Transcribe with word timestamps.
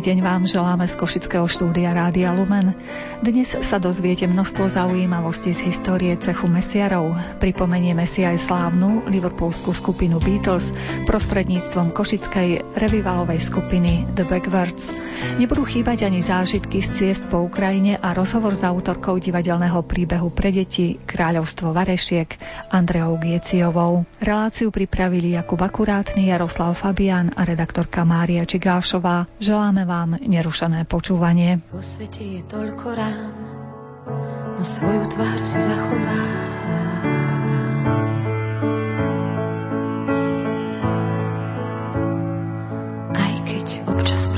Deň 0.00 0.24
vám 0.24 0.48
želáme 0.48 0.88
z 0.88 0.96
Košického 0.96 1.44
štúdia 1.44 1.92
Rádia 1.92 2.32
Lumen. 2.32 2.72
Dnes 3.20 3.52
sa 3.52 3.76
dozviete 3.76 4.24
množstvo 4.24 4.64
zaujímavostí 4.64 5.52
z 5.52 5.68
histórie 5.68 6.16
cechu 6.16 6.48
mesiarov. 6.48 7.12
Pripomenieme 7.36 8.08
si 8.08 8.24
aj 8.24 8.40
slávnu 8.40 9.04
liverpoolskú 9.12 9.76
skupinu 9.76 10.16
Beatles 10.16 10.72
prostredníctvom 11.04 11.92
košickej 11.92 12.80
revivalovej 12.80 13.44
skupiny 13.44 14.08
The 14.16 14.24
Backwards. 14.24 14.88
Nebudú 15.40 15.64
chýbať 15.64 16.04
ani 16.04 16.20
zážitky 16.20 16.84
z 16.84 16.88
ciest 16.92 17.24
po 17.32 17.40
Ukrajine 17.40 17.96
a 17.96 18.12
rozhovor 18.12 18.52
s 18.52 18.66
autorkou 18.66 19.16
divadelného 19.16 19.80
príbehu 19.86 20.28
pre 20.28 20.52
deti 20.52 21.00
Kráľovstvo 21.00 21.72
Varešiek 21.72 22.36
Andreou 22.68 23.16
Gieciovou. 23.16 24.04
Reláciu 24.20 24.68
pripravili 24.68 25.40
Jakub 25.40 25.62
Akurátny, 25.62 26.28
Jaroslav 26.28 26.76
Fabian 26.76 27.32
a 27.32 27.48
redaktorka 27.48 28.04
Mária 28.04 28.44
Čigášová. 28.44 29.30
Želám 29.40 29.70
Želáme 29.70 29.86
vám 29.86 30.10
nerušené 30.18 30.82
počúvanie. 30.82 31.62
Po 31.70 31.78
svete 31.78 32.26
je 32.26 32.42
toľko 32.42 32.86
rán, 32.90 33.30
no 34.58 34.62
svoju 34.66 35.06
tvár 35.14 35.38
si 35.46 35.62
zachová. 35.62 36.49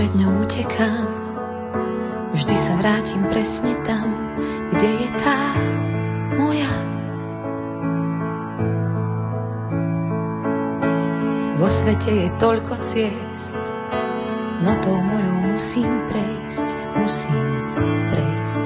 Pred 0.03 0.19
ňou 0.19 0.35
utekám, 0.43 1.07
vždy 2.35 2.57
sa 2.59 2.75
vrátim 2.75 3.23
presne 3.31 3.71
tam, 3.87 4.11
kde 4.75 4.89
je 4.99 5.09
tá 5.15 5.39
moja. 6.43 6.75
Vo 11.55 11.71
svete 11.71 12.11
je 12.11 12.29
toľko 12.35 12.83
ciest, 12.83 13.63
no 14.67 14.75
tou 14.83 14.99
mojou 14.99 15.55
musím 15.55 15.87
prejsť, 16.11 16.67
musím 16.99 17.47
prejsť. 18.11 18.65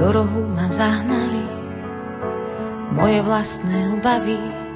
Do 0.00 0.06
rohu 0.16 0.48
ma 0.48 0.64
zahnali 0.72 1.44
moje 2.96 3.20
vlastné 3.20 4.00
obavy, 4.00 4.69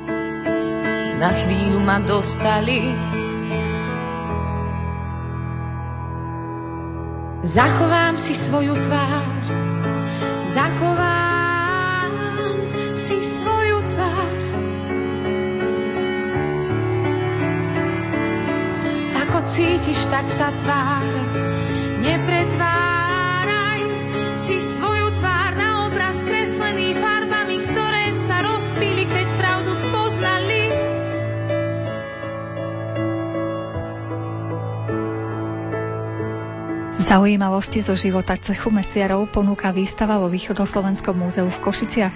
na 1.18 1.30
chvíľu 1.30 1.78
ma 1.78 2.02
dostali. 2.02 2.90
Zachovám 7.44 8.16
si 8.16 8.32
svoju 8.32 8.72
tvár, 8.80 9.36
zachovám 10.48 12.12
si 12.96 13.20
svoju 13.20 13.78
tvár. 13.92 14.32
Ako 19.28 19.38
cítiš, 19.44 20.08
tak 20.08 20.24
sa 20.32 20.48
tvár. 20.56 21.13
Zaujímavosti 37.14 37.78
zo 37.78 37.94
života 37.94 38.34
cechu 38.34 38.74
mesiarov 38.74 39.30
ponúka 39.30 39.70
výstava 39.70 40.18
vo 40.18 40.26
Východoslovenskom 40.26 41.14
múzeu 41.14 41.46
v 41.46 41.62
Košiciach. 41.62 42.10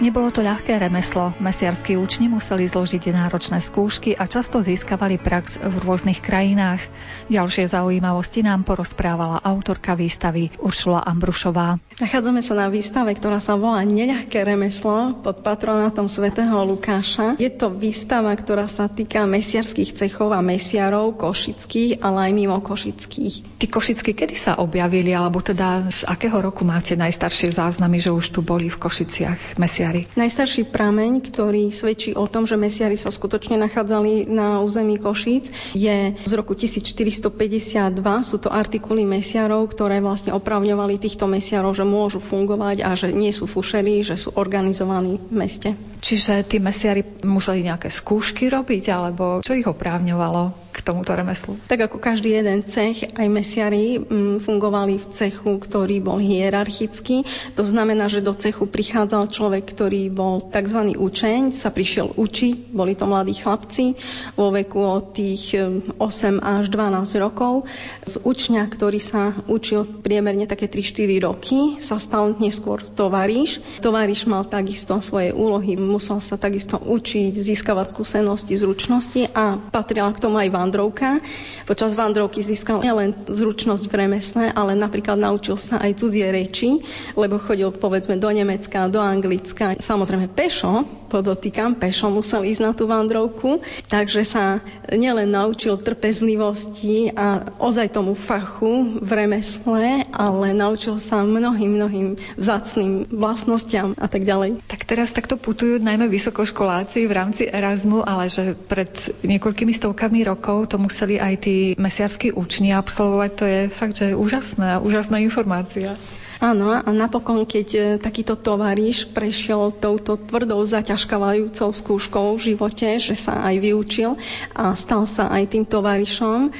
Nebolo 0.00 0.32
to 0.32 0.40
ľahké 0.40 0.72
remeslo. 0.80 1.36
Mesiarskí 1.36 2.00
učni 2.00 2.32
museli 2.32 2.64
zložiť 2.64 3.12
náročné 3.12 3.60
skúšky 3.60 4.16
a 4.16 4.24
často 4.24 4.64
získavali 4.64 5.20
prax 5.20 5.60
v 5.60 5.74
rôznych 5.84 6.24
krajinách. 6.24 6.80
Ďalšie 7.28 7.68
zaujímavosti 7.68 8.40
nám 8.40 8.64
porozprávala 8.64 9.44
autorka 9.44 9.92
výstavy 9.92 10.48
Uršula 10.64 11.04
Ambrušová. 11.04 11.76
Nachádzame 12.00 12.40
sa 12.40 12.56
na 12.56 12.72
výstave, 12.72 13.12
ktorá 13.20 13.44
sa 13.44 13.52
volá 13.52 13.84
Neľahké 13.84 14.48
remeslo 14.48 15.12
pod 15.20 15.44
patronátom 15.44 16.08
svätého 16.08 16.56
Lukáša. 16.64 17.36
Je 17.36 17.52
to 17.52 17.68
výstava, 17.68 18.32
ktorá 18.32 18.64
sa 18.64 18.88
týka 18.88 19.28
mesiarských 19.28 19.92
cechov 19.92 20.32
a 20.32 20.40
mesiarov 20.40 21.20
košických, 21.20 22.00
ale 22.00 22.30
aj 22.30 22.32
mimo 22.32 22.56
košických. 22.64 23.60
Tí 23.60 23.66
košickí 23.68 24.16
kedy 24.16 24.37
sa 24.38 24.54
objavili, 24.62 25.10
alebo 25.10 25.42
teda 25.42 25.90
z 25.90 26.06
akého 26.06 26.38
roku 26.38 26.62
máte 26.62 26.94
najstaršie 26.94 27.50
záznamy, 27.50 27.98
že 27.98 28.14
už 28.14 28.30
tu 28.30 28.40
boli 28.46 28.70
v 28.70 28.78
Košiciach 28.78 29.58
mesiari? 29.58 30.06
Najstarší 30.14 30.70
prameň, 30.70 31.18
ktorý 31.26 31.74
svedčí 31.74 32.14
o 32.14 32.30
tom, 32.30 32.46
že 32.46 32.54
mesiari 32.54 32.94
sa 32.94 33.10
skutočne 33.10 33.58
nachádzali 33.58 34.30
na 34.30 34.62
území 34.62 35.02
Košíc, 35.02 35.50
je 35.74 36.14
z 36.14 36.32
roku 36.38 36.54
1452. 36.54 37.98
Sú 38.22 38.36
to 38.38 38.48
artikuly 38.54 39.02
mesiarov, 39.02 39.66
ktoré 39.74 39.98
vlastne 39.98 40.30
opravňovali 40.38 41.02
týchto 41.02 41.26
mesiarov, 41.26 41.74
že 41.74 41.82
môžu 41.82 42.22
fungovať 42.22 42.86
a 42.86 42.94
že 42.94 43.10
nie 43.10 43.34
sú 43.34 43.50
fušerí, 43.50 44.06
že 44.06 44.14
sú 44.14 44.38
organizovaní 44.38 45.18
v 45.18 45.34
meste. 45.34 45.68
Čiže 45.98 46.46
tí 46.46 46.62
mesiari 46.62 47.02
museli 47.26 47.66
nejaké 47.66 47.90
skúšky 47.90 48.46
robiť, 48.46 48.84
alebo 48.94 49.42
čo 49.42 49.58
ich 49.58 49.66
oprávňovalo 49.66 50.67
k 50.78 50.86
tomuto 50.86 51.10
remeslu? 51.18 51.58
Tak 51.66 51.90
ako 51.90 51.98
každý 51.98 52.38
jeden 52.38 52.62
cech, 52.62 53.10
aj 53.10 53.26
mesiari 53.26 53.98
mm, 53.98 54.38
fungovali 54.46 55.02
v 55.02 55.06
cechu, 55.10 55.58
ktorý 55.58 55.98
bol 55.98 56.22
hierarchický. 56.22 57.26
To 57.58 57.66
znamená, 57.66 58.06
že 58.06 58.22
do 58.22 58.30
cechu 58.30 58.70
prichádzal 58.70 59.26
človek, 59.34 59.66
ktorý 59.74 60.06
bol 60.14 60.38
tzv. 60.38 60.94
učeň, 60.94 61.50
sa 61.50 61.74
prišiel 61.74 62.14
učiť, 62.14 62.70
boli 62.70 62.94
to 62.94 63.10
mladí 63.10 63.34
chlapci 63.34 63.98
vo 64.38 64.54
veku 64.54 64.78
od 64.78 65.18
tých 65.18 65.58
8 65.58 65.98
až 66.38 66.64
12 66.70 67.18
rokov. 67.18 67.66
Z 68.06 68.22
učňa, 68.22 68.62
ktorý 68.70 69.02
sa 69.02 69.34
učil 69.50 69.82
priemerne 69.84 70.46
také 70.46 70.70
3-4 70.70 71.26
roky, 71.26 71.58
sa 71.82 71.98
stal 71.98 72.38
neskôr 72.38 72.84
tovariš. 72.86 73.82
Tovariš 73.82 74.30
mal 74.30 74.46
takisto 74.46 75.00
svoje 75.02 75.34
úlohy, 75.34 75.74
musel 75.74 76.22
sa 76.22 76.38
takisto 76.38 76.78
učiť, 76.78 77.32
získavať 77.34 77.96
skúsenosti, 77.96 78.54
zručnosti 78.54 79.32
a 79.32 79.58
patrila 79.58 80.12
k 80.12 80.22
tomu 80.22 80.38
aj 80.38 80.52
vandrovka. 80.68 81.24
Počas 81.64 81.96
vandrovky 81.96 82.44
získal 82.44 82.84
nielen 82.84 83.16
zručnosť 83.24 83.88
v 83.88 83.94
remesle, 83.96 84.44
ale 84.52 84.76
napríklad 84.76 85.16
naučil 85.16 85.56
sa 85.56 85.80
aj 85.80 86.04
cudzie 86.04 86.28
reči, 86.28 86.84
lebo 87.16 87.40
chodil 87.40 87.72
povedzme 87.72 88.20
do 88.20 88.28
Nemecka, 88.28 88.92
do 88.92 89.00
Anglicka. 89.00 89.80
Samozrejme 89.80 90.28
pešo, 90.28 90.84
podotýkam, 91.08 91.80
pešo 91.80 92.12
musel 92.12 92.44
ísť 92.44 92.60
na 92.60 92.72
tú 92.76 92.84
vandrovku, 92.84 93.64
takže 93.88 94.28
sa 94.28 94.60
nielen 94.92 95.32
naučil 95.32 95.80
trpezlivosti 95.80 97.16
a 97.16 97.48
ozaj 97.56 97.96
tomu 97.96 98.12
fachu 98.12 99.00
v 99.00 99.10
remesle, 99.12 100.04
ale 100.12 100.52
naučil 100.52 101.00
sa 101.00 101.24
mnohým, 101.24 101.80
mnohým 101.80 102.08
vzácným 102.36 103.08
vlastnostiam 103.08 103.96
a 103.96 104.04
tak 104.04 104.28
ďalej. 104.28 104.60
Tak 104.68 104.84
teraz 104.84 105.16
takto 105.16 105.40
putujú 105.40 105.80
najmä 105.80 106.10
vysokoškoláci 106.12 107.08
v 107.08 107.12
rámci 107.14 107.46
Erasmu, 107.48 108.02
ale 108.02 108.26
že 108.26 108.52
pred 108.58 108.90
niekoľkými 109.22 109.70
stovkami 109.70 110.26
rokov 110.26 110.57
to 110.64 110.80
museli 110.80 111.20
aj 111.20 111.34
tí 111.44 111.56
mesiarskí 111.76 112.32
učni 112.32 112.74
absolvovať, 112.74 113.30
to 113.36 113.44
je 113.44 113.60
fakt, 113.70 113.94
že 114.00 114.16
úžasná, 114.16 114.80
úžasná 114.82 115.20
informácia. 115.22 115.94
Áno, 116.38 116.70
a 116.70 116.86
napokon, 116.94 117.42
keď 117.42 117.68
e, 117.74 117.80
takýto 117.98 118.38
tovariš 118.38 119.10
prešiel 119.10 119.74
touto 119.74 120.14
tvrdou 120.14 120.62
zaťažkávajúcou 120.62 121.74
skúškou 121.74 122.38
v 122.38 122.54
živote, 122.54 122.86
že 123.02 123.18
sa 123.18 123.42
aj 123.42 123.58
vyučil 123.58 124.14
a 124.54 124.70
stal 124.78 125.10
sa 125.10 125.34
aj 125.34 125.50
tým 125.50 125.66
tovarišom, 125.66 126.54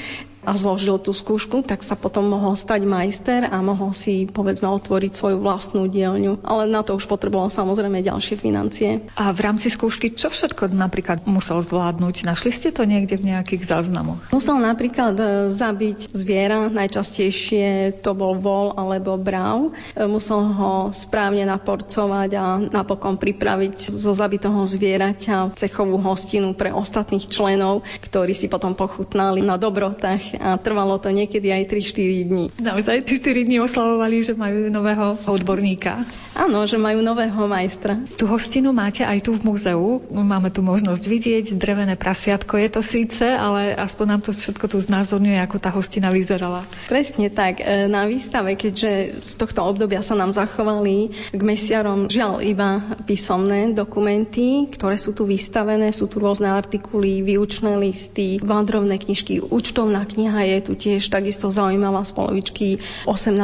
a 0.49 0.57
zložil 0.57 0.97
tú 0.97 1.13
skúšku, 1.13 1.61
tak 1.61 1.85
sa 1.85 1.93
potom 1.93 2.25
mohol 2.25 2.57
stať 2.57 2.89
majster 2.89 3.45
a 3.45 3.61
mohol 3.61 3.93
si 3.93 4.25
povedzme 4.25 4.65
otvoriť 4.65 5.13
svoju 5.13 5.37
vlastnú 5.45 5.85
dielňu. 5.93 6.41
Ale 6.41 6.65
na 6.65 6.81
to 6.81 6.97
už 6.97 7.05
potreboval 7.05 7.53
samozrejme 7.53 8.01
ďalšie 8.01 8.41
financie. 8.41 9.05
A 9.13 9.29
v 9.37 9.41
rámci 9.45 9.69
skúšky 9.69 10.17
čo 10.17 10.33
všetko 10.33 10.73
napríklad 10.73 11.29
musel 11.29 11.61
zvládnuť? 11.61 12.25
Našli 12.25 12.49
ste 12.49 12.73
to 12.73 12.89
niekde 12.89 13.21
v 13.21 13.37
nejakých 13.37 13.69
záznamoch? 13.69 14.17
Musel 14.33 14.57
napríklad 14.57 15.15
e, 15.21 15.25
zabiť 15.53 16.17
zviera, 16.17 16.73
najčastejšie 16.73 18.01
to 18.01 18.17
bol 18.17 18.41
vol 18.41 18.73
alebo 18.73 19.21
brav. 19.21 19.69
E, 19.93 20.09
musel 20.09 20.41
ho 20.49 20.89
správne 20.89 21.45
naporcovať 21.45 22.31
a 22.41 22.45
napokon 22.73 23.21
pripraviť 23.21 23.93
zo 23.93 24.17
zabitého 24.17 24.65
zvieraťa 24.65 25.53
cechovú 25.61 26.01
hostinu 26.01 26.57
pre 26.57 26.73
ostatných 26.73 27.29
členov, 27.29 27.85
ktorí 28.01 28.33
si 28.33 28.49
potom 28.49 28.73
pochutnali 28.73 29.45
na 29.45 29.61
dobrotách 29.61 30.38
a 30.39 30.57
trvalo 30.57 30.97
to 31.03 31.11
niekedy 31.11 31.51
aj 31.51 31.69
3-4 31.71 32.29
dní. 32.31 32.45
Naozaj 32.63 33.05
3-4 33.05 33.47
dní 33.47 33.59
oslavovali, 33.61 34.17
že 34.23 34.33
majú 34.39 34.71
nového 34.71 35.19
odborníka. 35.27 36.03
Áno, 36.39 36.63
že 36.71 36.79
majú 36.79 37.03
nového 37.03 37.51
majstra. 37.51 37.99
Tu 38.15 38.23
hostinu 38.23 38.71
máte 38.71 39.03
aj 39.03 39.27
tu 39.27 39.35
v 39.35 39.43
múzeu. 39.43 39.99
Máme 40.07 40.55
tu 40.55 40.63
možnosť 40.63 41.03
vidieť 41.11 41.47
drevené 41.59 41.99
prasiatko. 41.99 42.55
Je 42.63 42.71
to 42.71 42.79
síce, 42.79 43.27
ale 43.27 43.75
aspoň 43.75 44.07
nám 44.07 44.23
to 44.23 44.31
všetko 44.31 44.71
tu 44.71 44.79
znázorňuje, 44.79 45.35
ako 45.43 45.57
tá 45.59 45.75
hostina 45.75 46.15
vyzerala. 46.15 46.63
Presne 46.87 47.27
tak. 47.35 47.59
E, 47.59 47.91
na 47.91 48.07
výstave, 48.07 48.55
keďže 48.55 49.19
z 49.19 49.33
tohto 49.35 49.67
obdobia 49.67 49.99
sa 49.99 50.15
nám 50.15 50.31
zachovali 50.31 51.11
k 51.35 51.43
mesiarom 51.43 52.07
žiaľ 52.07 52.39
iba 52.39 52.87
písomné 53.03 53.75
dokumenty, 53.75 54.71
ktoré 54.71 54.95
sú 54.95 55.19
tu 55.19 55.27
vystavené, 55.27 55.91
sú 55.91 56.07
tu 56.07 56.23
rôzne 56.23 56.55
artikuly, 56.55 57.27
výučné 57.27 57.75
listy, 57.83 58.39
vandrovné 58.39 59.03
knižky, 59.03 59.43
účtovná 59.43 60.07
kniha 60.19 60.59
je 60.59 60.59
tu 60.67 60.73
tiež 60.75 61.15
takisto 61.15 61.47
zaujímavá 61.47 62.03
z 62.03 62.11
polovičky 62.11 62.67
18. 63.07 63.39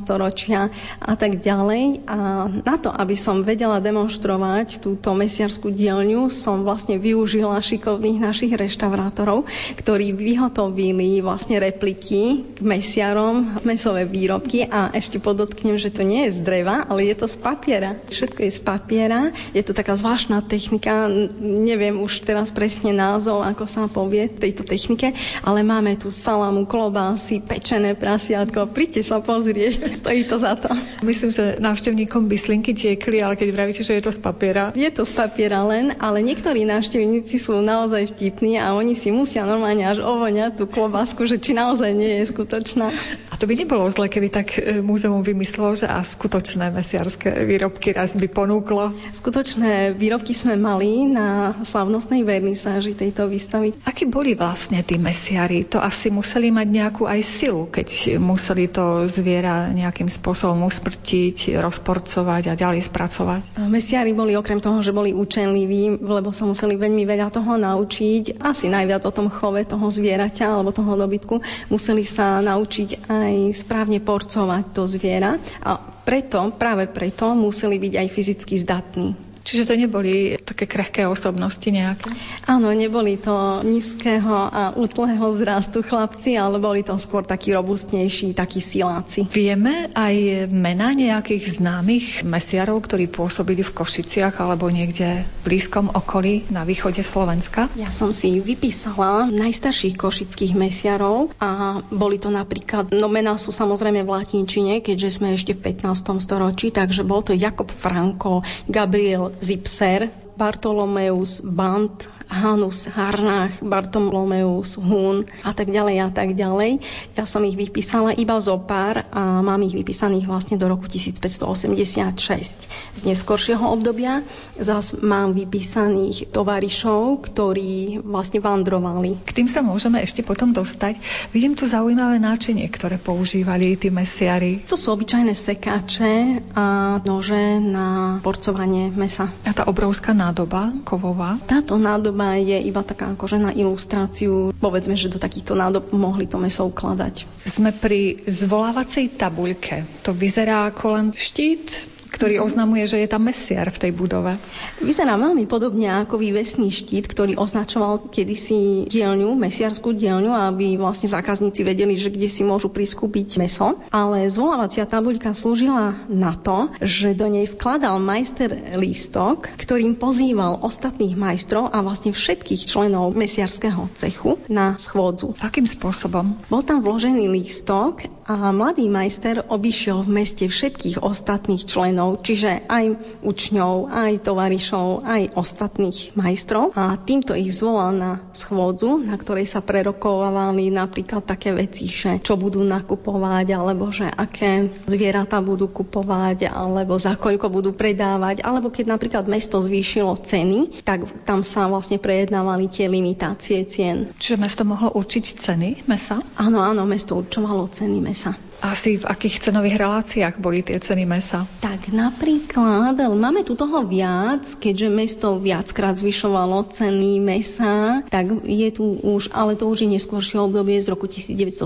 storočia 0.00 0.72
a 0.96 1.12
tak 1.20 1.44
ďalej. 1.44 2.08
A 2.08 2.48
na 2.48 2.80
to, 2.80 2.88
aby 2.88 3.12
som 3.12 3.44
vedela 3.44 3.76
demonstrovať 3.76 4.80
túto 4.80 5.12
mesiarskú 5.12 5.68
dielňu, 5.68 6.32
som 6.32 6.64
vlastne 6.64 6.96
využila 6.96 7.60
šikovných 7.60 8.24
našich 8.24 8.56
reštaurátorov, 8.56 9.44
ktorí 9.76 10.16
vyhotovili 10.16 11.20
vlastne 11.20 11.60
repliky 11.60 12.56
k 12.56 12.60
mesiarom, 12.64 13.60
mesové 13.68 14.08
výrobky 14.08 14.64
a 14.64 14.96
ešte 14.96 15.20
podotknem, 15.20 15.76
že 15.76 15.92
to 15.92 16.00
nie 16.08 16.32
je 16.32 16.40
z 16.40 16.40
dreva, 16.40 16.88
ale 16.88 17.04
je 17.04 17.20
to 17.20 17.28
z 17.28 17.36
papiera. 17.36 18.00
Všetko 18.08 18.48
je 18.48 18.52
z 18.56 18.60
papiera, 18.64 19.28
je 19.52 19.60
to 19.60 19.76
taká 19.76 19.92
zvláštna 19.92 20.40
technika, 20.48 21.04
neviem 21.44 22.00
už 22.00 22.24
teraz 22.24 22.48
presne 22.48 22.96
názov, 22.96 23.44
ako 23.44 23.68
sa 23.68 23.84
povie 23.92 24.32
tejto 24.32 24.64
technike, 24.64 25.12
ale 25.44 25.60
máme 25.60 26.00
tu 26.00 26.13
salamu, 26.14 26.64
klobásy, 26.64 27.42
pečené 27.42 27.98
prasiatko. 27.98 28.70
Príďte 28.70 29.02
sa 29.02 29.18
pozrieť, 29.18 29.90
stojí 30.00 30.24
to 30.24 30.38
za 30.38 30.54
to. 30.54 30.70
Myslím, 31.02 31.30
že 31.34 31.58
návštevníkom 31.58 32.30
by 32.30 32.36
slinky 32.38 32.72
tiekli, 32.72 33.18
ale 33.18 33.34
keď 33.34 33.48
vravíte, 33.50 33.82
že 33.82 33.98
je 33.98 34.04
to 34.04 34.12
z 34.14 34.20
papiera. 34.22 34.70
Je 34.78 34.86
to 34.94 35.02
z 35.02 35.12
papiera 35.12 35.66
len, 35.66 35.98
ale 35.98 36.22
niektorí 36.22 36.62
návštevníci 36.64 37.36
sú 37.42 37.60
naozaj 37.60 38.14
vtipní 38.14 38.62
a 38.62 38.72
oni 38.76 38.94
si 38.94 39.10
musia 39.10 39.42
normálne 39.44 39.84
až 39.84 40.00
ovoňať 40.00 40.62
tú 40.62 40.64
klobásku, 40.70 41.26
že 41.26 41.42
či 41.42 41.52
naozaj 41.56 41.90
nie 41.90 42.22
je 42.22 42.30
skutočná. 42.30 42.92
A 43.28 43.34
to 43.34 43.50
by 43.50 43.58
nebolo 43.58 43.84
zle, 43.90 44.06
keby 44.06 44.28
tak 44.30 44.56
e, 44.56 44.78
múzeum 44.78 45.24
vymyslelo, 45.24 45.74
že 45.74 45.86
a 45.90 46.00
skutočné 46.00 46.70
mesiarské 46.70 47.44
výrobky 47.44 47.90
raz 47.90 48.14
by 48.14 48.28
ponúklo. 48.30 48.94
Skutočné 49.10 49.96
výrobky 49.96 50.36
sme 50.36 50.54
mali 50.54 51.08
na 51.08 51.56
slavnostnej 51.64 52.22
vernisáži 52.22 52.92
tejto 52.92 53.26
výstavy. 53.26 53.74
Akí 53.88 54.06
boli 54.06 54.36
vlastne 54.36 54.84
tí 54.84 55.00
mesiari? 55.00 55.66
To 55.72 55.80
asi 55.80 56.03
museli 56.10 56.48
mať 56.50 56.66
nejakú 56.68 57.04
aj 57.04 57.20
silu, 57.22 57.68
keď 57.68 58.18
museli 58.18 58.68
to 58.68 59.06
zviera 59.06 59.70
nejakým 59.70 60.08
spôsobom 60.08 60.66
usmrtiť, 60.68 61.60
rozporcovať 61.60 62.50
a 62.50 62.58
ďalej 62.58 62.88
spracovať. 62.88 63.60
Mesiari 63.68 64.16
boli 64.16 64.34
okrem 64.34 64.58
toho, 64.58 64.80
že 64.80 64.96
boli 64.96 65.12
učenliví, 65.12 66.00
lebo 66.00 66.32
sa 66.32 66.48
museli 66.48 66.74
veľmi 66.74 67.04
veľa 67.04 67.28
toho 67.30 67.60
naučiť, 67.60 68.40
asi 68.40 68.72
najviac 68.72 69.04
o 69.04 69.12
tom 69.14 69.28
chove 69.28 69.62
toho 69.64 69.86
zvieraťa 69.88 70.46
alebo 70.48 70.74
toho 70.74 70.96
dobytku, 70.96 71.40
museli 71.68 72.08
sa 72.08 72.40
naučiť 72.40 73.08
aj 73.08 73.34
správne 73.54 74.00
porcovať 74.00 74.64
to 74.72 74.82
zviera 74.88 75.36
a 75.60 75.78
preto, 76.04 76.52
práve 76.56 76.84
preto 76.88 77.32
museli 77.32 77.80
byť 77.80 77.92
aj 77.96 78.08
fyzicky 78.12 78.54
zdatní. 78.60 79.33
Čiže 79.44 79.68
to 79.68 79.74
neboli 79.76 80.40
také 80.40 80.64
krehké 80.64 81.04
osobnosti 81.04 81.68
nejaké? 81.68 82.08
Áno, 82.48 82.72
neboli 82.72 83.20
to 83.20 83.60
nízkeho 83.60 84.48
a 84.48 84.72
útleho 84.72 85.20
zrastu 85.36 85.84
chlapci, 85.84 86.40
ale 86.40 86.56
boli 86.56 86.80
to 86.80 86.96
skôr 86.96 87.28
takí 87.28 87.52
robustnejší, 87.52 88.32
takí 88.32 88.64
siláci. 88.64 89.28
Vieme 89.28 89.92
aj 89.92 90.48
mena 90.48 90.96
nejakých 90.96 91.60
známych 91.60 92.24
mesiarov, 92.24 92.88
ktorí 92.88 93.12
pôsobili 93.12 93.60
v 93.60 93.76
Košiciach 93.76 94.40
alebo 94.40 94.72
niekde 94.72 95.28
v 95.28 95.40
blízkom 95.44 95.92
okolí 95.92 96.48
na 96.48 96.64
východe 96.64 97.04
Slovenska? 97.04 97.68
Ja 97.76 97.92
som 97.92 98.16
si 98.16 98.40
vypísala 98.40 99.28
najstarších 99.28 100.00
košických 100.00 100.56
mesiarov 100.56 101.36
a 101.36 101.84
boli 101.92 102.16
to 102.16 102.32
napríklad, 102.32 102.96
no 102.96 103.12
mená 103.12 103.36
sú 103.36 103.52
samozrejme 103.52 104.08
v 104.08 104.10
latinčine, 104.10 104.80
keďže 104.80 105.20
sme 105.20 105.36
ešte 105.36 105.52
v 105.52 105.76
15. 105.76 106.16
storočí, 106.24 106.72
takže 106.72 107.04
bol 107.04 107.20
to 107.20 107.36
Jakob 107.36 107.68
Franko, 107.68 108.40
Gabriel 108.64 109.33
Zipser, 109.40 110.10
Bartolomeus 110.36 111.40
Bant, 111.44 112.08
Hanus 112.34 112.90
Harnach, 112.90 113.62
Bartolomeus 113.62 114.74
Hun 114.74 115.22
a 115.46 115.54
tak 115.54 115.70
ďalej 115.70 115.96
a 116.02 116.08
tak 116.10 116.34
ďalej. 116.34 116.82
Ja 117.14 117.22
som 117.22 117.46
ich 117.46 117.54
vypísala 117.54 118.10
iba 118.18 118.34
zo 118.42 118.58
pár 118.58 119.06
a 119.14 119.38
mám 119.38 119.62
ich 119.62 119.78
vypísaných 119.78 120.26
vlastne 120.26 120.58
do 120.58 120.66
roku 120.66 120.90
1586. 120.90 122.66
Z 122.66 123.00
neskoršieho 123.06 123.62
obdobia 123.62 124.26
zas 124.58 124.98
mám 124.98 125.38
vypísaných 125.38 126.34
tovarišov, 126.34 127.22
ktorí 127.30 128.02
vlastne 128.02 128.42
vandrovali. 128.42 129.22
K 129.22 129.30
tým 129.30 129.46
sa 129.46 129.62
môžeme 129.62 130.02
ešte 130.02 130.26
potom 130.26 130.50
dostať. 130.50 130.98
Vidím 131.30 131.54
tu 131.54 131.70
zaujímavé 131.70 132.18
náčinie, 132.18 132.66
ktoré 132.66 132.98
používali 132.98 133.78
tí 133.78 133.94
mesiari. 133.94 134.66
To 134.66 134.74
sú 134.74 134.98
obyčajné 134.98 135.36
sekáče 135.36 136.42
a 136.58 136.98
nože 137.06 137.62
na 137.62 138.18
porcovanie 138.24 138.90
mesa. 138.90 139.30
A 139.46 139.52
tá 139.54 139.68
obrovská 139.70 140.16
nádoba 140.16 140.72
kovová? 140.82 141.38
Táto 141.44 141.76
nádoba 141.76 142.23
nádoba 142.24 142.40
je 142.40 142.58
iba 142.64 142.80
taká 142.80 143.12
akože 143.12 143.36
na 143.36 143.50
ilustráciu. 143.52 144.56
Povedzme, 144.56 144.96
že 144.96 145.12
do 145.12 145.20
takýchto 145.20 145.52
nádob 145.52 145.92
mohli 145.92 146.24
to 146.24 146.40
meso 146.40 146.64
ukladať. 146.64 147.28
Sme 147.44 147.76
pri 147.76 148.24
zvolávacej 148.24 149.20
tabuľke. 149.20 149.84
To 150.08 150.16
vyzerá 150.16 150.72
ako 150.72 150.86
len 150.96 151.06
štít, 151.12 151.93
ktorý 152.14 152.38
oznamuje, 152.38 152.86
že 152.86 153.02
je 153.02 153.10
tam 153.10 153.26
mesiar 153.26 153.66
v 153.74 153.80
tej 153.82 153.90
budove. 153.90 154.38
Vyzerá 154.78 155.18
veľmi 155.18 155.50
podobne 155.50 156.06
ako 156.06 156.22
vývesný 156.22 156.70
štít, 156.70 157.10
ktorý 157.10 157.34
označoval 157.34 158.14
kedysi 158.14 158.86
dielňu, 158.86 159.34
mesiarskú 159.34 159.90
dielňu, 159.90 160.30
aby 160.30 160.78
vlastne 160.78 161.10
zákazníci 161.10 161.66
vedeli, 161.66 161.98
že 161.98 162.14
kde 162.14 162.30
si 162.30 162.46
môžu 162.46 162.70
priskúpiť 162.70 163.42
meso. 163.42 163.82
Ale 163.90 164.30
zvolávacia 164.30 164.86
tabuľka 164.86 165.34
slúžila 165.34 166.06
na 166.06 166.38
to, 166.38 166.70
že 166.78 167.18
do 167.18 167.26
nej 167.26 167.50
vkladal 167.50 167.98
majster 167.98 168.78
lístok, 168.78 169.50
ktorým 169.58 169.98
pozýval 169.98 170.62
ostatných 170.62 171.18
majstrov 171.18 171.74
a 171.74 171.82
vlastne 171.82 172.14
všetkých 172.14 172.62
členov 172.70 173.10
mesiarského 173.18 173.90
cechu 173.98 174.38
na 174.46 174.78
schôdzu. 174.78 175.34
Akým 175.42 175.66
spôsobom? 175.66 176.38
Bol 176.46 176.62
tam 176.62 176.84
vložený 176.84 177.26
lístok 177.26 178.06
a 178.28 178.52
mladý 178.52 178.86
majster 178.86 179.42
obišiel 179.48 180.04
v 180.04 180.22
meste 180.22 180.44
všetkých 180.46 181.00
ostatných 181.00 181.64
členov 181.64 182.03
učňov, 182.04 182.20
čiže 182.20 182.50
aj 182.68 182.84
učňov, 183.24 183.88
aj 183.88 184.12
tovarišov, 184.24 184.88
aj 185.04 185.22
ostatných 185.36 186.12
majstrov. 186.12 186.76
A 186.76 186.96
týmto 187.00 187.32
ich 187.32 187.52
zvolal 187.56 187.96
na 187.96 188.12
schôdzu, 188.36 189.00
na 189.00 189.16
ktorej 189.16 189.48
sa 189.48 189.64
prerokovali 189.64 190.68
napríklad 190.68 191.24
také 191.24 191.56
veci, 191.56 191.88
že 191.88 192.20
čo 192.20 192.36
budú 192.36 192.60
nakupovať, 192.60 193.46
alebo 193.56 193.88
že 193.88 194.08
aké 194.08 194.68
zvieratá 194.84 195.40
budú 195.40 195.70
kupovať, 195.70 196.52
alebo 196.52 197.00
za 197.00 197.16
koľko 197.16 197.48
budú 197.48 197.70
predávať, 197.72 198.44
alebo 198.44 198.68
keď 198.68 198.84
napríklad 198.92 199.24
mesto 199.30 199.60
zvýšilo 199.64 200.20
ceny, 200.20 200.84
tak 200.84 201.08
tam 201.24 201.40
sa 201.40 201.70
vlastne 201.70 201.96
prejednávali 201.96 202.68
tie 202.68 202.90
limitácie 202.90 203.64
cien. 203.64 204.12
Čiže 204.20 204.36
mesto 204.40 204.62
mohlo 204.66 204.92
určiť 204.92 205.24
ceny 205.40 205.68
mesa? 205.88 206.20
Áno, 206.36 206.60
áno, 206.60 206.84
mesto 206.84 207.16
určovalo 207.16 207.70
ceny 207.70 207.98
mesa. 208.02 208.36
Asi 208.62 209.00
v 209.00 209.08
akých 209.08 209.50
cenových 209.50 209.80
reláciách 209.80 210.34
boli 210.38 210.62
tie 210.62 210.78
ceny 210.78 211.04
mesa? 211.08 211.42
Tak 211.60 211.90
napríklad, 211.90 212.96
máme 212.96 213.42
tu 213.42 213.58
toho 213.58 213.82
viac, 213.84 214.46
keďže 214.56 214.88
mesto 214.88 215.28
viackrát 215.40 215.98
zvyšovalo 215.98 216.70
ceny 216.70 217.18
mesa, 217.18 218.04
tak 218.08 218.44
je 218.46 218.68
tu 218.70 218.98
už, 219.02 219.34
ale 219.34 219.58
to 219.58 219.66
už 219.66 219.84
je 219.84 219.88
neskôršie 219.98 220.38
obdobie 220.40 220.78
z 220.78 220.90
roku 220.92 221.10
1917 221.10 221.60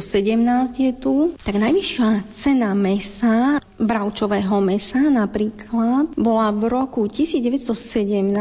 je 0.79 0.93
tu. 0.97 1.37
Tak 1.39 1.55
najvyššia 1.55 2.35
cena 2.35 2.73
mesa 2.73 3.63
bravčového 3.79 4.59
mesa 4.59 4.99
napríklad 5.07 6.11
bola 6.19 6.51
v 6.51 6.67
roku 6.67 7.07
1917, 7.07 8.35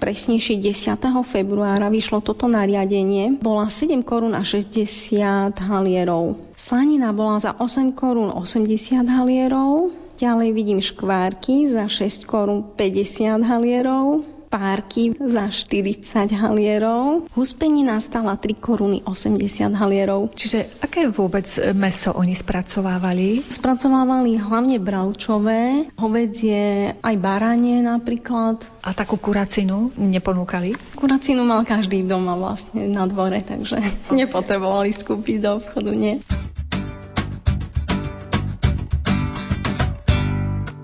presnejšie 0.00 0.56
10. 0.56 0.96
februára 1.28 1.92
vyšlo 1.92 2.24
toto 2.24 2.48
nariadenie, 2.48 3.36
bola 3.36 3.68
7 3.68 4.00
korún 4.00 4.32
a 4.32 4.40
60 4.40 5.52
halierov. 5.60 6.40
Slanina 6.56 7.12
bola 7.12 7.38
za 7.38 7.52
8 7.52 7.92
korún 7.92 8.32
80 8.32 9.04
halierov, 9.04 9.92
ďalej 10.16 10.48
vidím 10.56 10.80
škvárky 10.80 11.68
za 11.68 11.84
6 11.84 12.24
korún 12.24 12.64
50 12.72 13.44
halierov, 13.44 14.24
párky 14.50 15.14
za 15.14 15.46
40 15.46 16.34
halierov. 16.34 17.30
Huspenina 17.30 18.02
stala 18.02 18.34
3 18.34 18.58
koruny 18.58 18.98
80 19.06 19.70
halierov. 19.78 20.34
Čiže 20.34 20.66
aké 20.82 21.06
vôbec 21.06 21.46
meso 21.72 22.10
oni 22.10 22.34
spracovávali? 22.34 23.46
Spracovávali 23.46 24.34
hlavne 24.42 24.82
bravčové, 24.82 25.86
hovedzie, 25.94 26.98
aj 26.98 27.14
baranie 27.22 27.78
napríklad. 27.78 28.66
A 28.82 28.90
takú 28.90 29.16
kuracinu 29.22 29.94
neponúkali? 29.94 30.74
Kuracinu 30.98 31.46
mal 31.46 31.62
každý 31.62 32.02
doma 32.02 32.34
vlastne 32.34 32.90
na 32.90 33.06
dvore, 33.06 33.38
takže 33.46 33.78
nepotrebovali 34.10 34.90
skúpiť 34.90 35.36
do 35.38 35.62
obchodu, 35.62 35.94
nie. 35.94 36.18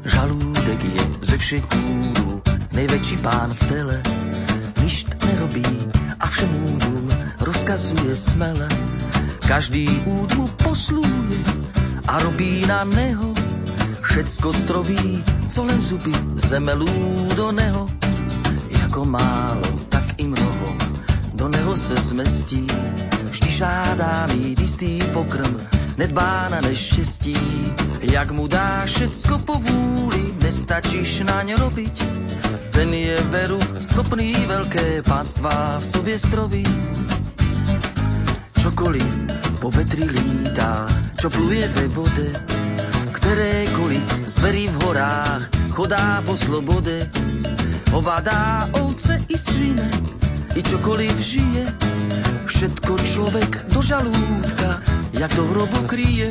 Žalúdek 0.06 0.80
je 0.86 1.02
ze 1.26 1.36
všech 1.36 1.66
nejväčší 2.76 3.16
pán 3.24 3.56
v 3.56 3.62
tele. 3.68 3.96
Ništ 4.84 5.08
nerobí 5.24 5.64
a 6.20 6.26
všemúdům 6.26 7.08
rozkazuje 7.40 8.16
smele. 8.16 8.68
Každý 9.48 9.88
úd 10.04 10.36
mu 10.36 10.48
posluje 10.48 11.40
a 12.08 12.18
robí 12.18 12.66
na 12.68 12.84
neho 12.84 13.34
všecko 14.02 14.52
stroví, 14.52 15.24
co 15.48 15.64
len 15.64 15.80
zuby 15.80 16.12
zemelú 16.34 16.88
do 17.36 17.52
neho. 17.52 17.88
Jako 18.68 19.04
málo, 19.04 19.68
tak 19.88 20.04
i 20.16 20.24
mnoho 20.24 20.76
do 21.36 21.48
neho 21.48 21.76
se 21.76 21.96
zmestí. 21.96 22.66
Vždy 23.30 23.50
žádá 23.50 24.26
mít 24.26 24.60
jistý 24.60 25.00
pokrm, 25.12 25.60
nedbá 25.96 26.48
na 26.48 26.60
neštěstí. 26.60 27.36
Jak 28.00 28.30
mu 28.30 28.46
dá 28.46 28.82
všecko 28.84 29.38
po 29.38 29.54
vůli, 29.54 30.34
nestačíš 30.40 31.22
ně 31.44 31.56
robiť. 31.56 32.04
Ten 32.76 32.94
je 32.94 33.16
veru 33.32 33.58
schopný 33.80 34.36
velké 34.46 35.02
pánstva 35.02 35.78
v 35.78 35.84
sobě 35.84 36.18
strovit. 36.18 36.68
Čokoliv 38.60 39.08
po 39.60 39.70
vetri 39.70 40.04
lítá, 40.04 40.84
čo 41.16 41.32
pluje 41.32 41.68
ve 41.68 41.88
vode, 41.88 42.28
kterékoliv 43.12 44.28
zverí 44.28 44.68
v 44.68 44.76
horách, 44.84 45.48
chodá 45.72 46.20
po 46.20 46.36
slobode. 46.36 47.08
Hovadá, 47.96 48.68
ovce 48.72 49.24
i 49.28 49.38
svine, 49.38 49.90
i 50.52 50.60
čokoliv 50.62 51.16
žije, 51.16 51.64
všetko 52.44 52.92
človek 52.98 53.72
do 53.72 53.80
žalúdka, 53.80 54.84
jak 55.16 55.32
do 55.32 55.48
hrobu 55.48 55.80
kryje. 55.88 56.28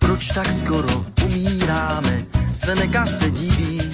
Proč 0.00 0.32
tak 0.32 0.48
skoro 0.48 1.04
umíráme, 1.28 2.24
Seneka 2.52 3.06
se 3.06 3.30
diví, 3.30 3.89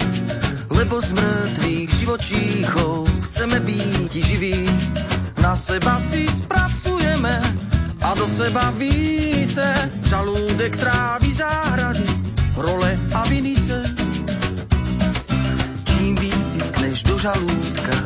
lebo 0.77 1.01
z 1.01 1.17
mŕtvych 1.17 1.89
živočíchov 1.89 3.09
chceme 3.25 3.57
byť 3.65 4.11
živí. 4.13 4.61
Na 5.41 5.57
seba 5.57 5.97
si 5.97 6.29
spracujeme 6.29 7.33
a 8.05 8.09
do 8.13 8.29
seba 8.29 8.69
více, 8.77 9.65
žalúdek 10.05 10.77
trávi 10.77 11.33
záhrady, 11.33 12.05
role 12.61 12.93
a 13.17 13.25
vinice. 13.25 13.81
Čím 15.89 16.13
víc 16.13 16.37
si 16.37 16.61
skneš 16.61 17.09
do 17.09 17.17
žalúdka, 17.17 17.97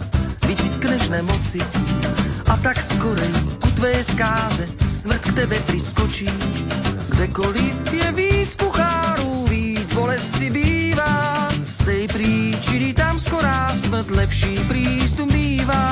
vytiskneš 0.47 1.11
nemoci 1.11 1.59
a 2.47 2.55
tak 2.55 2.79
skorej 2.79 3.35
ku 3.59 3.67
tvé 3.75 3.99
skáze 3.99 4.63
smrt 4.95 5.23
k 5.27 5.43
tebe 5.43 5.59
priskočí. 5.67 6.31
Kdekoliv 7.11 7.75
je 7.91 8.07
víc 8.15 8.55
kuchárů, 8.55 9.43
víc 9.51 9.91
bolesti 9.91 10.47
bývá. 10.49 10.80
Smrt 13.91 14.07
lepší 14.15 14.55
prístup 14.71 15.27
bývá. 15.35 15.83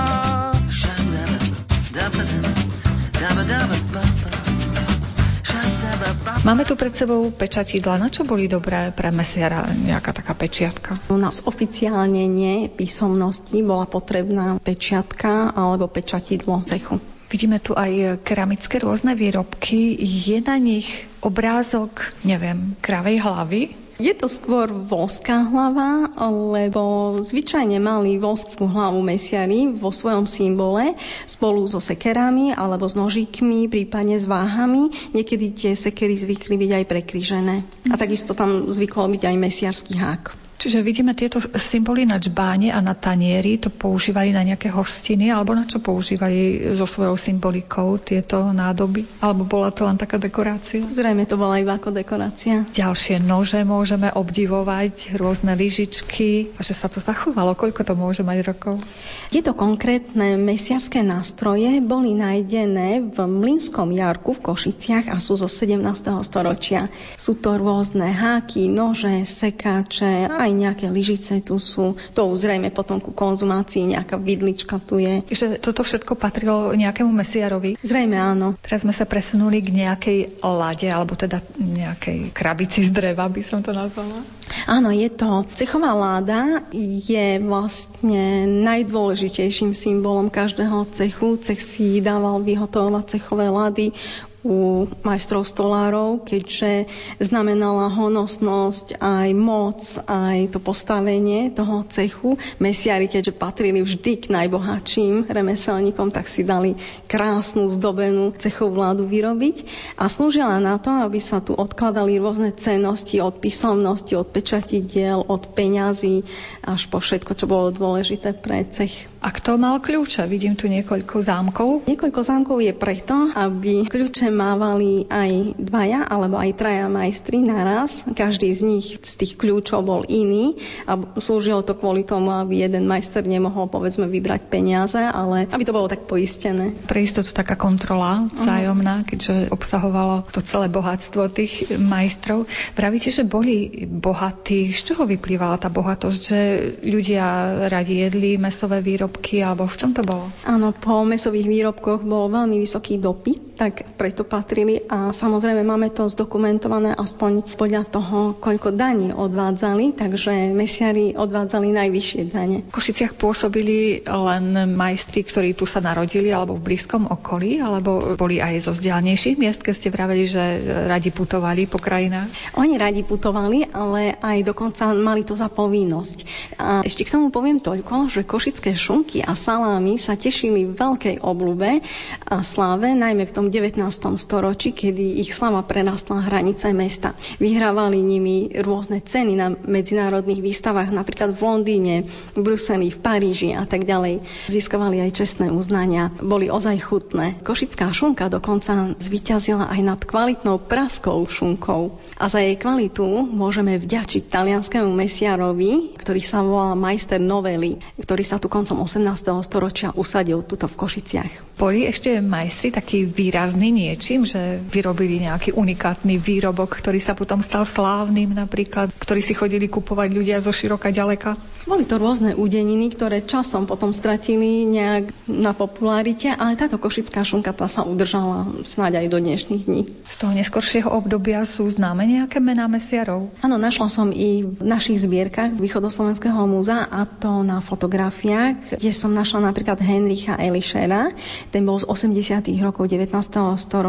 Máme 6.47 6.63
tu 6.63 6.79
pred 6.79 6.95
sebou 6.95 7.27
pečatidla. 7.27 7.99
Na 7.99 8.07
čo 8.07 8.23
boli 8.23 8.47
dobré 8.47 8.95
pre 8.95 9.11
mesiara 9.11 9.67
nejaká 9.67 10.15
taká 10.15 10.31
pečiatka? 10.31 10.95
U 11.11 11.19
nás 11.19 11.43
oficiálne 11.43 12.23
nie 12.23 12.71
písomnosti 12.71 13.59
bola 13.67 13.83
potrebná 13.83 14.63
pečiatka 14.63 15.51
alebo 15.51 15.91
pečatidlo 15.91 16.63
cechu. 16.71 17.03
Vidíme 17.27 17.59
tu 17.59 17.75
aj 17.75 18.23
keramické 18.23 18.79
rôzne 18.79 19.11
výrobky. 19.11 19.99
Je 19.99 20.39
na 20.39 20.55
nich 20.55 20.87
obrázok, 21.19 22.15
neviem, 22.23 22.79
kravej 22.79 23.19
hlavy? 23.27 23.88
Je 23.99 24.15
to 24.15 24.31
skôr 24.31 24.71
voská 24.71 25.43
hlava, 25.43 26.07
lebo 26.31 27.19
zvyčajne 27.19 27.83
mali 27.83 28.15
voskú 28.15 28.63
hlavu 28.63 29.03
mesiari 29.03 29.67
vo 29.67 29.91
svojom 29.91 30.23
symbole 30.23 30.95
spolu 31.27 31.67
so 31.67 31.83
sekerami 31.83 32.55
alebo 32.55 32.87
s 32.87 32.95
nožíkmi, 32.95 33.67
prípadne 33.67 34.15
s 34.15 34.23
váhami. 34.23 34.87
Niekedy 35.11 35.51
tie 35.51 35.71
sekery 35.75 36.15
zvykli 36.15 36.55
byť 36.55 36.71
aj 36.79 36.85
prekryžené. 36.87 37.55
A 37.91 37.99
takisto 37.99 38.31
tam 38.31 38.71
zvyklo 38.71 39.11
byť 39.19 39.23
aj 39.27 39.35
mesiarský 39.35 39.99
hák. 39.99 40.48
Čiže 40.59 40.83
vidíme 40.83 41.15
tieto 41.15 41.39
symboly 41.39 42.03
na 42.03 42.19
čbáne 42.19 42.75
a 42.75 42.83
na 42.83 42.91
tanieri, 42.91 43.55
to 43.55 43.71
používali 43.71 44.35
na 44.35 44.43
nejaké 44.43 44.67
hostiny, 44.67 45.31
alebo 45.31 45.55
na 45.55 45.63
čo 45.63 45.79
používali 45.79 46.67
so 46.75 46.83
svojou 46.83 47.15
symbolikou 47.15 47.95
tieto 47.95 48.51
nádoby? 48.51 49.07
Alebo 49.23 49.47
bola 49.47 49.71
to 49.71 49.87
len 49.87 49.95
taká 49.95 50.19
dekorácia? 50.19 50.83
Zrejme 50.83 51.23
to 51.23 51.39
bola 51.39 51.63
iba 51.63 51.79
ako 51.79 51.95
dekorácia. 51.95 52.67
Ďalšie 52.75 53.23
nože 53.23 53.63
môžeme 53.63 54.11
obdivovať, 54.11 55.15
rôzne 55.15 55.55
lyžičky. 55.55 56.51
A 56.59 56.61
že 56.61 56.75
sa 56.75 56.91
to 56.91 56.99
zachovalo, 56.99 57.55
koľko 57.55 57.87
to 57.87 57.95
môže 57.95 58.27
mať 58.27 58.43
rokov? 58.43 58.83
Tieto 59.31 59.55
konkrétne 59.55 60.35
mesiarské 60.35 60.99
nástroje 61.07 61.79
boli 61.79 62.19
nájdené 62.19 63.07
v 63.07 63.17
Mlinskom 63.23 63.95
jarku 63.95 64.35
v 64.35 64.51
Košiciach 64.51 65.07
a 65.07 65.23
sú 65.23 65.39
zo 65.39 65.47
17. 65.47 65.79
storočia. 66.27 66.91
Sú 67.15 67.39
to 67.39 67.55
rôzne 67.55 68.11
háky, 68.11 68.67
nože, 68.67 69.23
sekáče, 69.23 70.27
aj 70.27 70.48
aj 70.49 70.53
nejaké 70.57 70.85
lyžice 70.89 71.45
tu 71.45 71.61
sú. 71.61 71.93
To 72.17 72.33
zrejme 72.33 72.73
potom 72.73 72.97
ku 72.97 73.13
konzumácii 73.13 73.93
nejaká 73.93 74.17
vidlička 74.17 74.81
tu 74.81 74.97
je. 74.97 75.21
Že 75.29 75.61
toto 75.61 75.85
všetko 75.85 76.17
patrilo 76.17 76.73
nejakému 76.73 77.13
mesiarovi? 77.13 77.77
Zrejme 77.85 78.17
áno. 78.17 78.57
Teraz 78.65 78.81
sme 78.81 78.91
sa 78.91 79.05
presunuli 79.05 79.61
k 79.61 79.69
nejakej 79.85 80.19
lade, 80.41 80.89
alebo 80.89 81.13
teda 81.13 81.39
nejakej 81.55 82.33
krabici 82.33 82.81
z 82.81 82.89
dreva, 82.89 83.29
by 83.29 83.41
som 83.45 83.61
to 83.61 83.69
nazvala. 83.69 84.25
Áno, 84.65 84.89
je 84.89 85.09
to. 85.13 85.45
Cechová 85.53 85.93
láda 85.93 86.65
je 86.73 87.37
vlastne 87.37 88.49
najdôležitejším 88.65 89.77
symbolom 89.77 90.33
každého 90.33 90.89
cechu. 90.89 91.37
Cech 91.37 91.61
si 91.61 92.01
dával 92.01 92.41
vyhotovať 92.41 93.19
cechové 93.19 93.47
lady 93.53 93.93
u 94.39 94.87
majstrov 95.03 95.43
stolárov, 95.43 96.23
keďže 96.23 96.87
znamenala 97.19 97.91
honosnosť, 97.91 98.95
aj 99.03 99.29
moc, 99.35 99.83
aj 100.07 100.55
to 100.55 100.59
postavenie 100.63 101.51
toho 101.51 101.83
cechu. 101.91 102.39
Mesiari, 102.63 103.11
keďže 103.11 103.35
patrili 103.35 103.83
vždy 103.83 104.13
k 104.23 104.25
najbohatším 104.31 105.27
remeselníkom, 105.27 106.15
tak 106.15 106.31
si 106.31 106.47
dali 106.47 106.79
krásnu 107.11 107.67
zdobenú 107.67 108.31
cechovú 108.39 108.79
vládu 108.79 109.03
vyrobiť 109.11 109.67
a 109.99 110.07
slúžila 110.07 110.55
na 110.63 110.79
to, 110.79 110.93
aby 111.03 111.19
sa 111.19 111.43
tu 111.43 111.51
odkladali 111.51 112.15
rôzne 112.15 112.55
cennosti 112.55 113.19
od 113.19 113.43
písomnosti, 113.43 114.15
od 114.15 114.31
pečatidiel, 114.31 115.19
od 115.27 115.51
peňazí 115.51 116.23
až 116.63 116.87
po 116.87 117.03
všetko, 117.03 117.35
čo 117.35 117.45
bolo 117.49 117.75
dôležité 117.75 118.31
pre 118.31 118.63
cech. 118.63 119.11
A 119.19 119.35
kto 119.35 119.59
mal 119.59 119.83
kľúče? 119.83 120.23
Vidím 120.31 120.55
tu 120.55 120.71
niekoľko 120.71 121.19
zámkov. 121.19 121.83
Niekoľko 121.91 122.21
zámkov 122.23 122.63
je 122.63 122.71
preto, 122.71 123.35
aby 123.35 123.83
kľúče 123.83 124.28
mávali 124.31 125.05
aj 125.11 125.59
dvaja 125.59 126.07
alebo 126.07 126.39
aj 126.39 126.55
traja 126.55 126.87
majstri 126.87 127.43
naraz. 127.43 128.01
Každý 128.05 128.49
z 128.55 128.61
nich 128.63 128.87
z 129.01 129.13
tých 129.19 129.35
kľúčov 129.35 129.83
bol 129.83 130.01
iný 130.07 130.57
a 130.87 130.97
slúžilo 131.19 131.61
to 131.65 131.75
kvôli 131.75 132.07
tomu, 132.07 132.31
aby 132.31 132.63
jeden 132.65 132.87
majster 132.87 133.25
nemohol 133.25 133.67
povedzme 133.67 134.07
vybrať 134.07 134.47
peniaze, 134.47 134.97
ale 134.97 135.49
aby 135.51 135.63
to 135.65 135.75
bolo 135.75 135.91
tak 135.91 136.07
poistené. 136.07 136.73
Pre 136.87 136.99
istotu 137.01 137.29
taká 137.35 137.59
kontrola 137.59 138.29
vzájomná, 138.33 139.03
keďže 139.03 139.51
obsahovalo 139.51 140.29
to 140.31 140.41
celé 140.41 140.71
bohatstvo 140.71 141.27
tých 141.29 141.75
majstrov. 141.75 142.47
Pravíte, 142.73 143.11
že 143.11 143.27
boli 143.27 143.85
bohatí. 143.85 144.71
Z 144.71 144.93
čoho 144.93 145.03
vyplývala 145.09 145.59
tá 145.59 145.67
bohatosť? 145.67 146.21
Že 146.23 146.41
ľudia 146.85 147.25
radi 147.67 148.05
jedli 148.05 148.39
mesové 148.39 148.79
výrobky 148.79 149.09
výrobky, 149.09 149.43
alebo 149.43 149.65
v 149.65 149.77
čom 149.77 149.91
to 149.95 150.03
bolo? 150.05 150.29
Áno, 150.45 150.75
po 150.75 151.01
mesových 151.03 151.47
výrobkoch 151.47 152.05
bol 152.05 152.29
veľmi 152.29 152.59
vysoký 152.61 153.01
dopyt, 153.01 153.57
tak 153.59 153.97
preto 153.97 154.18
takto 154.19 154.35
patrili 154.35 154.83
a 154.91 155.15
samozrejme 155.15 155.63
máme 155.63 155.95
to 155.95 156.11
zdokumentované 156.11 156.91
aspoň 156.91 157.55
podľa 157.55 157.87
toho, 157.87 158.35
koľko 158.35 158.75
daní 158.75 159.15
odvádzali, 159.15 159.95
takže 159.95 160.51
mesiari 160.51 161.15
odvádzali 161.15 161.71
najvyššie 161.71 162.21
dane. 162.27 162.67
V 162.67 162.75
Košiciach 162.75 163.15
pôsobili 163.15 164.03
len 164.03 164.75
majstri, 164.75 165.23
ktorí 165.23 165.55
tu 165.55 165.63
sa 165.63 165.79
narodili 165.79 166.35
alebo 166.35 166.59
v 166.59 166.67
blízkom 166.67 167.07
okolí, 167.07 167.63
alebo 167.63 168.19
boli 168.19 168.43
aj 168.43 168.67
zo 168.67 168.75
vzdialnejších 168.75 169.39
miest, 169.39 169.63
keď 169.63 169.73
ste 169.79 169.87
vraveli, 169.87 170.27
že 170.27 170.43
radi 170.91 171.15
putovali 171.15 171.63
po 171.71 171.79
krajinách? 171.79 172.59
Oni 172.59 172.75
radi 172.75 173.07
putovali, 173.07 173.71
ale 173.71 174.19
aj 174.19 174.43
dokonca 174.43 174.91
mali 174.91 175.23
to 175.23 175.39
za 175.39 175.47
povinnosť. 175.47 176.17
A 176.59 176.83
ešte 176.83 177.07
k 177.07 177.15
tomu 177.15 177.31
poviem 177.31 177.63
toľko, 177.63 178.11
že 178.11 178.27
košické 178.27 178.75
šunky 178.75 179.23
a 179.23 179.31
salámy 179.31 179.95
sa 179.95 180.19
tešili 180.19 180.67
veľkej 180.67 181.23
oblúbe 181.23 181.79
a 182.27 182.43
sláve, 182.43 182.91
najmä 182.91 183.23
v 183.23 183.31
tom 183.31 183.47
19. 183.47 183.79
storočí, 184.15 184.71
kedy 184.71 185.19
ich 185.19 185.35
slava 185.35 185.61
prerastla 185.61 186.23
hranice 186.25 186.71
mesta. 186.73 187.13
Vyhrávali 187.37 187.99
nimi 187.99 188.49
rôzne 188.63 189.03
ceny 189.03 189.33
na 189.35 189.53
medzinárodných 189.53 190.41
výstavách, 190.41 190.95
napríklad 190.95 191.35
v 191.35 191.41
Londýne, 191.43 191.95
v 192.33 192.39
Bruseli, 192.39 192.89
v 192.89 192.99
Paríži 193.03 193.49
a 193.53 193.67
tak 193.67 193.83
ďalej. 193.83 194.23
Získavali 194.47 195.03
aj 195.03 195.17
čestné 195.19 195.51
uznania, 195.51 196.09
boli 196.23 196.47
ozaj 196.47 196.79
chutné. 196.79 197.41
Košická 197.43 197.91
šunka 197.91 198.31
dokonca 198.31 198.95
zvyťazila 198.97 199.67
aj 199.69 199.81
nad 199.83 199.99
kvalitnou 200.01 200.61
praskou 200.63 201.27
šunkou. 201.27 201.97
A 202.19 202.27
za 202.27 202.43
jej 202.43 202.59
kvalitu 202.59 203.05
môžeme 203.27 203.79
vďačiť 203.79 204.27
talianskému 204.27 204.91
mesiarovi, 204.91 205.95
ktorý 205.95 206.21
sa 206.23 206.43
volá 206.43 206.75
majster 206.75 207.17
novely, 207.17 207.79
ktorý 207.95 208.23
sa 208.27 208.37
tu 208.37 208.51
koncom 208.51 208.83
18. 208.83 209.07
storočia 209.43 209.95
usadil 209.95 210.43
tuto 210.43 210.67
v 210.67 210.75
Košiciach. 210.75 211.55
Boli 211.55 211.87
ešte 211.87 212.19
majstri 212.19 212.75
taký 212.75 213.07
výrazný 213.07 213.71
niečím, 213.99 214.23
že 214.23 214.63
vyrobili 214.71 215.19
nejaký 215.27 215.51
unikátny 215.51 216.23
výrobok, 216.23 216.71
ktorý 216.71 217.03
sa 217.03 217.19
potom 217.19 217.43
stal 217.43 217.67
slávnym 217.67 218.31
napríklad, 218.31 218.95
ktorý 218.95 219.19
si 219.19 219.35
chodili 219.35 219.67
kupovať 219.67 220.15
ľudia 220.15 220.39
zo 220.39 220.55
široka 220.55 220.87
ďaleka? 220.87 221.35
Boli 221.67 221.83
to 221.83 221.99
rôzne 221.99 222.31
údeniny, 222.31 222.95
ktoré 222.95 223.27
časom 223.27 223.67
potom 223.67 223.91
stratili 223.91 224.63
nejak 224.63 225.11
na 225.27 225.51
popularite, 225.51 226.31
ale 226.31 226.55
táto 226.55 226.79
košická 226.79 227.27
šunka 227.27 227.51
tá 227.51 227.67
sa 227.67 227.83
udržala 227.83 228.47
snáď 228.63 229.03
aj 229.03 229.07
do 229.11 229.19
dnešných 229.19 229.63
dní. 229.67 229.81
Z 230.07 230.15
toho 230.15 230.31
neskoršieho 230.31 230.87
obdobia 230.87 231.43
sú 231.43 231.67
známe 231.67 232.07
nejaké 232.07 232.39
mená 232.39 232.71
mesiarov? 232.71 233.35
Áno, 233.43 233.59
našla 233.59 233.91
som 233.91 234.15
i 234.15 234.47
v 234.47 234.63
našich 234.63 235.03
zbierkach 235.03 235.59
Východoslovenského 235.59 236.39
múzea 236.47 236.87
a 236.87 237.03
to 237.03 237.43
na 237.43 237.59
fotografiách, 237.59 238.79
kde 238.79 238.95
som 238.95 239.11
našla 239.11 239.51
napríklad 239.51 239.83
Henricha 239.83 240.39
Elišera, 240.39 241.11
ten 241.51 241.67
bol 241.67 241.75
z 241.75 241.85
80. 241.91 242.47
rokov 242.63 242.87
19. 242.87 243.11
storočia, 243.59 243.88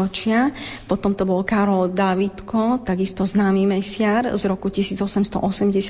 potom 0.87 1.11
to 1.13 1.27
bol 1.27 1.43
Karol 1.43 1.91
Davidko, 1.91 2.81
takisto 2.81 3.27
známy 3.27 3.67
mesiar, 3.67 4.31
z 4.33 4.43
roku 4.47 4.71
1880 4.71 5.35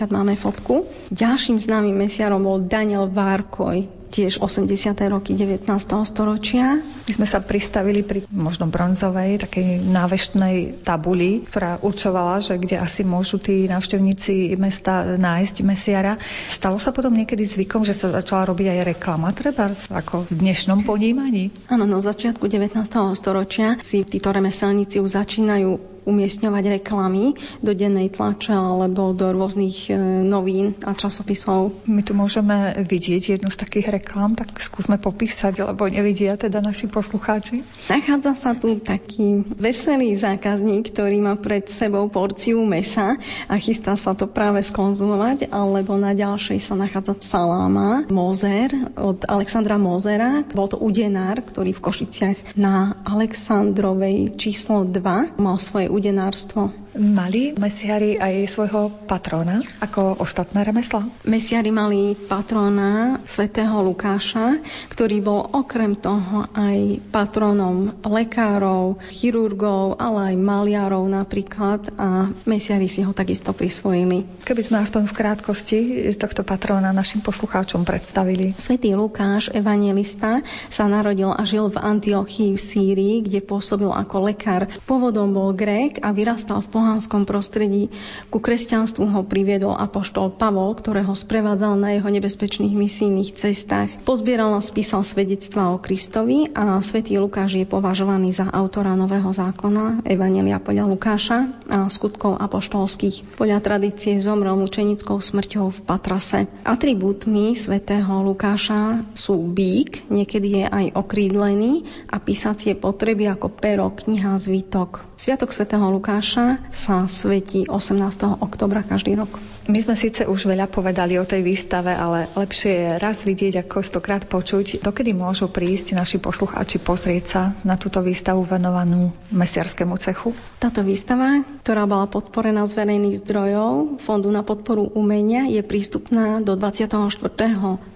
máme 0.10 0.34
fotku. 0.36 0.90
Ďalším 1.14 1.62
známym 1.62 1.96
mesiarom 1.96 2.42
bol 2.42 2.60
Daniel 2.66 3.08
Várkoj, 3.08 4.01
tiež 4.12 4.44
80. 4.44 4.92
roky 5.08 5.34
19. 5.34 5.66
storočia. 6.04 6.84
My 7.08 7.12
sme 7.16 7.26
sa 7.26 7.40
pristavili 7.40 8.04
pri 8.04 8.28
možno 8.28 8.68
bronzovej, 8.68 9.48
takej 9.48 9.80
náveštnej 9.88 10.84
tabuli, 10.84 11.48
ktorá 11.48 11.80
určovala, 11.80 12.44
že 12.44 12.60
kde 12.60 12.78
asi 12.78 13.08
môžu 13.08 13.40
tí 13.40 13.72
návštevníci 13.72 14.60
mesta 14.60 15.16
nájsť 15.16 15.56
mesiara. 15.64 16.20
Stalo 16.52 16.76
sa 16.76 16.92
potom 16.92 17.16
niekedy 17.16 17.48
zvykom, 17.48 17.88
že 17.88 17.96
sa 17.96 18.12
začala 18.12 18.52
robiť 18.52 18.68
aj 18.76 18.80
reklama, 18.92 19.32
treba 19.32 19.72
ako 19.72 20.28
v 20.28 20.32
dnešnom 20.36 20.84
ponímaní? 20.84 21.50
Áno, 21.72 21.88
no 21.88 22.04
začiatku 22.04 22.52
19. 22.52 22.76
storočia 23.16 23.80
si 23.80 24.04
títo 24.04 24.36
remeselníci 24.36 25.00
už 25.00 25.16
začínajú 25.16 26.01
umiestňovať 26.06 26.82
reklamy 26.82 27.38
do 27.62 27.72
dennej 27.72 28.10
tlače 28.10 28.54
alebo 28.54 29.14
do 29.14 29.30
rôznych 29.30 29.92
e, 29.92 29.98
novín 30.26 30.74
a 30.82 30.98
časopisov. 30.98 31.86
My 31.86 32.02
tu 32.02 32.18
môžeme 32.18 32.82
vidieť 32.82 33.38
jednu 33.38 33.50
z 33.54 33.58
takých 33.62 34.02
reklám, 34.02 34.34
tak 34.34 34.58
skúsme 34.58 34.98
popísať, 34.98 35.68
lebo 35.68 35.86
nevidia 35.86 36.34
teda 36.40 36.64
naši 36.64 36.90
poslucháči. 36.90 37.62
Nachádza 37.92 38.34
sa 38.34 38.52
tu 38.58 38.80
taký 38.82 39.46
veselý 39.60 40.18
zákazník, 40.18 40.90
ktorý 40.90 41.22
má 41.22 41.38
pred 41.38 41.70
sebou 41.70 42.10
porciu 42.10 42.64
mesa 42.66 43.20
a 43.46 43.54
chystá 43.62 43.94
sa 43.94 44.18
to 44.18 44.26
práve 44.26 44.64
skonzumovať, 44.66 45.52
alebo 45.54 46.00
na 46.00 46.18
ďalšej 46.18 46.60
sa 46.64 46.74
nachádza 46.74 47.20
saláma 47.22 48.10
Mozer 48.10 48.72
od 48.98 49.22
Alexandra 49.28 49.78
Mozera. 49.78 50.48
Bol 50.50 50.72
to 50.72 50.80
udenár, 50.80 51.44
ktorý 51.44 51.76
v 51.76 51.84
Košiciach 51.84 52.38
na 52.58 52.98
Alexandrovej 53.06 54.40
číslo 54.40 54.88
2 54.88 55.38
mal 55.38 55.58
svoje 55.60 55.91
udenárstvo. 55.92 56.74
Mali 56.92 57.56
mesiari 57.56 58.20
aj 58.20 58.52
svojho 58.52 58.92
patróna, 59.08 59.64
ako 59.80 60.20
ostatné 60.20 60.68
remesla? 60.68 61.08
Mesiari 61.24 61.72
mali 61.72 62.20
patróna 62.20 63.16
svätého 63.24 63.80
Lukáša, 63.80 64.60
ktorý 64.92 65.24
bol 65.24 65.40
okrem 65.56 65.96
toho 65.96 66.52
aj 66.52 67.00
patrónom 67.08 67.96
lekárov, 68.04 69.00
chirurgov, 69.08 70.04
ale 70.04 70.36
aj 70.36 70.36
maliarov 70.36 71.08
napríklad 71.08 71.96
a 71.96 72.28
mesiari 72.44 72.92
si 72.92 73.08
ho 73.08 73.16
takisto 73.16 73.56
prisvojili. 73.56 74.44
Keby 74.44 74.60
sme 74.60 74.84
aspoň 74.84 75.08
v 75.08 75.16
krátkosti 75.16 75.80
tohto 76.20 76.44
patróna 76.44 76.92
našim 76.92 77.24
poslucháčom 77.24 77.88
predstavili. 77.88 78.52
Svetý 78.60 78.92
Lukáš, 79.00 79.48
evangelista, 79.56 80.44
sa 80.68 80.92
narodil 80.92 81.32
a 81.32 81.40
žil 81.48 81.72
v 81.72 81.80
Antiochii 81.80 82.52
v 82.52 82.60
Sýrii, 82.60 83.16
kde 83.24 83.40
pôsobil 83.40 83.88
ako 83.88 84.28
lekár. 84.28 84.68
Pôvodom 84.84 85.32
bol 85.32 85.56
Grék 85.56 86.04
a 86.04 86.12
vyrastal 86.12 86.60
v 86.60 86.81
pohanskom 86.82 87.30
prostredí. 87.30 87.94
Ku 88.34 88.42
kresťanstvu 88.42 89.06
ho 89.14 89.22
priviedol 89.22 89.78
apoštol 89.78 90.34
Pavol, 90.34 90.74
ktorého 90.74 91.14
sprevádzal 91.14 91.78
na 91.78 91.94
jeho 91.94 92.10
nebezpečných 92.10 92.74
misijných 92.74 93.38
cestách. 93.38 94.02
Pozbieral 94.02 94.58
a 94.58 94.66
spísal 94.66 95.06
svedectva 95.06 95.70
o 95.70 95.78
Kristovi 95.78 96.50
a 96.58 96.82
svätý 96.82 97.22
Lukáš 97.22 97.62
je 97.62 97.70
považovaný 97.70 98.34
za 98.34 98.50
autora 98.50 98.98
Nového 98.98 99.30
zákona, 99.30 100.02
Evanelia 100.10 100.58
podľa 100.58 100.90
Lukáša 100.90 101.38
a 101.70 101.86
skutkov 101.86 102.42
apoštolských. 102.42 103.38
Podľa 103.38 103.62
tradície 103.62 104.18
zomrel 104.18 104.58
mučenickou 104.58 105.22
smrťou 105.22 105.70
v 105.70 105.80
Patrase. 105.86 106.50
Atribútmi 106.66 107.54
svätého 107.54 108.26
Lukáša 108.26 109.06
sú 109.14 109.38
bík, 109.38 110.10
niekedy 110.10 110.64
je 110.64 110.66
aj 110.66 110.86
okrídlený 110.98 111.86
a 112.10 112.18
písacie 112.18 112.74
potreby 112.74 113.30
ako 113.30 113.54
pero, 113.54 113.86
kniha, 113.94 114.42
zvitok. 114.42 115.06
Sviatok 115.20 115.54
svätého 115.54 115.86
Lukáša 115.92 116.71
sa 116.72 117.06
svetí 117.06 117.68
18. 117.68 118.00
oktobra 118.42 118.82
každý 118.82 119.20
rok. 119.20 119.30
My 119.70 119.80
sme 119.84 119.94
síce 119.94 120.26
už 120.26 120.50
veľa 120.50 120.72
povedali 120.72 121.20
o 121.20 121.28
tej 121.28 121.44
výstave, 121.46 121.94
ale 121.94 122.32
lepšie 122.34 122.72
je 122.72 122.90
raz 122.98 123.22
vidieť, 123.28 123.68
ako 123.68 123.84
stokrát 123.84 124.24
počuť. 124.26 124.82
Dokedy 124.82 125.14
môžu 125.14 125.52
prísť 125.52 125.94
naši 125.94 126.18
poslucháči 126.18 126.82
pozrieť 126.82 127.24
sa 127.28 127.42
na 127.62 127.78
túto 127.78 128.02
výstavu 128.02 128.42
venovanú 128.48 129.14
mesiarskému 129.30 130.00
cechu? 130.02 130.34
Táto 130.58 130.82
výstava, 130.82 131.44
ktorá 131.62 131.86
bola 131.86 132.10
podporená 132.10 132.66
z 132.66 132.74
verejných 132.74 133.20
zdrojov 133.22 134.02
Fondu 134.02 134.34
na 134.34 134.42
podporu 134.42 134.90
umenia, 134.98 135.46
je 135.46 135.62
prístupná 135.62 136.42
do 136.42 136.58
24. 136.58 136.98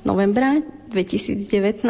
novembra 0.06 0.62
2019 0.96 1.84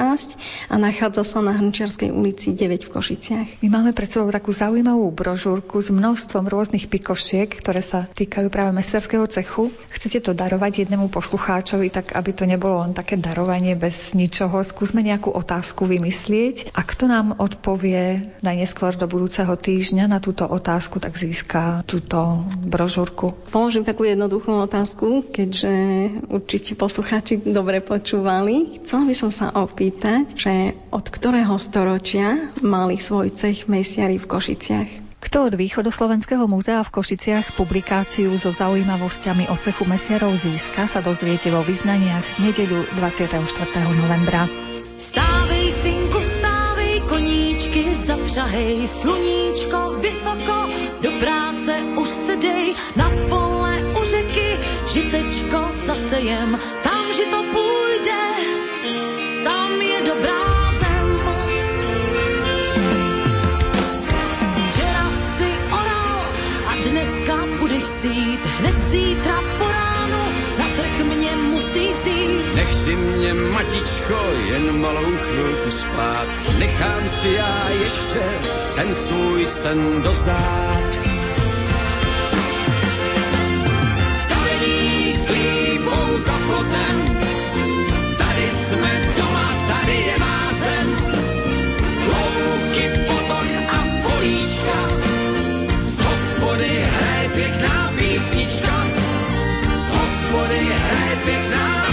a 0.66 0.76
nachádza 0.82 1.22
sa 1.22 1.40
na 1.46 1.54
Hrnčiarskej 1.54 2.10
ulici 2.10 2.58
9 2.58 2.90
v 2.90 2.90
Košiciach. 2.90 3.50
My 3.62 3.70
máme 3.70 3.94
pred 3.94 4.10
sebou 4.10 4.34
takú 4.34 4.50
zaujímavú 4.50 5.14
brožúrku 5.14 5.78
s 5.78 5.94
množstvom 5.94 6.50
rôznych 6.50 6.90
pikošiek, 6.90 7.54
ktoré 7.54 7.86
sa 7.86 8.10
týkajú 8.10 8.50
práve 8.50 8.74
mesterského 8.74 9.30
cechu. 9.30 9.70
Chcete 9.94 10.26
to 10.26 10.32
darovať 10.34 10.90
jednému 10.90 11.14
poslucháčovi, 11.14 11.94
tak 11.94 12.18
aby 12.18 12.32
to 12.34 12.50
nebolo 12.50 12.82
len 12.82 12.98
také 12.98 13.14
darovanie 13.22 13.78
bez 13.78 14.18
ničoho. 14.18 14.66
Skúsme 14.66 15.06
nejakú 15.06 15.30
otázku 15.30 15.86
vymyslieť 15.86 16.74
a 16.74 16.82
kto 16.82 17.06
nám 17.06 17.38
odpovie 17.38 18.34
najneskôr 18.42 18.98
do 18.98 19.06
budúceho 19.06 19.54
týždňa 19.54 20.10
na 20.10 20.18
túto 20.18 20.50
otázku, 20.50 20.98
tak 20.98 21.14
získa 21.14 21.86
túto 21.86 22.42
brožúrku. 22.66 23.38
Položím 23.54 23.86
takú 23.86 24.08
jednoduchú 24.08 24.66
otázku, 24.66 25.28
keďže 25.30 25.74
určite 26.32 26.74
poslucháči 26.80 27.44
dobre 27.44 27.84
počúvali. 27.84 28.80
Chcem 28.80 28.95
Chcela 28.96 29.12
by 29.12 29.24
som 29.28 29.28
sa 29.36 29.52
opýtať, 29.52 30.24
že 30.40 30.72
od 30.88 31.04
ktorého 31.04 31.60
storočia 31.60 32.56
mali 32.64 32.96
svoj 32.96 33.28
cech 33.28 33.68
mesiari 33.68 34.16
v 34.16 34.24
Košiciach? 34.24 35.20
Kto 35.20 35.52
od 35.52 35.60
Východoslovenského 35.60 36.48
múzea 36.48 36.80
v 36.80 36.96
Košiciach 36.96 37.60
publikáciu 37.60 38.32
so 38.40 38.56
zaujímavosťami 38.56 39.52
o 39.52 39.56
cechu 39.60 39.84
mesiarov 39.84 40.40
získa, 40.40 40.88
sa 40.88 41.04
dozviete 41.04 41.52
vo 41.52 41.60
vyznaniach 41.68 42.24
v 42.24 42.48
nedeľu 42.48 42.88
24. 42.96 43.36
novembra. 44.00 44.48
Stávej, 44.96 45.76
synku, 45.76 46.24
stávej, 46.24 47.04
koníčky 47.12 47.92
zapřahej, 48.00 48.88
sluníčko 48.88 50.00
vysoko, 50.00 50.72
do 51.04 51.12
práce 51.20 51.84
už 52.00 52.08
se 52.08 52.36
dej, 52.40 52.80
na 52.96 53.12
pole 53.28 53.76
u 53.92 54.02
řeky, 54.08 54.50
žitečko 54.88 55.60
zasejem, 55.84 56.56
tam 56.80 57.04
žito 57.12 57.44
půjde 57.52 58.55
sít, 68.06 68.46
hned 68.46 68.80
zítra 68.80 69.42
po 69.58 69.68
ránu, 69.72 70.24
na 70.60 70.66
trh 70.76 71.06
mě 71.06 71.36
musí 71.36 71.92
vzít. 71.92 72.56
Nech 72.56 72.76
ty 72.76 72.96
mě, 72.96 73.34
matičko, 73.34 74.20
jen 74.46 74.80
malou 74.82 75.12
chvilku 75.18 75.72
spát, 75.72 76.28
nechám 76.58 77.08
si 77.08 77.30
já 77.30 77.70
ještě 77.84 78.22
ten 78.76 78.96
svůj 78.96 79.46
sen 79.46 80.02
dozdát. 80.02 81.00
Stavený 84.08 85.14
slíbou 85.14 86.18
zaploten 86.18 87.05
políčka, 94.66 94.88
z 95.84 96.00
hospody 96.00 96.68
hraje 96.68 97.30
pěkná 97.30 97.94
písnička, 97.98 98.88
z 99.76 99.90
hospody 99.90 100.60
hraje 100.60 101.16
pěkná. 101.26 101.86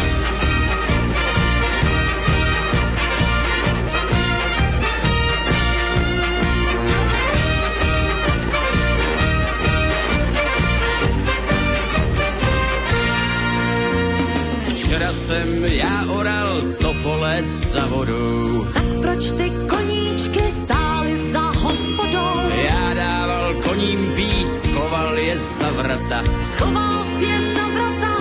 Včera 14.69 15.13
jsem 15.13 15.65
já 15.65 16.05
oral 16.09 16.63
to 16.81 16.95
pole 17.03 17.39
za 17.43 17.87
vodou. 17.87 18.65
Tak 18.75 18.85
proč 19.03 19.31
ty 19.31 19.51
koníčky 19.69 20.02
je 25.33 25.71
vrata. 25.71 26.25
Schoval 26.43 27.07
je 27.19 27.37
za 27.55 27.67
vrata, 27.73 28.15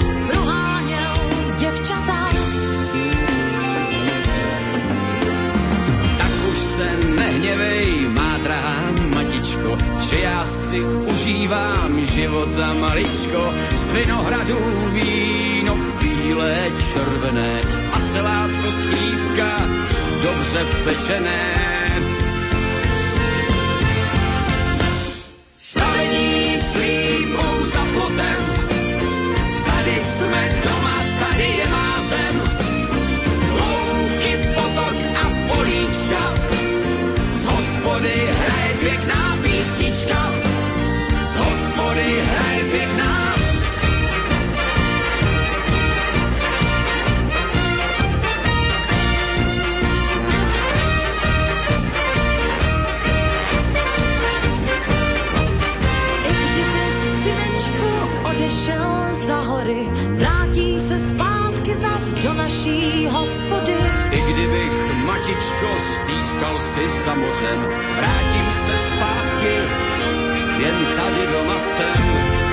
děvčata. 1.59 2.29
Tak 6.17 6.31
už 6.51 6.57
se 6.57 6.87
nehněvej, 7.19 8.07
má 8.15 8.37
drahá 8.37 8.91
matičko, 9.13 9.77
že 9.99 10.19
já 10.19 10.45
si 10.45 10.79
užívám 10.83 12.05
života 12.05 12.73
maličko. 12.79 13.53
Z 13.75 13.91
vinohradů 13.91 14.59
víno 14.93 15.77
bílé, 15.99 16.57
červené 16.93 17.61
a 17.93 17.99
selátko 17.99 18.71
z 18.71 18.85
chlívka 18.85 19.57
dobře 20.23 20.65
pečené. 20.83 21.80
Matičko, 65.31 65.79
stýskal 65.79 66.59
si 66.59 66.87
za 66.89 67.15
mořem, 67.15 67.67
vrátím 67.95 68.51
se 68.51 68.77
zpátky, 68.77 69.55
jen 70.59 70.85
tady 70.95 71.27
doma 71.27 71.59
jsem. 71.59 72.50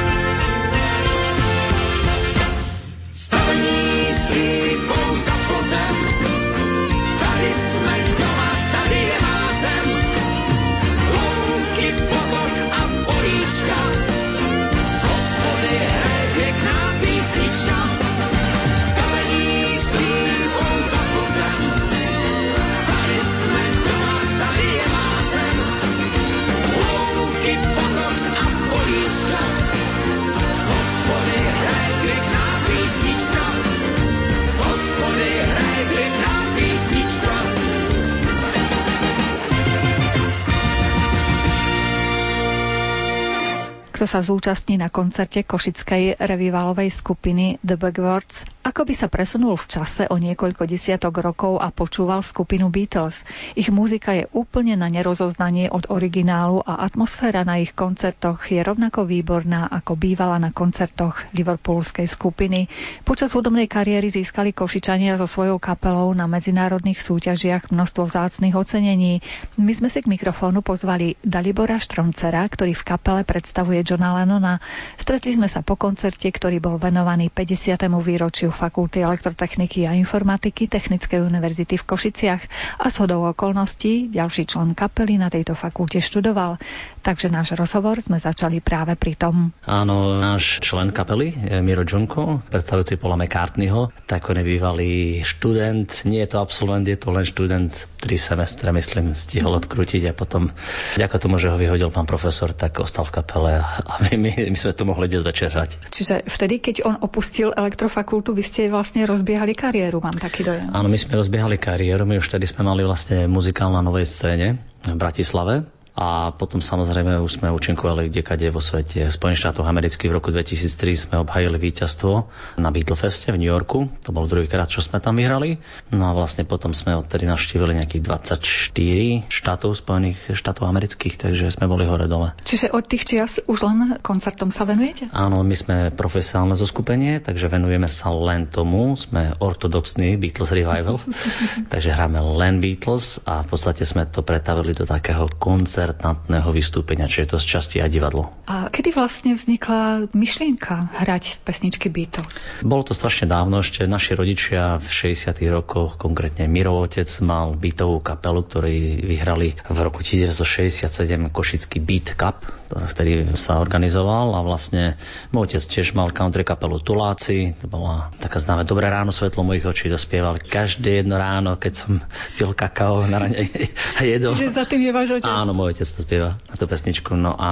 Kto 43.98 44.06
sa 44.06 44.22
zúčastní 44.22 44.78
na 44.78 44.94
koncerte 44.94 45.42
košickej 45.42 46.22
revivalovej 46.22 46.86
skupiny 46.86 47.58
The 47.66 47.74
Backwards, 47.74 48.46
ako 48.62 48.86
by 48.86 48.94
sa 48.94 49.10
presunul 49.10 49.58
v 49.58 49.66
čase 49.66 50.06
o 50.06 50.14
niekoľko 50.14 50.70
desiatok 50.70 51.18
rokov 51.18 51.58
a 51.58 51.74
počúval 51.74 52.22
skupinu 52.22 52.70
Beatles. 52.70 53.26
Ich 53.58 53.74
muzika 53.74 54.14
je 54.14 54.30
úplne 54.30 54.78
na 54.78 54.86
nerozoznanie 54.86 55.66
od 55.66 55.90
originálu 55.90 56.62
a 56.62 56.86
atmosféra 56.86 57.42
na 57.42 57.58
ich 57.58 57.74
koncertoch 57.74 58.46
je 58.46 58.62
rovnako 58.62 59.02
výborná 59.02 59.66
ako 59.66 59.98
bývala 59.98 60.38
na 60.38 60.54
koncertoch 60.54 61.18
liverpoolskej 61.34 62.06
skupiny. 62.06 62.70
Počas 63.02 63.34
hudobnej 63.34 63.66
kariéry 63.66 64.14
získali 64.14 64.54
Košičania 64.54 65.18
so 65.18 65.26
svojou 65.26 65.58
kapelou 65.58 66.14
na 66.14 66.30
medzinárodných 66.30 67.02
súťažiach 67.02 67.74
množstvo 67.74 68.06
vzácnych 68.06 68.54
ocenení. 68.54 69.26
My 69.58 69.74
sme 69.74 69.90
si 69.90 70.06
k 70.06 70.12
mikrofónu 70.12 70.62
pozvali 70.62 71.18
Dalibora 71.26 71.82
Štroncera, 71.82 72.46
ktorý 72.46 72.78
v 72.78 72.86
kapele 72.86 73.26
predstavuje 73.26 73.87
Johna 73.88 74.12
Lennona. 74.12 74.60
Stretli 75.00 75.32
sme 75.32 75.48
sa 75.48 75.64
po 75.64 75.80
koncerte, 75.80 76.28
ktorý 76.28 76.60
bol 76.60 76.76
venovaný 76.76 77.32
50. 77.32 77.80
výročiu 77.88 78.52
Fakulty 78.52 79.00
elektrotechniky 79.00 79.88
a 79.88 79.96
informatiky 79.96 80.68
Technickej 80.68 81.24
univerzity 81.24 81.80
v 81.80 81.88
Košiciach 81.88 82.42
a 82.76 82.86
s 82.92 83.00
hodou 83.00 83.24
okolností 83.24 84.12
ďalší 84.12 84.44
člen 84.44 84.76
kapely 84.76 85.16
na 85.16 85.32
tejto 85.32 85.56
fakulte 85.56 86.04
študoval. 86.04 86.60
Takže 87.02 87.30
náš 87.30 87.54
rozhovor 87.54 87.98
sme 88.02 88.18
začali 88.20 88.58
práve 88.60 88.98
pri 88.98 89.14
tom. 89.14 89.54
Áno, 89.64 90.18
náš 90.18 90.60
člen 90.60 90.90
kapely 90.90 91.32
Miro 91.62 91.86
Junko, 91.86 92.42
predstavujúci 92.50 92.98
Paula 92.98 93.16
McCartneyho, 93.16 93.94
tak 94.04 94.28
on 94.28 94.40
je 94.40 94.44
bývalý 94.44 94.92
študent, 95.22 95.88
nie 96.04 96.20
je 96.24 96.28
to 96.34 96.38
absolvent, 96.42 96.84
je 96.84 96.98
to 96.98 97.08
len 97.14 97.24
študent, 97.24 97.70
tri 97.98 98.14
semestre, 98.14 98.70
myslím, 98.70 99.14
stihol 99.14 99.58
odkrútiť 99.58 100.10
a 100.10 100.12
potom, 100.14 100.54
ďako 100.94 101.16
tomu, 101.18 101.36
že 101.42 101.50
ho 101.50 101.56
vyhodil 101.58 101.90
pán 101.90 102.06
profesor, 102.06 102.54
tak 102.54 102.78
ostal 102.78 103.02
v 103.06 103.14
kapele 103.14 103.52
a 103.58 103.92
my, 104.06 104.14
my, 104.14 104.32
my 104.54 104.58
sme 104.58 104.72
tu 104.74 104.82
mohli 104.86 105.10
dnes 105.10 105.26
večer 105.26 105.50
hrať. 105.50 105.90
Čiže 105.90 106.26
vtedy, 106.30 106.62
keď 106.62 106.76
on 106.86 106.96
opustil 107.02 107.50
elektrofakultu, 107.50 108.34
vy 108.34 108.44
ste 108.46 108.70
vlastne 108.70 109.02
rozbiehali 109.02 109.54
kariéru, 109.54 109.98
mám 109.98 110.14
taký 110.14 110.46
dojem. 110.46 110.70
Áno, 110.70 110.86
my 110.86 110.98
sme 110.98 111.18
rozbiehali 111.18 111.58
kariéru, 111.58 112.06
my 112.06 112.22
už 112.22 112.30
vtedy 112.30 112.46
sme 112.46 112.66
mali 112.66 112.86
vlastne 112.86 113.26
muzikál 113.26 113.74
na 113.74 113.82
novej 113.82 114.06
scéne 114.06 114.62
v 114.86 114.94
Bratislave 114.94 115.77
a 115.98 116.30
potom 116.30 116.62
samozrejme 116.62 117.18
už 117.18 117.42
sme 117.42 117.50
účinkovali 117.50 118.06
kdekade 118.06 118.46
vo 118.54 118.62
svete. 118.62 119.02
V 119.02 119.10
Spojených 119.10 119.42
štátoch 119.42 119.66
amerických 119.66 120.14
v 120.14 120.16
roku 120.22 120.30
2003 120.30 120.94
sme 120.94 121.16
obhajili 121.26 121.58
víťazstvo 121.58 122.30
na 122.62 122.70
Beatlefeste 122.70 123.34
v 123.34 123.42
New 123.42 123.50
Yorku. 123.50 123.90
To 124.06 124.14
bol 124.14 124.30
druhýkrát, 124.30 124.70
čo 124.70 124.78
sme 124.78 125.02
tam 125.02 125.18
vyhrali. 125.18 125.58
No 125.90 126.06
a 126.06 126.14
vlastne 126.14 126.46
potom 126.46 126.70
sme 126.70 126.94
odtedy 126.94 127.26
navštívili 127.26 127.82
nejakých 127.82 128.02
24 128.06 129.26
štátov 129.26 129.74
Spojených 129.74 130.38
štátov 130.38 130.70
amerických, 130.70 131.18
takže 131.18 131.50
sme 131.50 131.66
boli 131.66 131.82
hore 131.82 132.06
dole. 132.06 132.30
Čiže 132.46 132.70
od 132.70 132.86
tých 132.86 133.02
čias 133.02 133.42
už 133.50 133.58
len 133.66 133.78
koncertom 133.98 134.54
sa 134.54 134.62
venujete? 134.62 135.10
Áno, 135.10 135.42
my 135.42 135.56
sme 135.58 135.90
profesionálne 135.90 136.54
zoskupenie, 136.54 137.18
takže 137.18 137.50
venujeme 137.50 137.90
sa 137.90 138.14
len 138.14 138.46
tomu. 138.46 138.94
Sme 138.94 139.34
ortodoxný 139.42 140.14
Beatles 140.14 140.54
Revival, 140.54 141.02
takže 141.74 141.90
hráme 141.90 142.22
len 142.38 142.62
Beatles 142.62 143.18
a 143.26 143.42
v 143.42 143.50
podstate 143.50 143.82
sme 143.82 144.06
to 144.06 144.22
pretavili 144.22 144.78
do 144.78 144.86
takého 144.86 145.26
koncertu 145.42 145.87
koncertantného 145.88 146.52
vystúpenia, 146.52 147.08
čiže 147.08 147.32
to 147.32 147.36
z 147.40 147.46
časti 147.48 147.76
aj 147.80 147.88
divadlo. 147.88 148.28
A 148.44 148.68
kedy 148.68 148.92
vlastne 148.92 149.32
vznikla 149.32 150.12
myšlienka 150.12 150.92
hrať 151.00 151.40
pesničky 151.48 151.88
Beatles? 151.88 152.36
Bolo 152.60 152.84
to 152.84 152.92
strašne 152.92 153.24
dávno, 153.24 153.64
ešte 153.64 153.88
naši 153.88 154.12
rodičia 154.12 154.76
v 154.76 154.84
60. 154.84 155.32
rokoch, 155.48 155.96
konkrétne 155.96 156.44
Mirov 156.44 156.92
otec 156.92 157.08
mal 157.24 157.56
bytovú 157.56 158.04
kapelu, 158.04 158.44
ktorí 158.44 158.76
vyhrali 159.00 159.56
v 159.56 159.78
roku 159.80 160.04
1967 160.04 161.32
Košický 161.32 161.80
Beat 161.80 162.12
Cup, 162.20 162.44
ktorý 162.68 163.32
sa 163.32 163.64
organizoval 163.64 164.36
a 164.36 164.44
vlastne 164.44 165.00
môj 165.32 165.56
otec 165.56 165.64
tiež 165.64 165.96
mal 165.96 166.12
country 166.12 166.44
kapelu 166.44 166.84
Tuláci, 166.84 167.56
to 167.56 167.64
bola 167.64 168.12
taká 168.20 168.36
známe 168.36 168.68
Dobré 168.68 168.92
ráno, 168.92 169.08
svetlo 169.08 169.40
mojich 169.40 169.64
očí, 169.64 169.88
to 169.88 169.96
spieval 169.96 170.36
každé 170.36 171.00
jedno 171.00 171.16
ráno, 171.16 171.56
keď 171.56 171.72
som 171.72 171.92
pil 172.36 172.52
kakao 172.52 173.08
na 173.08 173.24
rane 173.24 173.48
a 173.96 174.04
jedol. 174.04 174.36
Čiže 174.36 174.52
za 174.52 174.64
tým 174.68 174.84
je 174.84 174.92
váš 174.92 175.08
otec? 175.16 175.24
Áno, 175.24 175.56
môj 175.56 175.77
otec 175.78 175.94
to 175.94 176.02
spieva 176.02 176.34
na 176.50 176.54
tú 176.58 176.66
pesničku. 176.66 177.14
No 177.14 177.38
a 177.38 177.50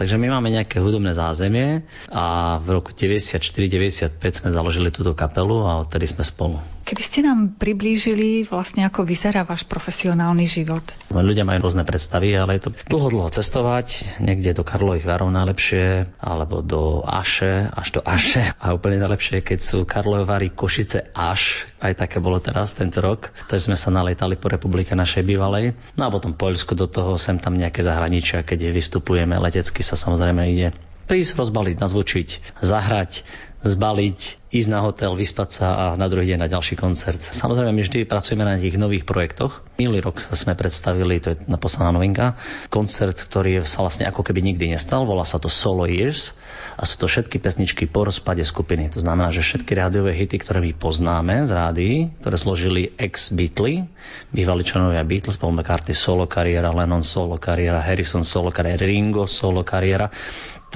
takže 0.00 0.16
my 0.16 0.32
máme 0.32 0.48
nejaké 0.48 0.80
hudobné 0.80 1.12
zázemie 1.12 1.84
a 2.08 2.56
v 2.56 2.80
roku 2.80 2.96
94-95 2.96 4.16
sme 4.16 4.48
založili 4.48 4.88
túto 4.88 5.12
kapelu 5.12 5.60
a 5.68 5.84
odtedy 5.84 6.08
sme 6.08 6.24
spolu. 6.24 6.56
Keby 6.86 7.02
ste 7.02 7.20
nám 7.26 7.58
priblížili 7.58 8.46
vlastne 8.46 8.86
ako 8.86 9.02
vyzerá 9.04 9.42
váš 9.42 9.66
profesionálny 9.66 10.46
život? 10.46 10.86
Ľudia 11.10 11.42
majú 11.42 11.66
rôzne 11.66 11.82
predstavy, 11.82 12.30
ale 12.32 12.56
je 12.56 12.70
to 12.70 12.78
dlho, 12.86 13.10
dlho 13.10 13.28
cestovať, 13.34 14.16
niekde 14.22 14.54
do 14.54 14.62
Karlových 14.62 15.02
varov 15.02 15.34
najlepšie, 15.34 16.14
alebo 16.22 16.62
do 16.62 17.02
Aše, 17.02 17.66
až 17.74 17.98
do 17.98 18.00
Aše. 18.06 18.54
A 18.62 18.70
úplne 18.70 19.02
najlepšie, 19.02 19.42
keď 19.42 19.58
sú 19.58 19.82
Karlové 19.82 20.24
vary 20.24 20.48
Košice 20.54 21.10
až, 21.10 21.66
aj 21.80 21.92
také 21.96 22.18
bolo 22.22 22.40
teraz 22.40 22.72
tento 22.72 23.04
rok. 23.04 23.32
Takže 23.48 23.72
sme 23.72 23.76
sa 23.76 23.92
nalietali 23.92 24.36
po 24.40 24.48
republike 24.48 24.96
našej 24.96 25.22
bývalej. 25.24 25.76
No 25.96 26.08
a 26.08 26.12
potom 26.12 26.32
Poľsku 26.32 26.72
do 26.76 26.88
toho, 26.88 27.20
sem 27.20 27.36
tam 27.36 27.56
nejaké 27.56 27.84
zahraničia, 27.84 28.44
keď 28.44 28.72
vystupujeme 28.72 29.36
letecky 29.36 29.84
sa 29.84 29.96
samozrejme 29.96 30.42
ide 30.52 30.76
prísť, 31.06 31.38
rozbaliť, 31.38 31.76
nazvučiť, 31.78 32.28
zahrať, 32.66 33.22
zbaliť, 33.64 34.48
ísť 34.52 34.68
na 34.72 34.80
hotel, 34.80 35.12
vyspať 35.12 35.48
sa 35.52 35.66
a 35.74 35.84
na 35.98 36.06
druhý 36.08 36.32
deň 36.32 36.38
na 36.44 36.48
ďalší 36.48 36.78
koncert. 36.78 37.18
Samozrejme, 37.20 37.72
my 37.74 37.82
vždy 37.82 38.08
pracujeme 38.08 38.46
na 38.46 38.56
tých 38.56 38.78
nových 38.80 39.04
projektoch. 39.04 39.64
Minulý 39.76 40.06
rok 40.06 40.22
sme 40.32 40.56
predstavili, 40.56 41.20
to 41.20 41.34
je 41.34 41.36
na 41.50 41.60
posledná 41.60 41.92
novinka, 41.92 42.38
koncert, 42.72 43.18
ktorý 43.18 43.66
sa 43.66 43.84
vlastne 43.84 44.08
ako 44.08 44.22
keby 44.22 44.40
nikdy 44.40 44.72
nestal, 44.72 45.04
volá 45.04 45.26
sa 45.26 45.36
to 45.36 45.50
Solo 45.50 45.84
Years 45.84 46.32
a 46.76 46.84
sú 46.84 47.00
to 47.00 47.06
všetky 47.08 47.40
pesničky 47.40 47.84
po 47.88 48.04
rozpade 48.04 48.44
skupiny. 48.44 48.92
To 48.92 49.00
znamená, 49.00 49.32
že 49.32 49.44
všetky 49.44 49.72
rádiové 49.76 50.12
hity, 50.12 50.36
ktoré 50.40 50.60
my 50.60 50.72
poznáme 50.76 51.44
z 51.44 51.50
rádií, 51.52 51.96
ktoré 52.20 52.36
zložili 52.36 52.82
ex-Beatles, 52.96 53.88
bývali 54.30 54.62
členovia 54.62 55.04
Beatles, 55.04 55.40
Paul 55.40 55.56
McCartney 55.56 55.96
solo 55.96 56.28
kariéra, 56.28 56.72
Lennon 56.72 57.02
solo 57.02 57.40
kariéra, 57.40 57.82
Harrison 57.82 58.22
solo 58.22 58.52
kariéra, 58.52 58.84
Ringo 58.84 59.24
solo 59.24 59.64
kariéra, 59.64 60.12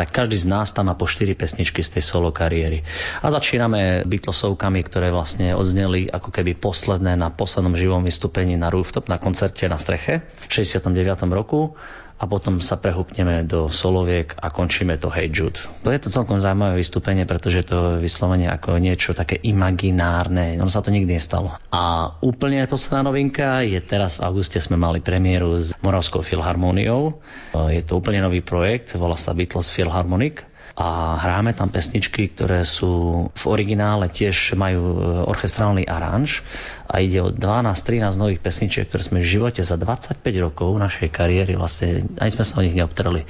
tak 0.01 0.17
každý 0.17 0.41
z 0.41 0.49
nás 0.49 0.73
tam 0.73 0.89
má 0.89 0.97
po 0.97 1.05
4 1.05 1.37
pesničky 1.37 1.85
z 1.85 2.01
tej 2.01 2.05
solo 2.09 2.33
kariéry. 2.33 2.81
A 3.21 3.29
začíname 3.29 4.01
Beatlesovkami, 4.09 4.81
ktoré 4.89 5.13
vlastne 5.13 5.53
odzneli 5.53 6.09
ako 6.09 6.33
keby 6.33 6.57
posledné 6.57 7.21
na 7.21 7.29
poslednom 7.29 7.77
živom 7.77 8.01
vystúpení 8.01 8.57
na 8.57 8.73
rooftop, 8.73 9.13
na 9.13 9.21
koncerte 9.21 9.69
na 9.69 9.77
streche 9.77 10.25
v 10.49 10.65
69. 10.65 11.29
roku 11.37 11.77
a 12.21 12.29
potom 12.29 12.61
sa 12.61 12.77
prehúpneme 12.77 13.49
do 13.49 13.73
soloviek 13.73 14.37
a 14.37 14.53
končíme 14.53 15.01
to 15.01 15.09
Hey 15.09 15.33
Jude. 15.33 15.57
To 15.81 15.89
je 15.89 15.97
to 15.97 16.13
celkom 16.13 16.37
zaujímavé 16.37 16.77
vystúpenie, 16.77 17.25
pretože 17.25 17.65
to 17.65 17.97
je 17.97 18.05
vyslovene 18.05 18.53
ako 18.53 18.77
niečo 18.77 19.17
také 19.17 19.41
imaginárne. 19.41 20.61
Ono 20.61 20.69
sa 20.69 20.85
to 20.85 20.93
nikdy 20.93 21.17
nestalo. 21.17 21.57
A 21.73 22.13
úplne 22.21 22.69
posledná 22.69 23.09
novinka 23.09 23.65
je 23.65 23.81
teraz 23.81 24.21
v 24.21 24.29
auguste 24.29 24.61
sme 24.61 24.77
mali 24.77 25.01
premiéru 25.01 25.57
s 25.57 25.73
Moravskou 25.81 26.21
filharmóniou. 26.21 27.25
Je 27.73 27.81
to 27.81 27.97
úplne 27.97 28.21
nový 28.21 28.45
projekt, 28.45 28.93
volá 29.01 29.17
sa 29.17 29.33
Beatles 29.33 29.73
Philharmonic 29.73 30.45
a 30.81 31.21
hráme 31.21 31.53
tam 31.53 31.69
pesničky, 31.69 32.31
ktoré 32.31 32.63
sú 32.65 33.27
v 33.29 33.45
originále 33.45 34.09
tiež 34.09 34.55
majú 34.55 34.81
e, 34.81 34.99
orchestrálny 35.29 35.85
aranž 35.85 36.41
a 36.91 36.99
ide 36.99 37.23
o 37.23 37.31
12-13 37.31 38.19
nových 38.19 38.43
pesničiek, 38.43 38.91
ktoré 38.91 39.03
sme 39.07 39.19
v 39.23 39.31
živote 39.31 39.63
za 39.63 39.79
25 39.79 40.27
rokov 40.43 40.75
našej 40.75 41.09
kariéry 41.15 41.55
vlastne 41.55 42.03
ani 42.19 42.31
sme 42.35 42.43
sa 42.43 42.59
o 42.59 42.65
nich 42.67 42.75
neobtreli. 42.75 43.23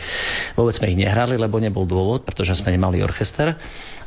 Vôbec 0.56 0.72
sme 0.72 0.88
ich 0.88 0.96
nehrali, 0.96 1.36
lebo 1.36 1.60
nebol 1.60 1.84
dôvod, 1.84 2.24
pretože 2.24 2.56
sme 2.56 2.72
nemali 2.72 3.04
orchester 3.04 3.60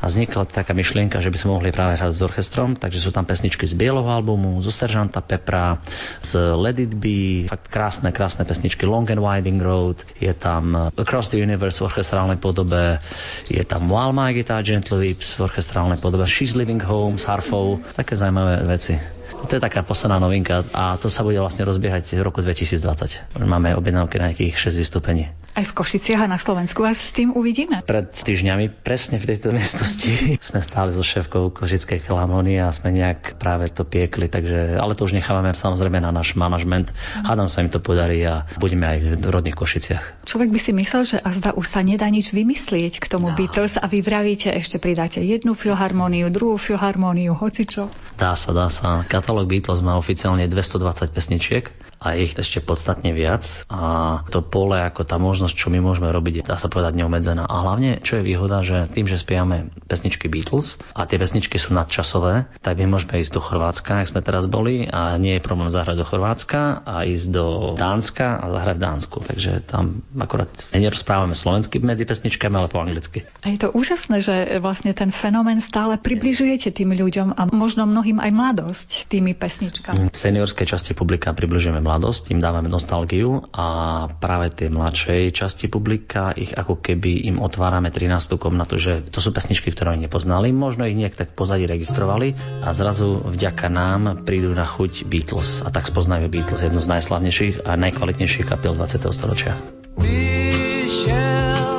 a 0.03 0.05
vznikla 0.11 0.43
taká 0.51 0.75
myšlienka, 0.75 1.23
že 1.23 1.31
by 1.31 1.37
sme 1.39 1.55
mohli 1.55 1.71
práve 1.71 1.95
hrať 1.95 2.11
s 2.11 2.19
orchestrom, 2.19 2.75
takže 2.75 2.99
sú 2.99 3.15
tam 3.15 3.23
pesničky 3.23 3.63
z 3.63 3.79
Bieleho 3.79 4.03
albumu, 4.03 4.59
zo 4.59 4.67
Seržanta 4.67 5.23
Pepra, 5.23 5.79
z 6.19 6.59
Let 6.59 6.75
It 6.75 6.91
Be, 6.91 7.47
fakt 7.47 7.71
krásne, 7.71 8.11
krásne 8.11 8.43
pesničky 8.43 8.83
Long 8.83 9.07
and 9.07 9.23
Winding 9.23 9.63
Road, 9.63 10.03
je 10.19 10.35
tam 10.35 10.91
Across 10.91 11.31
the 11.31 11.39
Universe 11.39 11.79
v 11.79 11.87
orchestrálnej 11.87 12.35
podobe, 12.35 12.99
je 13.47 13.63
tam 13.63 13.87
While 13.87 14.11
My 14.11 14.35
Guitar 14.35 14.59
Gently 14.59 15.15
Weeps 15.15 15.39
v 15.39 15.47
orchestrálnej 15.47 16.03
podobe, 16.03 16.27
She's 16.27 16.51
Living 16.51 16.83
Home 16.83 17.15
s 17.15 17.23
harfou, 17.23 17.79
také 17.95 18.19
zaujímavé 18.19 18.59
veci. 18.67 19.22
To 19.43 19.59
je 19.59 19.61
taká 19.61 19.83
posledná 19.83 20.23
novinka 20.23 20.63
a 20.71 20.95
to 20.95 21.11
sa 21.11 21.21
bude 21.27 21.35
vlastne 21.35 21.67
rozbiehať 21.67 22.15
v 22.15 22.23
roku 22.23 22.39
2020. 22.39 23.43
Máme 23.43 23.75
objednávky 23.75 24.15
na 24.17 24.31
nejakých 24.31 24.71
6 24.71 24.79
vystúpení. 24.79 25.29
Aj 25.53 25.61
v 25.61 25.73
Košiciach 25.77 26.25
a 26.25 26.31
na 26.31 26.41
Slovensku 26.41 26.81
vás 26.81 26.97
s 26.97 27.13
tým 27.13 27.29
uvidíme. 27.37 27.85
Pred 27.85 28.09
týždňami 28.09 28.73
presne 28.81 29.21
v 29.21 29.29
tejto 29.29 29.53
miestnosti 29.53 30.09
sme 30.49 30.65
stáli 30.65 30.89
so 30.89 31.05
šéfkou 31.05 31.53
Košickej 31.53 32.01
filharmonie 32.01 32.57
a 32.57 32.73
sme 32.73 32.89
nejak 32.89 33.37
práve 33.37 33.69
to 33.69 33.85
piekli, 33.85 34.25
takže, 34.25 34.81
ale 34.81 34.97
to 34.97 35.05
už 35.05 35.13
nechávame 35.13 35.53
samozrejme 35.53 36.01
na 36.01 36.09
náš 36.09 36.33
manažment. 36.33 36.89
Hádam 37.21 37.45
sa 37.45 37.61
im 37.61 37.69
to 37.69 37.77
podarí 37.77 38.25
a 38.25 38.49
budeme 38.57 38.89
aj 38.89 39.21
v 39.21 39.29
rodných 39.29 39.53
Košiciach. 39.53 40.25
Človek 40.25 40.49
by 40.49 40.59
si 40.59 40.71
myslel, 40.73 41.03
že 41.05 41.17
azda 41.21 41.53
už 41.53 41.69
sa 41.69 41.85
nedá 41.85 42.09
nič 42.09 42.33
vymyslieť 42.33 42.97
k 42.97 43.05
tomu 43.05 43.29
Dá. 43.29 43.37
Beatles 43.37 43.77
a 43.77 43.85
vy 43.85 44.01
vravíte, 44.01 44.49
ešte 44.49 44.81
pridáte 44.81 45.21
jednu 45.21 45.53
filharmóniu, 45.53 46.33
druhú 46.33 46.57
filharmóniu, 46.57 47.37
hocičo. 47.37 47.93
Dá 48.17 48.33
sa, 48.33 48.57
dá 48.57 48.73
sa. 48.73 49.05
Katalóg 49.33 49.49
Beatles 49.49 49.81
má 49.81 49.97
oficiálne 49.97 50.45
220 50.45 51.09
pesničiek 51.09 51.73
a 52.03 52.19
ich 52.19 52.35
ešte 52.35 52.59
podstatne 52.59 53.15
viac 53.15 53.63
a 53.71 54.21
to 54.27 54.43
pole 54.43 54.75
ako 54.75 55.07
tá 55.07 55.15
možnosť, 55.15 55.55
čo 55.55 55.71
my 55.71 55.79
môžeme 55.79 56.11
robiť, 56.11 56.43
dá 56.43 56.59
sa 56.59 56.67
povedať 56.67 56.99
neobmedzená. 56.99 57.47
A 57.47 57.55
hlavne, 57.63 58.03
čo 58.03 58.19
je 58.19 58.27
výhoda, 58.27 58.59
že 58.59 58.91
tým, 58.91 59.07
že 59.07 59.15
spievame 59.15 59.71
pesničky 59.87 60.27
Beatles 60.27 60.77
a 60.91 61.07
tie 61.07 61.15
pesničky 61.15 61.55
sú 61.55 61.71
nadčasové, 61.71 62.51
tak 62.59 62.75
my 62.83 62.99
môžeme 62.99 63.23
ísť 63.23 63.31
do 63.31 63.41
Chorvátska, 63.41 64.03
ak 64.03 64.11
sme 64.11 64.19
teraz 64.19 64.45
boli 64.51 64.85
a 64.91 65.15
nie 65.15 65.39
je 65.39 65.45
problém 65.45 65.71
zahrať 65.71 65.95
do 65.95 66.05
Chorvátska 66.05 66.83
a 66.83 67.07
ísť 67.07 67.27
do 67.31 67.45
Dánska 67.79 68.43
a 68.43 68.45
zahrať 68.51 68.75
v 68.75 68.83
Dánsku. 68.83 69.17
Takže 69.23 69.51
tam 69.63 70.03
akorát 70.19 70.51
nerozprávame 70.75 71.37
slovensky 71.37 71.79
medzi 71.79 72.03
pesničkami, 72.03 72.55
ale 72.59 72.67
po 72.67 72.83
anglicky. 72.83 73.23
A 73.45 73.53
je 73.53 73.59
to 73.63 73.69
úžasné, 73.71 74.19
že 74.19 74.35
vlastne 74.59 74.91
ten 74.91 75.13
fenomén 75.13 75.63
stále 75.63 75.95
približujete 75.95 76.73
tým 76.75 76.91
ľuďom 76.91 77.39
a 77.39 77.47
možno 77.53 77.87
mnohým 77.87 78.19
aj 78.19 78.31
mladosť 78.33 78.89
tými 79.07 79.37
pesničkami. 79.37 80.09
V 80.09 80.17
seniorskej 80.17 80.67
časti 80.67 80.91
publika 80.97 81.31
približujeme 81.31 81.79
mladosť, 81.79 81.92
im 82.31 82.39
dávame 82.41 82.71
nostalgiu 82.71 83.43
a 83.53 83.67
práve 84.07 84.49
tie 84.53 84.67
mladšej 84.71 85.35
časti 85.35 85.65
publika 85.67 86.33
ich 86.33 86.53
ako 86.53 86.79
keby 86.79 87.27
im 87.29 87.37
otvárame 87.37 87.93
13. 87.93 88.39
komnatu, 88.39 88.79
že 88.81 89.03
to 89.03 89.19
sú 89.21 89.29
pesničky, 89.29 89.69
ktoré 89.73 89.93
oni 89.93 90.07
nepoznali, 90.07 90.49
možno 90.49 90.87
ich 90.87 90.97
nejak 90.97 91.17
tak 91.17 91.29
pozadí 91.35 91.67
registrovali 91.67 92.33
a 92.63 92.71
zrazu 92.71 93.21
vďaka 93.21 93.67
nám 93.69 94.23
prídu 94.23 94.53
na 94.55 94.63
chuť 94.63 95.05
Beatles 95.05 95.61
a 95.65 95.69
tak 95.69 95.89
spoznajú 95.89 96.29
Beatles, 96.29 96.63
jednu 96.63 96.79
z 96.79 96.89
najslavnejších 96.89 97.67
a 97.67 97.75
najkvalitnejších 97.77 98.47
kapiel 98.47 98.77
20. 98.77 99.09
storočia. 99.11 99.57
My 99.97 101.72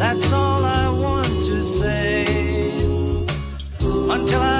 That's 0.00 0.32
all 0.32 0.64
I 0.64 0.88
want 0.88 1.28
to 1.46 1.64
say. 1.64 2.24
Until 3.80 4.40
I 4.40 4.59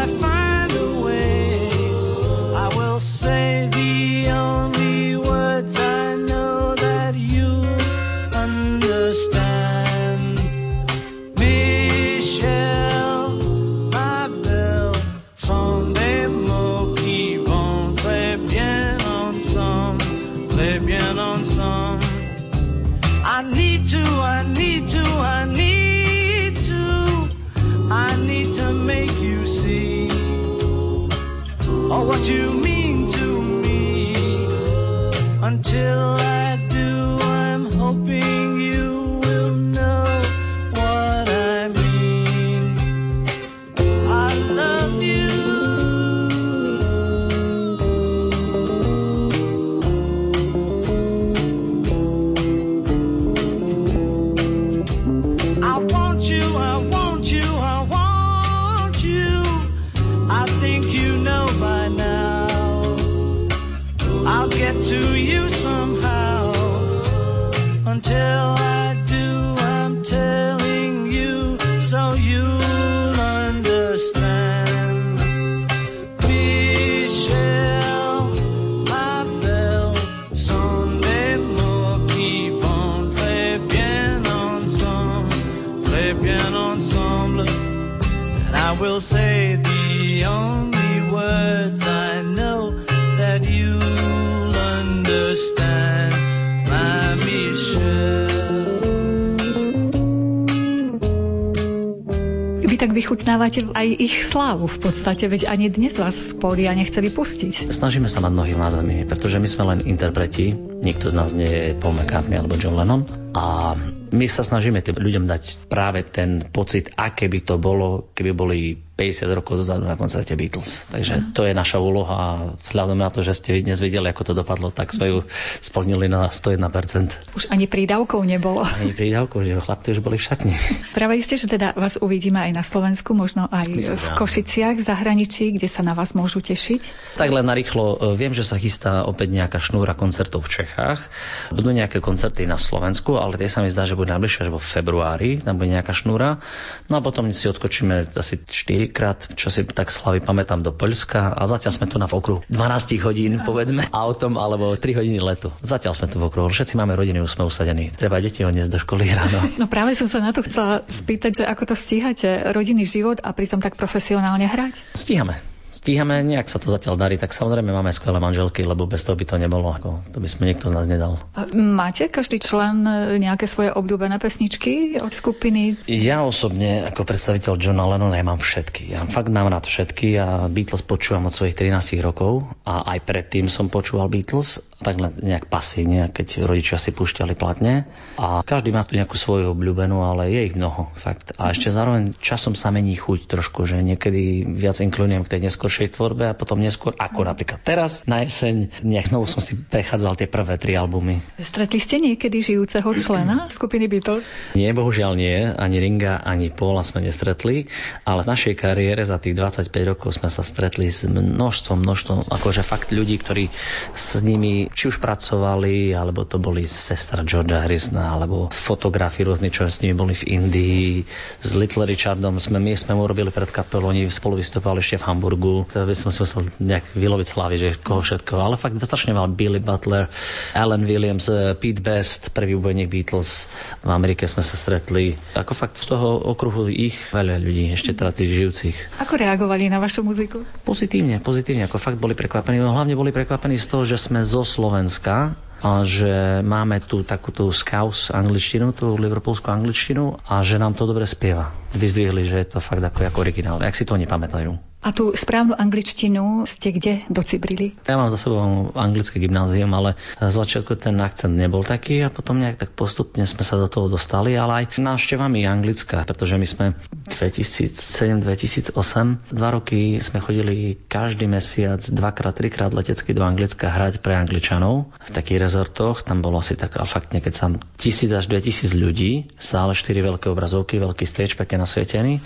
vychutnávate 103.31 103.71
aj 103.79 103.89
ich 103.95 104.27
slávu 104.27 104.67
v 104.67 104.79
podstate, 104.91 105.31
veď 105.31 105.47
ani 105.47 105.71
dnes 105.71 105.95
vás 105.95 106.19
z 106.19 106.35
pódia 106.35 106.75
nechceli 106.75 107.15
pustiť. 107.15 107.71
Snažíme 107.71 108.11
sa 108.11 108.19
mať 108.19 108.33
nohy 108.35 108.59
na 108.59 108.75
zemi, 108.75 109.07
pretože 109.07 109.39
my 109.39 109.47
sme 109.47 109.65
len 109.71 109.79
interpreti, 109.87 110.51
nikto 110.59 111.15
z 111.15 111.15
nás 111.15 111.31
nie 111.31 111.47
je 111.47 111.79
Paul 111.79 111.95
McCartney 111.95 112.35
alebo 112.35 112.59
John 112.59 112.75
Lennon 112.75 113.07
a 113.31 113.79
my 114.11 114.27
sa 114.27 114.43
snažíme 114.43 114.83
tým 114.83 114.99
ľuďom 114.99 115.25
dať 115.27 115.71
práve 115.71 116.03
ten 116.07 116.43
pocit, 116.51 116.91
aké 116.99 117.31
by 117.31 117.41
to 117.43 117.55
bolo, 117.57 118.11
keby 118.15 118.31
boli 118.35 118.61
50 119.01 119.33
rokov 119.33 119.65
dozadu 119.65 119.89
na 119.89 119.97
koncerte 119.97 120.37
Beatles. 120.37 120.85
Takže 120.93 121.33
to 121.33 121.49
je 121.49 121.57
naša 121.57 121.81
úloha 121.81 122.13
a 122.13 122.29
vzhľadom 122.61 123.01
na 123.01 123.09
to, 123.09 123.25
že 123.25 123.33
ste 123.33 123.65
dnes 123.65 123.81
videli, 123.81 124.05
ako 124.13 124.29
to 124.29 124.33
dopadlo, 124.37 124.69
tak 124.69 124.93
sme 124.93 125.09
ju 125.09 125.19
splnili 125.65 126.05
na 126.05 126.29
101%. 126.29 127.33
Už 127.33 127.49
ani 127.49 127.65
prídavkov 127.65 128.21
nebolo. 128.29 128.61
Ani 128.61 128.93
prídavkov, 128.93 129.49
že 129.49 129.57
chlapci 129.57 129.97
už 129.97 130.05
boli 130.05 130.21
v 130.21 130.29
šatni. 130.29 130.53
Práve 130.93 131.17
isté, 131.17 131.41
že 131.41 131.49
teda 131.49 131.73
vás 131.81 131.97
uvidíme 131.97 132.45
aj 132.45 132.53
na 132.53 132.61
Slovensku, 132.61 133.17
možno 133.17 133.49
aj 133.49 133.73
Myslím, 133.73 133.97
v. 133.97 134.07
Košiciach, 134.21 134.77
v 134.77 134.85
zahraničí, 134.85 135.57
kde 135.57 135.73
sa 135.73 135.81
na 135.81 135.97
vás 135.97 136.13
môžu 136.13 136.45
tešiť. 136.45 137.17
Tak 137.17 137.33
len 137.33 137.49
narýchlo, 137.49 137.97
e, 137.97 138.21
viem, 138.21 138.37
že 138.37 138.45
sa 138.45 138.61
chystá 138.61 139.09
opäť 139.09 139.33
nejaká 139.33 139.57
šnúra 139.65 139.97
koncertov 139.97 140.45
v 140.45 140.61
Čechách. 140.61 141.09
Budú 141.57 141.73
nejaké 141.73 142.05
koncerty 142.05 142.45
na 142.45 142.61
Slovensku, 142.61 143.17
ale 143.17 143.41
tie 143.41 143.49
sa 143.49 143.65
mi 143.65 143.73
zdá, 143.73 143.89
že 143.89 143.97
budú 144.01 144.17
najbližšie 144.17 144.49
až 144.49 144.51
vo 144.51 144.57
februári, 144.57 145.37
tam 145.37 145.61
bude 145.61 145.69
nejaká 145.69 145.93
šnúra. 145.93 146.41
No 146.89 146.99
a 146.99 147.01
potom 147.05 147.29
si 147.37 147.45
odskočíme 147.47 148.17
asi 148.17 148.41
4 148.41 148.89
krát, 148.97 149.29
čo 149.37 149.53
si 149.53 149.69
tak 149.69 149.93
slavy 149.93 150.25
pamätám 150.25 150.65
do 150.65 150.73
Poľska 150.73 151.37
a 151.37 151.43
zatiaľ 151.45 151.73
sme 151.77 151.87
tu 151.87 152.01
na 152.01 152.09
v 152.09 152.17
okruhu 152.17 152.41
12 152.49 152.97
hodín, 153.05 153.37
povedzme, 153.45 153.85
autom 154.05 154.41
alebo 154.41 154.73
3 154.73 154.97
hodiny 154.97 155.21
letu. 155.21 155.53
Zatiaľ 155.61 155.93
sme 155.93 156.09
tu 156.09 156.17
v 156.17 156.33
okruhu, 156.33 156.49
všetci 156.49 156.81
máme 156.81 156.97
rodiny, 156.97 157.21
už 157.21 157.37
sme 157.37 157.45
usadení. 157.45 157.93
Treba 157.93 158.17
deti 158.25 158.41
odniesť 158.41 158.73
do 158.73 158.81
školy 158.81 159.05
ráno. 159.13 159.45
No 159.61 159.69
práve 159.69 159.93
som 159.93 160.09
sa 160.09 160.25
na 160.25 160.33
to 160.33 160.41
chcela 160.41 160.89
spýtať, 160.89 161.43
že 161.43 161.45
ako 161.45 161.69
to 161.69 161.75
stíhate, 161.77 162.49
rodinný 162.57 162.89
život 162.89 163.21
a 163.21 163.37
pritom 163.37 163.61
tak 163.61 163.77
profesionálne 163.77 164.49
hrať? 164.49 164.97
Stíhame. 164.97 165.60
Stíhame, 165.81 166.21
nejak 166.21 166.53
sa 166.53 166.61
to 166.61 166.69
zatiaľ 166.69 167.01
darí, 167.01 167.17
tak 167.17 167.33
samozrejme 167.33 167.73
máme 167.73 167.89
skvelé 167.89 168.21
manželky, 168.21 168.61
lebo 168.61 168.85
bez 168.85 169.01
toho 169.01 169.17
by 169.17 169.25
to 169.25 169.41
nebolo, 169.41 169.73
ako 169.73 170.05
to 170.13 170.21
by 170.21 170.29
sme 170.29 170.53
niekto 170.53 170.69
z 170.69 170.77
nás 170.77 170.85
nedal. 170.85 171.17
Máte 171.57 172.13
každý 172.13 172.37
člen 172.37 172.85
e, 172.85 173.17
nejaké 173.17 173.49
svoje 173.49 173.73
obľúbené 173.73 174.21
pesničky 174.21 175.01
od 175.01 175.09
skupiny? 175.09 175.81
Ja 175.89 176.21
osobne 176.21 176.85
ako 176.85 177.09
predstaviteľ 177.09 177.57
Johna 177.57 177.89
Lennona 177.89 178.21
ja 178.21 178.27
mám 178.29 178.37
všetky. 178.37 178.93
Ja 178.93 179.09
fakt 179.09 179.33
mám 179.33 179.49
rád 179.49 179.65
všetky 179.65 180.21
a 180.21 180.53
Beatles 180.53 180.85
počúvam 180.85 181.33
od 181.33 181.33
svojich 181.33 181.57
13 181.57 181.97
rokov 182.05 182.45
a 182.69 182.85
aj 182.93 183.01
predtým 183.09 183.49
som 183.49 183.73
počúval 183.73 184.13
Beatles, 184.13 184.61
tak 184.85 185.01
nejak 185.01 185.49
pasívne, 185.49 186.13
keď 186.13 186.45
rodičia 186.45 186.77
si 186.77 186.93
púšťali 186.93 187.33
platne. 187.41 187.89
A 188.21 188.45
každý 188.45 188.69
má 188.69 188.85
tu 188.85 189.01
nejakú 189.01 189.17
svoju 189.17 189.57
obľúbenú, 189.57 190.05
ale 190.05 190.29
je 190.29 190.41
ich 190.53 190.57
mnoho, 190.61 190.93
fakt. 190.93 191.33
A 191.41 191.57
ešte 191.57 191.73
zároveň 191.73 192.13
časom 192.21 192.53
sa 192.53 192.69
mení 192.69 193.01
chuť 193.01 193.33
trošku, 193.33 193.65
že 193.65 193.81
niekedy 193.81 194.45
viac 194.45 194.77
inklinujem 194.77 195.25
k 195.25 195.33
tej 195.37 195.41
neskoršej 195.71 195.95
tvorbe 195.95 196.27
a 196.27 196.35
potom 196.35 196.59
neskôr, 196.59 196.99
ako 196.99 197.31
napríklad 197.31 197.63
teraz 197.63 198.03
na 198.11 198.27
jeseň, 198.27 198.83
nejak 198.83 199.15
znovu 199.15 199.31
som 199.31 199.39
si 199.39 199.55
prechádzal 199.55 200.19
tie 200.19 200.27
prvé 200.27 200.59
tri 200.59 200.75
albumy. 200.75 201.23
Stretli 201.39 201.79
ste 201.79 202.03
niekedy 202.03 202.43
žijúceho 202.43 202.91
člena 202.99 203.47
skupiny 203.47 203.87
Beatles? 203.87 204.27
Nie, 204.59 204.75
bohužiaľ 204.75 205.15
nie. 205.15 205.47
Ani 205.47 205.79
Ringa, 205.79 206.19
ani 206.27 206.51
Paula 206.51 206.83
sme 206.83 207.07
nestretli, 207.07 207.71
ale 208.03 208.27
v 208.27 208.31
našej 208.35 208.59
kariére 208.59 209.07
za 209.07 209.23
tých 209.23 209.39
25 209.39 209.71
rokov 209.95 210.19
sme 210.19 210.27
sa 210.27 210.43
stretli 210.43 210.91
s 210.91 211.07
množstvom, 211.07 211.79
množstvom, 211.87 212.19
akože 212.27 212.67
fakt 212.67 212.91
ľudí, 212.91 213.15
ktorí 213.23 213.47
s 213.95 214.19
nimi 214.27 214.67
či 214.75 214.91
už 214.91 214.99
pracovali, 214.99 215.95
alebo 215.95 216.27
to 216.27 216.43
boli 216.43 216.67
sestra 216.67 217.23
Georgia 217.23 217.63
Harrisona, 217.63 218.11
alebo 218.11 218.51
fotografi 218.51 219.23
rôzni, 219.23 219.55
čo 219.55 219.71
s 219.71 219.87
nimi 219.87 219.95
boli 219.95 220.19
v 220.19 220.35
Indii. 220.35 221.07
S 221.39 221.55
Little 221.55 221.87
Richardom 221.87 222.43
sme, 222.43 222.59
my 222.59 222.75
sme 222.75 222.99
mu 222.99 223.07
robili 223.07 223.31
pred 223.31 223.55
kapelu, 223.55 223.95
oni 223.95 224.11
spolu 224.11 224.43
vystupovali 224.43 224.83
ešte 224.83 224.99
v 224.99 225.07
Hamburgu. 225.07 225.60
To 225.69 225.85
by 225.85 225.95
som 225.97 226.15
si 226.15 226.23
musel 226.25 226.49
nejak 226.63 226.97
vyloviť 226.97 227.27
slávy, 227.27 227.55
že 227.61 227.69
koho 227.77 228.01
všetko. 228.01 228.41
Ale 228.41 228.57
fakt 228.57 228.79
strašne 228.81 229.13
veľa 229.13 229.33
Billy 229.35 229.61
Butler, 229.61 230.09
Alan 230.57 230.87
Williams, 230.87 231.29
eh, 231.29 231.53
Pete 231.59 231.85
Best, 231.85 232.33
prvý 232.33 232.57
úbojník 232.57 232.89
Beatles. 232.89 233.51
V 233.85 233.91
Amerike 233.91 234.25
sme 234.27 234.41
sa 234.41 234.57
stretli. 234.57 235.17
Ako 235.37 235.53
fakt 235.53 235.77
z 235.77 235.93
toho 235.93 236.21
okruhu 236.21 236.71
ich 236.71 236.97
veľa 237.11 237.41
ľudí, 237.41 237.73
ešte 237.73 237.93
teda 237.93 238.13
tých 238.15 238.31
žijúcich. 238.33 238.77
Ako 239.03 239.21
reagovali 239.21 239.69
na 239.69 239.83
vašu 239.83 240.07
muziku? 240.07 240.43
Pozitívne, 240.65 241.21
pozitívne, 241.21 241.69
ako 241.69 241.77
fakt 241.77 241.99
boli 242.01 242.17
prekvapení. 242.17 242.61
No, 242.61 242.73
Hlavne 242.73 242.97
boli 242.97 243.13
prekvapení 243.13 243.61
z 243.61 243.67
toho, 243.69 243.83
že 243.85 244.01
sme 244.01 244.25
zo 244.25 244.47
Slovenska 244.47 245.37
a 245.61 245.85
že 245.85 246.41
máme 246.41 246.81
tu 246.81 247.05
takú 247.05 247.33
tú 247.37 247.53
scouse 247.53 248.09
angličtinu, 248.09 248.73
tú 248.73 248.97
liverpoolskú 248.97 249.53
angličtinu 249.53 250.17
a 250.25 250.41
že 250.41 250.57
nám 250.57 250.73
to 250.73 250.89
dobre 250.89 251.05
spieva. 251.05 251.53
Vyzdvihli, 251.77 252.25
že 252.25 252.41
je 252.41 252.49
to 252.57 252.59
fakt 252.65 252.81
ako, 252.81 253.05
ako 253.05 253.19
originál, 253.21 253.61
ak 253.61 253.77
si 253.77 253.85
to 253.85 254.01
nepamätajú. 254.01 254.70
A 254.81 254.97
tú 254.97 255.13
správnu 255.13 255.53
angličtinu 255.61 256.49
ste 256.49 256.73
kde 256.73 257.05
docibrili? 257.13 257.77
Ja 257.85 258.01
mám 258.01 258.09
za 258.09 258.17
sebou 258.17 258.73
anglické 258.73 259.21
gymnázium, 259.21 259.69
ale 259.77 259.93
z 260.17 260.33
začiatku 260.33 260.73
ten 260.81 260.97
akcent 261.05 261.37
nebol 261.37 261.61
taký 261.61 262.01
a 262.01 262.09
potom 262.09 262.41
nejak 262.41 262.57
tak 262.57 262.73
postupne 262.73 263.29
sme 263.29 263.45
sa 263.45 263.61
do 263.61 263.69
toho 263.69 263.93
dostali, 263.93 264.33
ale 264.41 264.65
aj 264.65 264.81
návštevami 264.81 265.45
anglická, 265.45 266.09
pretože 266.09 266.41
my 266.41 266.47
sme 266.49 266.67
2007-2008, 267.11 269.35
dva 269.35 269.51
roky 269.51 269.99
sme 269.99 270.23
chodili 270.23 270.79
každý 270.87 271.27
mesiac 271.27 271.83
dvakrát, 271.83 272.35
trikrát 272.37 272.71
letecky 272.71 273.15
do 273.15 273.27
Anglicka 273.27 273.71
hrať 273.71 274.03
pre 274.03 274.15
Angličanov 274.15 274.95
v 274.95 275.11
takých 275.11 275.41
rezortoch. 275.43 276.03
Tam 276.07 276.23
bolo 276.23 276.39
asi 276.39 276.55
tak, 276.55 276.79
fakt 276.87 277.15
niekedy 277.15 277.35
sa 277.35 277.51
tisíc 277.77 278.13
až 278.13 278.27
2000 278.31 278.77
ľudí, 278.77 279.31
sále 279.41 279.75
4 279.75 280.01
veľké 280.01 280.31
obrazovky, 280.31 280.79
veľký 280.79 281.07
stage, 281.09 281.35
pekne 281.35 281.67
nasvietený 281.67 282.21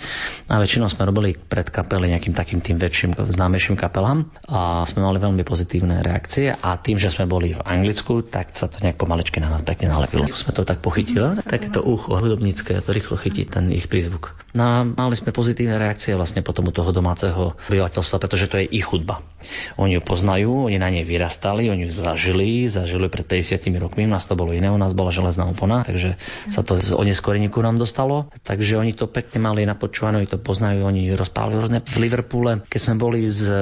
a 0.49 0.59
väčšinou 0.61 0.89
sme 0.91 1.05
robili 1.09 1.33
pred 1.33 1.69
kapely 1.69 2.13
nejakým 2.13 2.33
takým 2.37 2.61
tým 2.61 2.77
väčším, 2.77 3.17
známejším 3.17 3.75
kapelám 3.79 4.29
a 4.45 4.85
sme 4.85 5.01
mali 5.05 5.17
veľmi 5.17 5.41
pozitívne 5.41 6.05
reakcie 6.05 6.53
a 6.53 6.77
tým, 6.77 7.01
že 7.01 7.09
sme 7.09 7.25
boli 7.25 7.55
v 7.55 7.61
Anglicku, 7.63 8.21
tak 8.25 8.53
sa 8.53 8.69
to 8.69 8.77
nejak 8.83 8.99
pomaličky 8.99 9.41
na 9.41 9.49
nás 9.49 9.63
pekne 9.63 9.89
nalepilo. 9.89 10.27
Sme 10.35 10.53
to 10.53 10.67
tak 10.67 10.83
pochytili, 10.83 11.39
takéto 11.41 11.81
ucho 11.85 12.17
hudobnícke, 12.17 12.81
to 12.81 12.91
rýchlo 12.91 13.15
chytí 13.15 13.47
ten 13.47 13.71
ich 13.71 13.87
prízvuk. 13.87 14.35
No 14.55 14.63
a 14.63 14.74
mali 14.83 15.15
sme 15.15 15.31
pozitívne 15.31 15.79
reakcie 15.79 16.17
vlastne 16.17 16.43
potom 16.43 16.67
u 16.67 16.73
toho 16.75 16.91
domáceho 16.91 17.55
obyvateľstva, 17.71 18.17
pretože 18.19 18.51
to 18.51 18.59
je 18.59 18.67
ich 18.67 18.83
hudba. 18.89 19.23
Oni 19.79 19.95
ju 19.95 20.01
poznajú, 20.01 20.67
oni 20.67 20.81
na 20.81 20.89
nej 20.89 21.05
vyrastali, 21.05 21.69
oni 21.69 21.87
ju 21.87 21.91
zažili, 21.93 22.65
zažili 22.67 23.07
pred 23.07 23.23
50 23.23 23.61
rokmi, 23.77 24.09
u 24.09 24.11
nás 24.11 24.25
to 24.25 24.33
bolo 24.33 24.51
iné, 24.51 24.67
u 24.73 24.79
nás 24.81 24.91
bola 24.97 25.13
železná 25.13 25.45
opona, 25.45 25.85
takže 25.85 26.17
sa 26.49 26.65
to 26.65 26.81
z 26.81 26.97
oneskoreníku 26.97 27.61
nám 27.61 27.77
dostalo. 27.77 28.33
Takže 28.41 28.81
oni 28.81 28.97
to 28.97 29.05
pekne 29.05 29.45
mali 29.45 29.63
napočúvané, 29.69 30.25
oni 30.25 30.29
to 30.29 30.41
poznajú, 30.41 30.81
oni 30.83 31.13
rozprávali 31.13 31.79
v 31.85 31.97
Liverpoole. 32.01 32.65
Keď 32.65 32.79
sme 32.81 32.95
boli 32.97 33.29
z, 33.29 33.53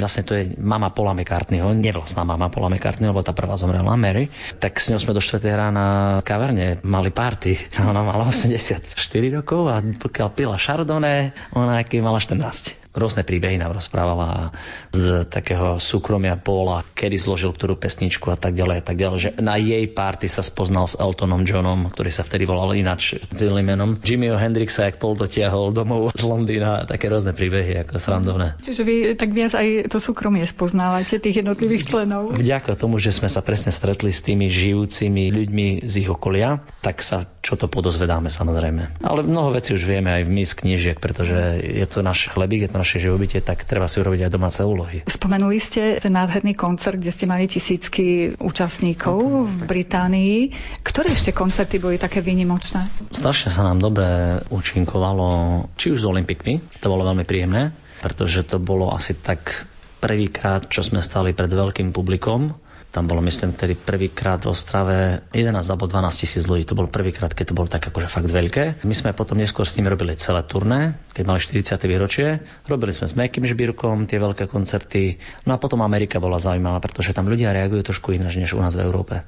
vlastne 0.00 0.24
to 0.24 0.32
je 0.32 0.56
mama 0.56 0.88
Paula 0.88 1.12
McCartneyho, 1.12 1.76
nevlastná 1.76 2.24
mama 2.24 2.48
Paula 2.48 2.72
McCartneyho, 2.72 3.12
lebo 3.12 3.26
tá 3.26 3.36
prvá 3.36 3.60
zomrela 3.60 3.92
Mary, 3.98 4.32
tak 4.56 4.80
s 4.80 4.88
ňou 4.88 5.02
sme 5.02 5.12
do 5.12 5.20
4. 5.20 5.44
rána 5.52 6.18
kaverne 6.24 6.80
mali 6.86 7.12
party. 7.12 7.58
Ona 7.90 8.00
mala 8.00 8.30
84 8.30 8.88
rokov 9.34 9.68
a 9.68 9.82
pokiaľ 9.82 10.28
pila 10.32 10.47
Chardonnay, 10.56 11.34
ona 11.52 11.84
aký 11.84 12.00
mala 12.00 12.16
14. 12.22 12.87
rôzne 12.98 13.22
príbehy 13.22 13.56
nám 13.58 13.78
rozprávala 13.78 14.50
z 14.92 15.24
takého 15.26 15.78
súkromia 15.78 16.36
Paula, 16.36 16.82
kedy 16.94 17.16
zložil 17.16 17.54
ktorú 17.54 17.78
pesničku 17.78 18.30
a 18.30 18.38
tak 18.38 18.58
ďalej 18.58 18.76
a 18.80 18.84
tak 18.84 18.96
ďalej, 18.98 19.18
že 19.18 19.30
na 19.38 19.56
jej 19.56 19.86
party 19.86 20.26
sa 20.30 20.42
spoznal 20.42 20.90
s 20.90 20.98
Eltonom 20.98 21.46
Johnom, 21.46 21.88
ktorý 21.88 22.10
sa 22.10 22.26
vtedy 22.26 22.44
volal 22.44 22.74
ináč 22.74 23.18
celým 23.32 23.70
menom. 23.70 23.96
Jimmyho 23.98 24.36
Hendrixa, 24.36 24.90
jak 24.90 24.98
Paul 24.98 25.14
dotiahol 25.14 25.70
domov 25.70 26.14
z 26.14 26.24
Londýna, 26.26 26.84
také 26.84 27.06
rôzne 27.08 27.32
príbehy 27.32 27.86
ako 27.86 28.02
srandovné. 28.02 28.58
Čiže 28.62 28.82
vy 28.82 28.94
tak 29.14 29.30
viac 29.34 29.54
aj 29.54 29.90
to 29.90 29.98
súkromie 30.02 30.44
spoznávate 30.44 31.22
tých 31.22 31.42
jednotlivých 31.44 31.86
členov. 31.86 32.34
Vďaka 32.34 32.74
tomu, 32.74 32.98
že 32.98 33.14
sme 33.14 33.30
sa 33.30 33.42
presne 33.42 33.70
stretli 33.70 34.10
s 34.10 34.24
tými 34.24 34.50
žijúcimi 34.50 35.30
ľuďmi 35.30 35.66
z 35.86 35.94
ich 36.02 36.08
okolia, 36.10 36.62
tak 36.82 37.02
sa 37.04 37.26
čo 37.48 37.56
to 37.56 37.70
podozvedáme 37.70 38.28
samozrejme. 38.28 39.00
Ale 39.00 39.24
mnoho 39.24 39.56
vecí 39.56 39.72
už 39.72 39.88
vieme 39.88 40.12
aj 40.12 40.28
my 40.28 40.42
z 40.44 40.52
knížiek, 40.52 40.98
pretože 41.00 41.36
je 41.64 41.86
to 41.88 42.04
náš 42.04 42.28
chlebík, 42.28 42.68
je 42.68 42.70
to 42.70 42.80
naše 42.88 43.04
živobytie, 43.04 43.44
tak 43.44 43.68
treba 43.68 43.84
si 43.84 44.00
urobiť 44.00 44.24
aj 44.24 44.32
domáce 44.32 44.64
úlohy. 44.64 45.04
Spomenuli 45.04 45.60
ste 45.60 46.00
ten 46.00 46.16
nádherný 46.16 46.56
koncert, 46.56 46.96
kde 46.96 47.12
ste 47.12 47.28
mali 47.28 47.44
tisícky 47.44 48.32
účastníkov 48.40 49.44
v 49.44 49.60
Británii. 49.68 50.36
Ktoré 50.80 51.12
ešte 51.12 51.36
koncerty 51.36 51.76
boli 51.76 52.00
také 52.00 52.24
výnimočné? 52.24 52.88
Strašne 53.12 53.52
sa 53.52 53.68
nám 53.68 53.84
dobre 53.84 54.40
účinkovalo, 54.48 55.28
či 55.76 55.92
už 55.92 56.00
s 56.00 56.08
Olympikmi, 56.08 56.64
to 56.80 56.88
bolo 56.88 57.04
veľmi 57.04 57.28
príjemné, 57.28 57.76
pretože 58.00 58.48
to 58.48 58.56
bolo 58.56 58.88
asi 58.88 59.12
tak 59.12 59.68
prvýkrát, 60.00 60.64
čo 60.72 60.80
sme 60.80 61.04
stali 61.04 61.36
pred 61.36 61.52
veľkým 61.52 61.92
publikom 61.92 62.56
tam 62.88 63.04
bolo, 63.04 63.20
myslím, 63.20 63.52
vtedy 63.52 63.76
prvýkrát 63.76 64.40
v 64.40 64.48
Ostrave 64.48 65.20
11 65.36 65.60
alebo 65.68 65.84
12 65.84 66.08
tisíc 66.08 66.48
ľudí. 66.48 66.64
To 66.64 66.72
bol 66.72 66.88
prvýkrát, 66.88 67.36
keď 67.36 67.52
to 67.52 67.58
bolo 67.58 67.68
tak 67.68 67.84
akože 67.84 68.08
fakt 68.08 68.24
veľké. 68.24 68.80
My 68.88 68.94
sme 68.96 69.12
potom 69.12 69.36
neskôr 69.36 69.68
s 69.68 69.76
nimi 69.76 69.92
robili 69.92 70.16
celé 70.16 70.40
turné, 70.48 70.96
keď 71.12 71.24
mali 71.28 71.36
40. 71.36 71.76
výročie. 71.84 72.40
Robili 72.64 72.96
sme 72.96 73.04
s 73.04 73.12
Mekým 73.12 73.44
Žbírkom 73.44 74.08
tie 74.08 74.16
veľké 74.16 74.48
koncerty. 74.48 75.20
No 75.44 75.52
a 75.52 75.60
potom 75.60 75.84
Amerika 75.84 76.16
bola 76.16 76.40
zaujímavá, 76.40 76.80
pretože 76.80 77.12
tam 77.12 77.28
ľudia 77.28 77.52
reagujú 77.52 77.92
trošku 77.92 78.16
ináč 78.16 78.40
než 78.40 78.56
u 78.56 78.60
nás 78.64 78.72
v 78.72 78.88
Európe. 78.88 79.20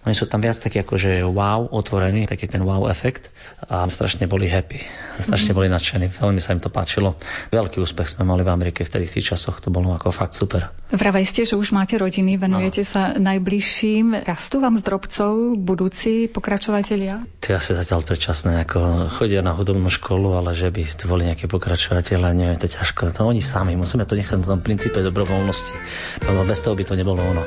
Oni 0.00 0.16
sú 0.16 0.24
tam 0.24 0.40
viac 0.40 0.56
takí 0.56 0.80
akože 0.80 1.28
wow, 1.28 1.68
otvorení, 1.68 2.24
taký 2.24 2.48
ten 2.48 2.64
wow 2.64 2.88
efekt 2.88 3.28
a 3.68 3.84
strašne 3.84 4.24
boli 4.24 4.48
happy. 4.48 4.80
Strašne 5.20 5.52
boli 5.52 5.68
nadšení, 5.68 6.08
veľmi 6.08 6.40
sa 6.40 6.56
im 6.56 6.60
to 6.64 6.72
páčilo. 6.72 7.20
Veľký 7.52 7.84
úspech 7.84 8.16
sme 8.16 8.24
mali 8.24 8.40
v 8.40 8.48
Amerike 8.48 8.80
vtedy 8.80 9.04
v 9.04 9.20
tých 9.20 9.36
časoch, 9.36 9.60
to 9.60 9.68
bolo 9.68 9.92
ako 9.92 10.08
fakt 10.08 10.32
super. 10.32 10.72
Vravaj 10.88 11.24
ste, 11.28 11.44
že 11.44 11.60
už 11.60 11.76
máte 11.76 12.00
rodiny, 12.00 12.40
venujete 12.40 12.80
sa 12.80 13.12
najbližším. 13.20 14.24
Rastú 14.24 14.64
vám 14.64 14.80
z 14.80 14.88
drobcov 14.88 15.32
budúci 15.60 16.32
pokračovatelia? 16.32 17.20
To 17.44 17.46
je 17.52 17.60
asi 17.60 17.76
zatiaľ 17.76 18.00
predčasné, 18.00 18.64
ako 18.64 19.12
chodia 19.12 19.44
na 19.44 19.52
hudobnú 19.52 19.92
školu, 19.92 20.32
ale 20.32 20.56
že 20.56 20.72
by 20.72 20.80
tu 20.96 21.12
boli 21.12 21.28
nejaké 21.28 21.44
pokračovateľe, 21.44 22.32
neviem, 22.32 22.56
to 22.56 22.64
je 22.64 22.80
ťažko. 22.80 23.12
To 23.12 23.28
oni 23.28 23.44
sami, 23.44 23.76
musíme 23.76 24.08
to 24.08 24.16
nechať 24.16 24.40
na 24.40 24.56
tom 24.56 24.64
princípe 24.64 24.96
dobrovoľnosti, 25.04 25.76
lebo 26.24 26.48
bez 26.48 26.64
toho 26.64 26.72
by 26.72 26.88
to 26.88 26.96
nebolo 26.96 27.20
ono. 27.20 27.44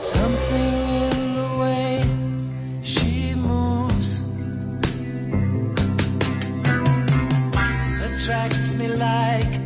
Something 0.00 0.79
like 9.00 9.59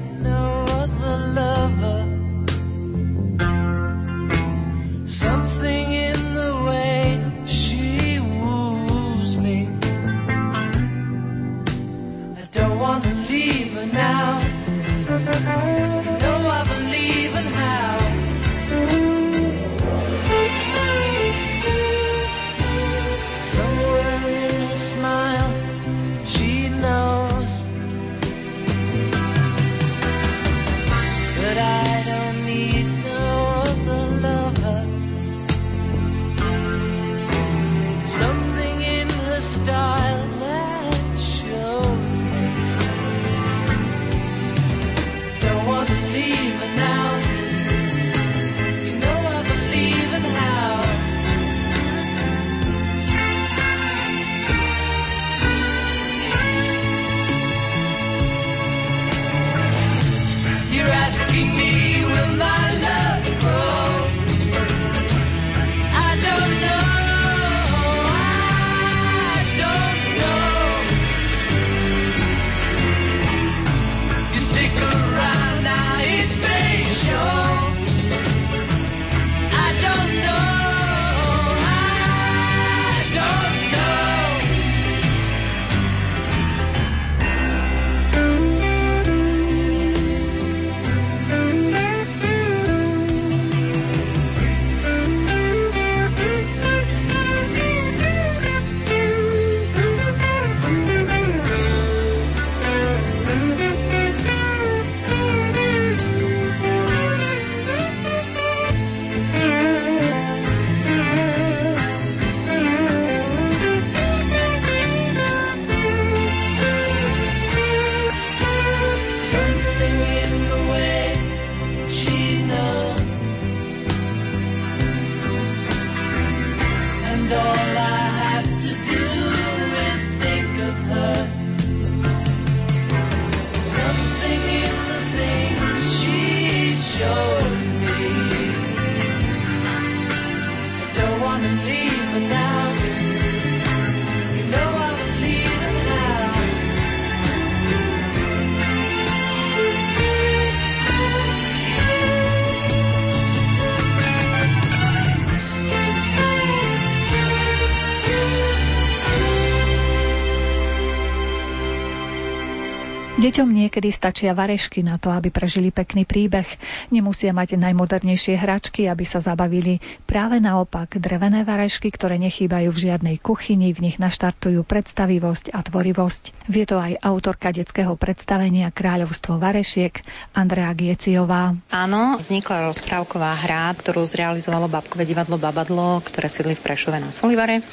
Deťom 163.34 163.50
niekedy 163.50 163.90
stačia 163.90 164.30
varešky 164.30 164.86
na 164.86 164.94
to, 164.94 165.10
aby 165.10 165.26
prežili 165.26 165.74
pekný 165.74 166.06
príbeh. 166.06 166.46
Nemusia 166.94 167.34
mať 167.34 167.58
najmodernejšie 167.58 168.38
hračky, 168.38 168.86
aby 168.86 169.02
sa 169.02 169.18
zabavili. 169.18 169.82
Práve 170.06 170.38
naopak, 170.38 171.02
drevené 171.02 171.42
varešky, 171.42 171.90
ktoré 171.90 172.14
nechýbajú 172.22 172.70
v 172.70 172.78
žiadnej 172.86 173.18
kuchyni, 173.18 173.74
v 173.74 173.90
nich 173.90 173.98
naštartujú 173.98 174.62
predstavivosť 174.62 175.50
a 175.50 175.66
tvorivosť. 175.66 176.46
Vie 176.46 176.62
to 176.62 176.78
aj 176.78 176.94
autorka 177.02 177.50
detského 177.50 177.98
predstavenia 177.98 178.70
Kráľovstvo 178.70 179.42
varešiek 179.42 180.06
Andrea 180.30 180.70
Gieciová. 180.70 181.58
Áno, 181.74 182.14
vznikla 182.14 182.70
rozprávková 182.70 183.34
hra, 183.34 183.74
ktorú 183.74 184.06
zrealizovalo 184.06 184.70
babkové 184.70 185.10
divadlo 185.10 185.42
Babadlo, 185.42 185.98
ktoré 186.06 186.30
sídli 186.30 186.54
v 186.54 186.62
Prešove 186.62 187.02
na 187.02 187.10
Solivare. 187.10 187.66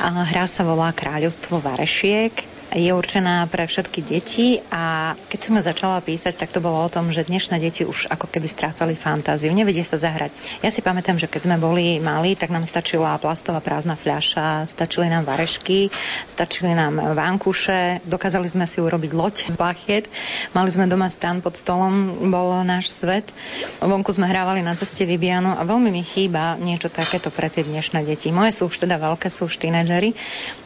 A 0.00 0.24
hra 0.24 0.48
sa 0.48 0.64
volá 0.64 0.88
Kráľovstvo 0.96 1.60
varešiek 1.60 2.61
Je 2.72 2.88
určená 2.88 3.44
pre 3.52 3.68
všetky 3.68 4.00
deti 4.00 4.56
a 4.72 5.12
keď 5.28 5.40
som 5.44 5.52
ju 5.60 5.62
začala 5.62 6.00
písať, 6.00 6.40
tak 6.40 6.56
to 6.56 6.64
bolo 6.64 6.80
o 6.80 6.88
tom, 6.88 7.12
že 7.12 7.28
dnešné 7.28 7.60
deti 7.60 7.84
už 7.84 8.08
ako 8.08 8.32
keby 8.32 8.48
strácali 8.48 8.96
fantáziu, 8.96 9.52
nevedia 9.52 9.84
sa 9.84 10.00
zahrať. 10.00 10.32
Ja 10.64 10.72
si 10.72 10.80
pamätám, 10.80 11.20
že 11.20 11.28
keď 11.28 11.52
sme 11.52 11.56
boli 11.60 12.00
mali, 12.00 12.32
tak 12.32 12.48
nám 12.48 12.64
stačila 12.64 13.20
plastová 13.20 13.60
prázdna 13.60 13.92
fľaša, 13.92 14.64
stačili 14.64 15.12
nám 15.12 15.28
varešky, 15.28 15.92
stačili 16.32 16.72
nám 16.72 17.12
vankuše, 17.12 18.00
dokázali 18.08 18.48
sme 18.48 18.64
si 18.64 18.80
urobiť 18.80 19.12
loď 19.12 19.36
z 19.52 19.56
plachiet, 19.60 20.08
mali 20.56 20.72
sme 20.72 20.88
doma 20.88 21.12
stan 21.12 21.44
pod 21.44 21.60
stolom, 21.60 22.24
bol 22.32 22.64
náš 22.64 22.88
svet. 22.88 23.36
Vonku 23.84 24.16
sme 24.16 24.32
hrávali 24.32 24.64
na 24.64 24.72
ceste 24.72 25.04
Vibianu 25.04 25.60
a 25.60 25.62
veľmi 25.68 25.92
mi 25.92 26.00
chýba 26.00 26.56
niečo 26.56 26.88
takéto 26.88 27.28
pre 27.28 27.52
tie 27.52 27.68
dnešné 27.68 28.00
deti. 28.08 28.32
Moje 28.32 28.56
sú 28.56 28.72
už 28.72 28.88
teda 28.88 28.96
veľké, 28.96 29.28
sú 29.28 29.44
už 29.44 29.60
tínedžery, 29.60 30.16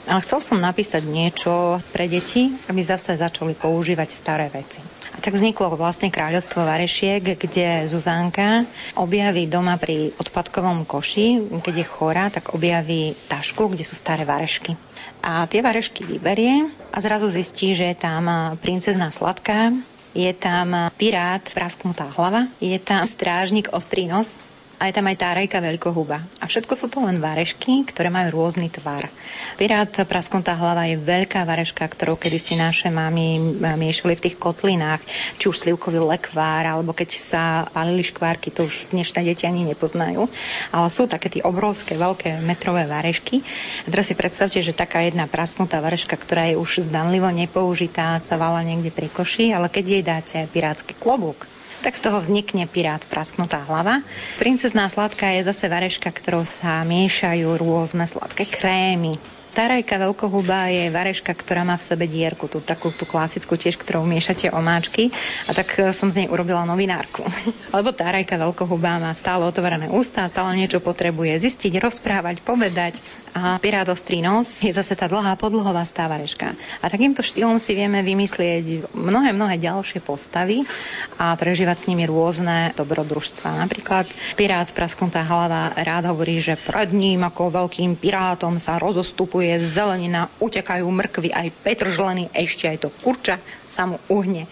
ale 0.07 0.23
chcel 0.23 0.39
som 0.39 0.63
napísať 0.63 1.03
niečo 1.03 1.83
pre 1.97 2.13
deti, 2.13 2.53
aby 2.69 2.85
zase 2.85 3.17
začali 3.17 3.57
používať 3.57 4.13
staré 4.13 4.53
veci. 4.53 4.85
A 5.17 5.25
tak 5.25 5.33
vzniklo 5.33 5.73
vlastne 5.81 6.13
kráľovstvo 6.13 6.61
Varešiek, 6.61 7.41
kde 7.41 7.89
Zuzánka 7.89 8.69
objaví 9.01 9.49
doma 9.49 9.81
pri 9.81 10.13
odpadkovom 10.21 10.85
koši, 10.85 11.57
keď 11.65 11.75
je 11.81 11.87
chorá, 11.89 12.29
tak 12.29 12.53
objaví 12.53 13.17
tašku, 13.33 13.73
kde 13.73 13.89
sú 13.89 13.97
staré 13.97 14.29
varešky. 14.29 14.77
A 15.25 15.49
tie 15.49 15.65
varešky 15.65 16.05
vyberie 16.05 16.69
a 16.93 17.01
zrazu 17.01 17.33
zistí, 17.33 17.73
že 17.73 17.89
je 17.89 17.97
tam 17.97 18.29
princezná 18.61 19.09
sladká, 19.09 19.73
je 20.13 20.33
tam 20.37 20.93
pirát, 21.01 21.41
prasknutá 21.57 22.13
hlava, 22.13 22.53
je 22.61 22.77
tam 22.77 23.09
strážnik 23.09 23.73
ostrý 23.73 24.05
nos 24.05 24.37
a 24.77 24.89
je 24.89 24.93
tam 24.93 25.09
aj 25.09 25.17
tá 25.17 25.33
rejka 25.33 25.59
veľkohuba. 25.65 26.21
A 26.41 26.45
všetko 26.45 26.77
sú 26.77 26.87
to 26.93 27.01
len 27.01 27.17
varešky, 27.17 27.89
ktoré 27.89 28.13
majú 28.13 28.45
rôzny 28.45 28.69
tvar. 28.69 29.09
Pirát 29.57 29.89
prasknutá 30.05 30.53
hlava 30.53 30.85
je 30.85 31.01
veľká 31.01 31.49
vareška, 31.49 31.81
ktorou 31.89 32.21
kedy 32.21 32.37
ste 32.37 32.55
naše 32.61 32.93
mami 32.93 33.57
miešali 33.57 34.13
v 34.13 34.25
tých 34.29 34.37
kotlinách, 34.37 35.01
či 35.41 35.49
už 35.49 35.65
slivkový 35.65 36.05
lekvár, 36.05 36.69
alebo 36.69 36.93
keď 36.93 37.09
sa 37.17 37.65
palili 37.73 38.05
škvárky, 38.05 38.53
to 38.53 38.69
už 38.69 38.93
dnešné 38.93 39.25
deti 39.25 39.49
ani 39.49 39.65
nepoznajú. 39.65 40.29
Ale 40.77 40.89
sú 40.93 41.09
také 41.09 41.33
tie 41.33 41.41
obrovské, 41.41 41.97
veľké 41.97 42.45
metrové 42.45 42.85
varešky. 42.85 43.41
A 43.85 43.87
teraz 43.89 44.13
si 44.13 44.15
predstavte, 44.15 44.61
že 44.61 44.77
taká 44.77 45.01
jedna 45.09 45.25
prasknutá 45.25 45.81
vareška, 45.81 46.21
ktorá 46.21 46.53
je 46.53 46.61
už 46.61 46.85
zdanlivo 46.93 47.33
nepoužitá, 47.33 48.21
sa 48.21 48.37
vala 48.37 48.61
niekde 48.61 48.93
pri 48.93 49.09
koši, 49.09 49.57
ale 49.57 49.73
keď 49.73 49.85
jej 49.89 50.03
dáte 50.05 50.39
pirátsky 50.53 50.93
klobúk, 50.93 51.56
tak 51.87 51.95
z 51.95 52.03
toho 52.03 52.19
vznikne 52.19 52.67
pirát 52.67 53.07
prasknutá 53.07 53.63
hlava. 53.63 54.03
Princezná 54.43 54.91
sladká 54.91 55.39
je 55.39 55.47
zase 55.47 55.71
vareška, 55.71 56.11
ktorou 56.11 56.43
sa 56.43 56.83
miešajú 56.83 57.47
rôzne 57.55 58.11
sladké 58.11 58.43
krémy, 58.43 59.23
Tarajka 59.57 59.97
veľkohuba 59.97 60.69
je 60.69 60.93
vareška, 60.93 61.33
ktorá 61.33 61.65
má 61.65 61.81
v 61.81 61.89
sebe 61.89 62.05
dierku, 62.05 62.45
tú 62.45 62.61
takú 62.61 62.93
tú 62.93 63.09
klasickú 63.09 63.57
tiež, 63.57 63.81
ktorou 63.81 64.05
miešate 64.05 64.53
omáčky. 64.53 65.09
A 65.49 65.57
tak 65.57 65.81
e, 65.81 65.97
som 65.97 66.13
z 66.13 66.21
nej 66.21 66.29
urobila 66.29 66.69
novinárku. 66.69 67.25
Lebo 67.77 67.89
Tarajka 67.89 68.37
veľkohuba 68.37 69.01
má 69.01 69.17
stále 69.17 69.49
otvorené 69.49 69.89
ústa, 69.89 70.29
stále 70.29 70.61
niečo 70.61 70.85
potrebuje 70.85 71.41
zistiť, 71.41 71.81
rozprávať, 71.81 72.45
povedať. 72.45 73.01
A 73.33 73.57
Pirát 73.57 73.89
ostrý 73.89 74.21
nos 74.21 74.61
je 74.61 74.69
zase 74.69 74.93
tá 74.93 75.09
dlhá 75.09 75.41
podlhová 75.41 75.89
stávareška. 75.89 76.53
A 76.85 76.93
takýmto 76.93 77.25
štýlom 77.25 77.57
si 77.57 77.73
vieme 77.73 78.05
vymyslieť 78.05 78.93
mnohé, 78.93 79.33
mnohé 79.33 79.57
ďalšie 79.57 80.05
postavy 80.05 80.69
a 81.17 81.33
prežívať 81.33 81.77
s 81.81 81.89
nimi 81.89 82.05
rôzne 82.05 82.77
dobrodružstva. 82.77 83.57
Napríklad 83.57 84.05
Pirát 84.37 84.69
prasknutá 84.77 85.25
hlava 85.25 85.73
rád 85.81 86.13
hovorí, 86.13 86.45
že 86.45 86.61
pred 86.61 86.93
ním 86.93 87.25
ako 87.25 87.65
veľkým 87.65 87.97
pirátom 87.97 88.61
sa 88.61 88.77
rozostupuje 88.77 89.46
je 89.47 89.63
zelenina, 89.63 90.27
utekajú 90.43 90.83
mrkvy, 90.83 91.31
aj 91.31 91.55
petržleny, 91.63 92.27
ešte 92.35 92.67
aj 92.67 92.79
to 92.83 92.89
kurča 93.03 93.39
sa 93.67 93.85
mu 93.85 93.99
uhne. 94.07 94.47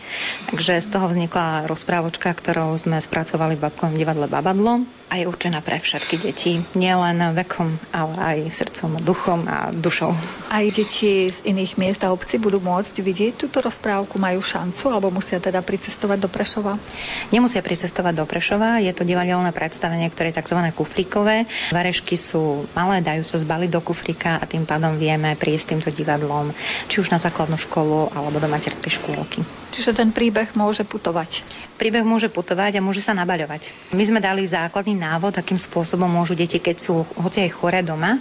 Takže 0.51 0.82
z 0.82 0.88
toho 0.90 1.07
vznikla 1.09 1.70
rozprávočka, 1.70 2.34
ktorou 2.34 2.74
sme 2.74 2.99
spracovali 2.99 3.55
v 3.55 3.64
babkovom 3.70 3.95
divadle 3.95 4.26
Babadlo 4.26 4.82
a 5.09 5.14
je 5.22 5.30
určená 5.30 5.62
pre 5.62 5.78
všetky 5.78 6.18
deti, 6.18 6.59
nielen 6.74 7.22
vekom, 7.38 7.78
ale 7.95 8.14
aj 8.18 8.38
srdcom, 8.51 8.99
duchom 9.07 9.47
a 9.47 9.70
dušou. 9.70 10.11
Aj 10.51 10.66
deti 10.66 11.30
z 11.30 11.38
iných 11.47 11.78
miest 11.78 12.03
a 12.03 12.11
obcí 12.11 12.42
budú 12.42 12.59
môcť 12.59 12.99
vidieť 12.99 13.32
túto 13.38 13.62
rozprávku, 13.62 14.18
majú 14.18 14.42
šancu, 14.42 14.90
alebo 14.90 15.14
musia 15.14 15.38
teda 15.38 15.62
pricestovať 15.62 16.18
do 16.18 16.28
Prešova? 16.28 16.74
Nemusia 17.30 17.62
pricestovať 17.62 18.18
do 18.18 18.26
Prešova, 18.26 18.82
je 18.82 18.90
to 18.90 19.07
divadelné 19.07 19.55
predstavenie, 19.55 20.11
ktoré 20.11 20.34
je 20.34 20.42
tzv. 20.42 20.59
kufríkové. 20.74 21.47
Varešky 21.70 22.18
sú 22.18 22.66
malé, 22.74 22.99
dajú 23.01 23.22
sa 23.22 23.38
zbaliť 23.38 23.70
do 23.70 23.80
kufríka 23.80 24.42
a 24.42 24.45
tým 24.45 24.66
pádom 24.66 24.84
vieme 24.93 25.32
prísť 25.41 25.72
týmto 25.72 25.89
divadlom, 25.89 26.53
či 26.93 27.01
už 27.01 27.09
na 27.09 27.16
základnú 27.16 27.57
školu 27.57 28.12
alebo 28.12 28.37
do 28.37 28.49
materskej 28.53 29.01
škôlky. 29.01 29.41
Čiže 29.72 29.97
ten 29.97 30.12
príbeh 30.12 30.53
môže 30.53 30.85
putovať? 30.85 31.41
Príbeh 31.80 32.05
môže 32.05 32.28
putovať 32.28 32.78
a 32.78 32.85
môže 32.85 33.01
sa 33.01 33.16
nabaľovať. 33.16 33.95
My 33.97 34.05
sme 34.05 34.20
dali 34.20 34.45
základný 34.45 34.95
návod, 34.95 35.35
akým 35.35 35.57
spôsobom 35.57 36.07
môžu 36.07 36.37
deti, 36.37 36.61
keď 36.61 36.76
sú 36.76 37.09
hoci 37.16 37.49
aj 37.49 37.51
chore 37.57 37.80
doma, 37.80 38.20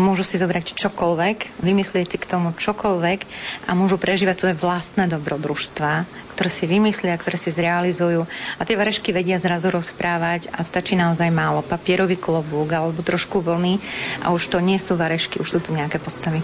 môžu 0.00 0.22
si 0.22 0.38
zobrať 0.40 0.78
čokoľvek, 0.78 1.60
vymyslieť 1.60 2.14
si 2.14 2.18
k 2.22 2.30
tomu 2.30 2.54
čokoľvek 2.56 3.20
a 3.68 3.70
môžu 3.76 3.98
prežívať 4.00 4.36
svoje 4.40 4.56
vlastné 4.56 5.04
dobrodružstva, 5.10 6.24
ktoré 6.34 6.50
si 6.50 6.66
vymyslia, 6.66 7.14
ktoré 7.14 7.38
si 7.38 7.54
zrealizujú. 7.54 8.26
A 8.58 8.62
tie 8.66 8.74
varešky 8.74 9.14
vedia 9.14 9.38
zrazu 9.38 9.70
rozprávať 9.70 10.50
a 10.50 10.66
stačí 10.66 10.98
naozaj 10.98 11.30
málo. 11.30 11.62
Papierový 11.62 12.18
klobúk 12.18 12.74
alebo 12.74 13.06
trošku 13.06 13.38
vlny 13.38 13.78
a 14.26 14.34
už 14.34 14.50
to 14.50 14.58
nie 14.58 14.76
sú 14.82 14.98
varešky, 14.98 15.38
už 15.38 15.48
sú 15.48 15.58
to 15.62 15.70
nejaké 15.70 15.93
postavy. 15.98 16.40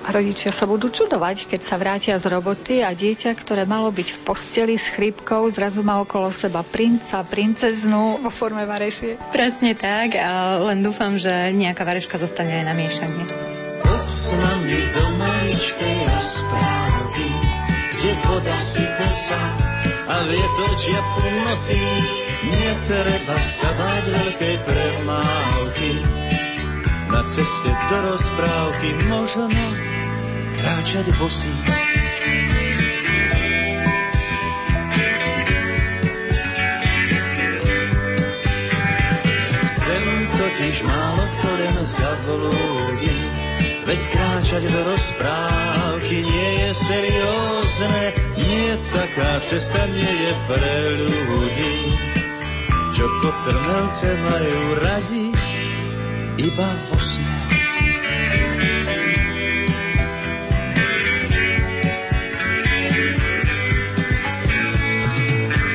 A 0.00 0.16
rodičia 0.16 0.48
sa 0.48 0.64
budú 0.64 0.88
čudovať, 0.88 1.44
keď 1.52 1.60
sa 1.60 1.76
vrátia 1.76 2.16
z 2.16 2.26
roboty 2.32 2.80
a 2.80 2.96
dieťa, 2.96 3.36
ktoré 3.36 3.68
malo 3.68 3.92
byť 3.92 4.08
v 4.16 4.18
posteli 4.24 4.74
s 4.80 4.88
chrípkou, 4.96 5.44
zrazu 5.52 5.84
má 5.84 6.00
okolo 6.00 6.32
seba 6.32 6.64
princa, 6.64 7.20
princeznú 7.20 8.24
vo 8.24 8.32
forme 8.32 8.64
varešie. 8.64 9.20
Presne 9.28 9.76
tak 9.76 10.16
a 10.16 10.56
len 10.72 10.80
dúfam, 10.80 11.20
že 11.20 11.52
nejaká 11.52 11.84
vareška 11.84 12.16
zostane 12.16 12.64
aj 12.64 12.64
na 12.64 12.74
miešanie. 12.74 13.24
Poď 13.84 14.06
s 14.08 14.32
nami 14.32 14.78
do 14.96 15.04
maličkej 15.20 15.96
rozprávky, 16.16 17.28
kde 17.92 18.10
voda 18.24 18.56
sype 18.56 19.08
sa 19.12 19.42
a 20.10 20.16
vietor 20.26 20.72
čiapku 20.80 21.22
nosí. 21.46 21.84
Netreba 22.40 23.38
sa 23.44 23.68
báť 23.76 24.04
veľkej 24.16 24.56
premávky, 24.64 25.90
na 27.10 27.22
ceste 27.26 27.70
do 27.90 27.98
rozprávky 28.14 28.94
možno 29.10 29.50
kráčať 30.58 31.10
bosý. 31.18 31.50
Sem 39.66 40.04
totiž 40.38 40.76
málo 40.86 41.24
kto 41.34 41.50
len 41.58 41.76
zavolúdi, 41.82 43.18
veď 43.90 44.00
kráčať 44.14 44.62
do 44.70 44.80
rozprávky 44.94 46.16
nie 46.22 46.50
je 46.62 46.70
seriózne, 46.78 48.02
nie 48.38 48.70
taká 48.94 49.42
cesta 49.42 49.82
nie 49.90 50.14
je 50.14 50.32
pre 50.46 50.76
ľudí, 51.26 51.76
čo 52.94 53.06
kotrmelce 53.18 54.14
majú 54.30 54.60
radi 54.78 55.39
iba 56.40 56.68
vo 56.88 56.96
sne. 56.96 57.36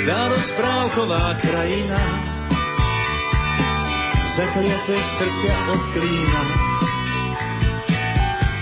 Tá 0.05 0.19
rozprávková 0.29 1.37
krajina 1.41 2.01
zakliaté 4.25 4.97
srdcia 4.99 5.55
od 5.69 5.83
klína 5.93 6.43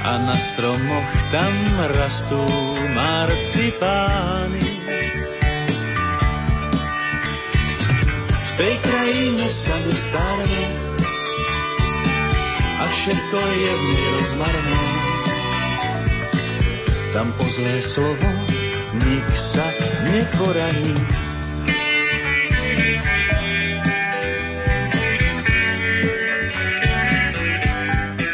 a 0.04 0.12
na 0.28 0.36
stromoch 0.36 1.12
tam 1.32 1.56
rastú 1.96 2.44
marcipány. 2.92 4.68
V 8.28 8.50
tej 8.60 8.76
krajine 8.84 9.48
sa 9.48 9.76
a 9.80 10.83
všetko 12.94 13.40
je 13.42 13.72
v 13.74 13.84
nej 13.90 14.08
rozmarné. 14.22 14.82
Tam 17.14 17.28
o 17.42 17.46
zlé 17.50 17.82
slovo 17.82 18.30
nik 18.94 19.28
sa 19.34 19.66
neporaní. 20.06 21.33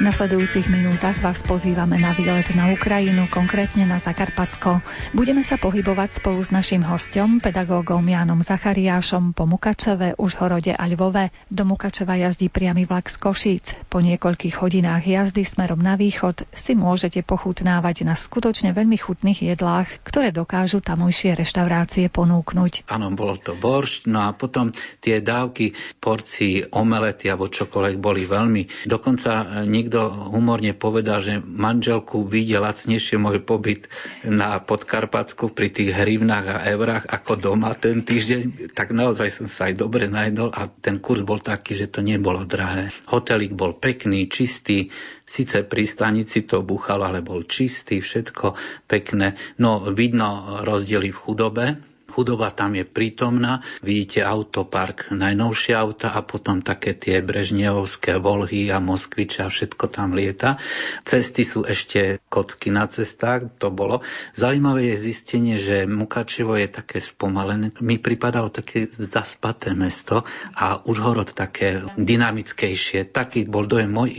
Nasledujúcich 0.09 0.73
minútach 0.73 1.13
vás 1.21 1.45
pozývame 1.45 2.01
na 2.01 2.17
výlet 2.17 2.49
na 2.57 2.73
Ukrajinu, 2.73 3.29
konkrétne 3.29 3.85
na 3.85 4.01
Zakarpacko. 4.01 4.81
Budeme 5.13 5.45
sa 5.45 5.61
pohybovať 5.61 6.17
spolu 6.17 6.41
s 6.41 6.49
našim 6.49 6.81
hostom, 6.81 7.37
pedagógom 7.37 8.01
Jánom 8.01 8.41
Zachariášom 8.41 9.37
po 9.37 9.45
Mukačeve, 9.45 10.17
Užhorode 10.17 10.73
a 10.73 10.89
Ľvove. 10.89 11.29
Do 11.53 11.61
Mukačeva 11.61 12.17
jazdí 12.17 12.49
priamy 12.49 12.89
vlak 12.89 13.05
z 13.05 13.21
Košíc. 13.21 13.65
Po 13.85 14.01
niekoľkých 14.01 14.57
hodinách 14.57 15.05
jazdy 15.05 15.45
smerom 15.45 15.77
na 15.77 15.93
východ 15.93 16.41
si 16.57 16.73
môžete 16.73 17.21
pochutnávať 17.21 18.09
na 18.09 18.17
skutočne 18.17 18.73
veľmi 18.73 18.97
chutných 18.97 19.45
jedlách, 19.53 20.01
ktoré 20.01 20.33
dokážu 20.33 20.81
tamojšie 20.81 21.37
reštaurácie 21.37 22.09
ponúknuť. 22.09 22.89
Áno, 22.89 23.13
bolo 23.13 23.37
to 23.37 23.53
boršť, 23.53 24.09
no 24.09 24.25
a 24.25 24.33
potom 24.33 24.73
tie 25.05 25.21
dávky 25.21 25.77
porcií 26.01 26.65
omelety 26.73 27.29
alebo 27.29 27.45
čokoľvek 27.45 27.95
boli 28.01 28.25
veľmi. 28.25 28.89
Dokonca 28.89 29.61
niekto 29.69 29.98
humorne 30.07 30.71
povedal, 30.71 31.19
že 31.19 31.43
manželku 31.43 32.23
vidie 32.23 32.55
lacnejšie 32.55 33.19
môj 33.19 33.43
pobyt 33.43 33.91
na 34.23 34.61
Podkarpatsku 34.63 35.51
pri 35.51 35.67
tých 35.73 35.91
hrivnách 35.91 36.45
a 36.47 36.63
eurách 36.71 37.03
ako 37.09 37.35
doma 37.35 37.75
ten 37.75 38.05
týždeň, 38.05 38.71
tak 38.71 38.95
naozaj 38.95 39.27
som 39.27 39.47
sa 39.51 39.67
aj 39.67 39.75
dobre 39.75 40.07
najdol 40.07 40.55
a 40.55 40.71
ten 40.71 41.03
kurz 41.03 41.25
bol 41.25 41.41
taký, 41.43 41.75
že 41.75 41.91
to 41.91 41.99
nebolo 41.99 42.47
drahé. 42.47 42.93
Hotelík 43.11 43.51
bol 43.51 43.75
pekný, 43.75 44.31
čistý, 44.31 44.87
síce 45.27 45.67
pri 45.67 45.83
stanici 45.83 46.47
to 46.47 46.63
buchalo, 46.63 47.09
ale 47.09 47.19
bol 47.19 47.43
čistý, 47.43 47.99
všetko 47.99 48.55
pekné. 48.87 49.35
No 49.59 49.91
vidno 49.91 50.61
rozdiely 50.63 51.11
v 51.11 51.21
chudobe, 51.21 51.65
Chudoba 52.09 52.49
tam 52.49 52.73
je 52.73 52.83
prítomná, 52.89 53.61
vidíte 53.85 54.25
autopark, 54.25 55.13
najnovšie 55.13 55.77
auta 55.77 56.17
a 56.17 56.25
potom 56.25 56.65
také 56.65 56.97
tie 56.97 57.21
brežnevovské 57.21 58.17
Volhy 58.17 58.73
a 58.73 58.81
Moskviče 58.81 59.45
a 59.45 59.53
všetko 59.53 59.85
tam 59.93 60.17
lieta. 60.17 60.57
Cesty 61.05 61.45
sú 61.45 61.63
ešte 61.63 62.17
kocky 62.27 62.73
na 62.73 62.89
cestách, 62.89 63.53
to 63.61 63.69
bolo. 63.69 64.01
Zaujímavé 64.33 64.97
je 64.97 65.13
zistenie, 65.13 65.55
že 65.61 65.85
Mukačevo 65.85 66.57
je 66.57 66.65
také 66.65 66.97
spomalené. 66.97 67.69
Mi 67.85 68.01
pripadalo 68.01 68.49
také 68.49 68.89
zaspaté 68.89 69.77
mesto 69.77 70.25
a 70.57 70.81
Užhorod 70.81 71.37
také 71.37 71.85
dynamickejšie. 71.93 73.13
Taký 73.13 73.45
bol 73.45 73.69
dojem 73.69 73.93
môj 73.93 74.09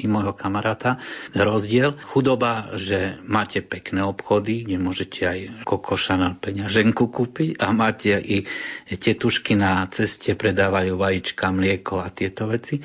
i 0.00 0.08
môjho 0.08 0.32
kamaráta. 0.32 0.96
Rozdiel, 1.36 1.94
chudoba, 2.00 2.72
že 2.80 3.20
máte 3.28 3.60
pekné 3.60 4.00
obchody, 4.02 4.64
kde 4.64 4.80
môžete 4.80 5.20
aj 5.28 5.38
kokoša 5.68 6.14
na 6.16 6.32
peňaženku 6.32 7.12
kúpiť 7.12 7.60
a 7.60 7.70
máte 7.76 8.16
i 8.16 8.48
tetušky 8.88 9.54
na 9.60 9.84
ceste, 9.92 10.32
predávajú 10.32 10.96
vajíčka, 10.96 11.52
mlieko 11.52 12.00
a 12.00 12.08
tieto 12.08 12.48
veci 12.48 12.80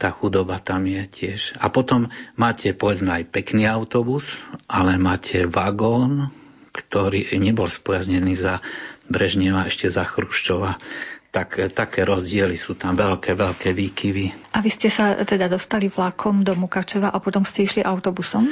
tá 0.00 0.08
chudoba 0.08 0.56
tam 0.56 0.88
je 0.88 1.04
tiež. 1.04 1.60
A 1.60 1.68
potom 1.68 2.08
máte, 2.40 2.72
povedzme, 2.72 3.20
aj 3.20 3.28
pekný 3.28 3.68
autobus, 3.68 4.40
ale 4.64 4.96
máte 4.96 5.44
vagón, 5.44 6.32
ktorý 6.72 7.36
nebol 7.36 7.68
spojaznený 7.68 8.32
za 8.32 8.64
Brežneva, 9.10 9.66
ešte 9.66 9.92
za 9.92 10.06
Chruščova 10.06 10.80
tak 11.30 11.62
také 11.70 12.02
rozdiely 12.02 12.58
sú 12.58 12.74
tam, 12.74 12.98
veľké, 12.98 13.38
veľké 13.38 13.70
výkyvy. 13.70 14.50
A 14.50 14.58
vy 14.58 14.70
ste 14.70 14.90
sa 14.90 15.14
teda 15.22 15.46
dostali 15.46 15.86
vlakom 15.86 16.42
do 16.42 16.58
Mukačeva 16.58 17.14
a 17.14 17.22
potom 17.22 17.46
ste 17.46 17.70
išli 17.70 17.86
autobusom? 17.86 18.50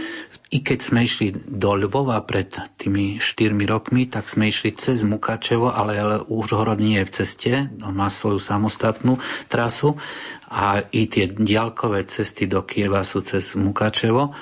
I 0.54 0.62
keď 0.62 0.78
sme 0.78 1.02
išli 1.02 1.34
do 1.34 1.74
Lvova 1.74 2.22
pred 2.22 2.54
tými 2.78 3.18
štyrmi 3.18 3.66
rokmi, 3.66 4.06
tak 4.06 4.30
sme 4.30 4.46
išli 4.46 4.78
cez 4.78 5.02
Mukačevo, 5.02 5.74
ale 5.74 6.22
Užhorod 6.30 6.78
nie 6.78 7.02
je 7.02 7.06
v 7.10 7.14
ceste, 7.18 7.52
on 7.82 7.98
má 7.98 8.06
svoju 8.06 8.38
samostatnú 8.38 9.18
trasu 9.50 9.98
a 10.46 10.80
i 10.94 11.10
tie 11.10 11.26
diaľkové 11.26 12.06
cesty 12.06 12.46
do 12.46 12.62
Kieva 12.62 13.02
sú 13.02 13.26
cez 13.26 13.58
Mukačevo. 13.58 14.32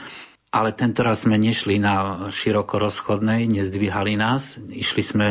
Ale 0.55 0.73
tento 0.73 1.05
raz 1.05 1.27
sme 1.27 1.37
nešli 1.37 1.77
na 1.77 2.29
široko 2.33 2.81
rozchodnej, 2.81 3.45
nezdvíhali 3.51 4.17
nás. 4.17 4.57
Išli 4.57 5.03
sme 5.05 5.27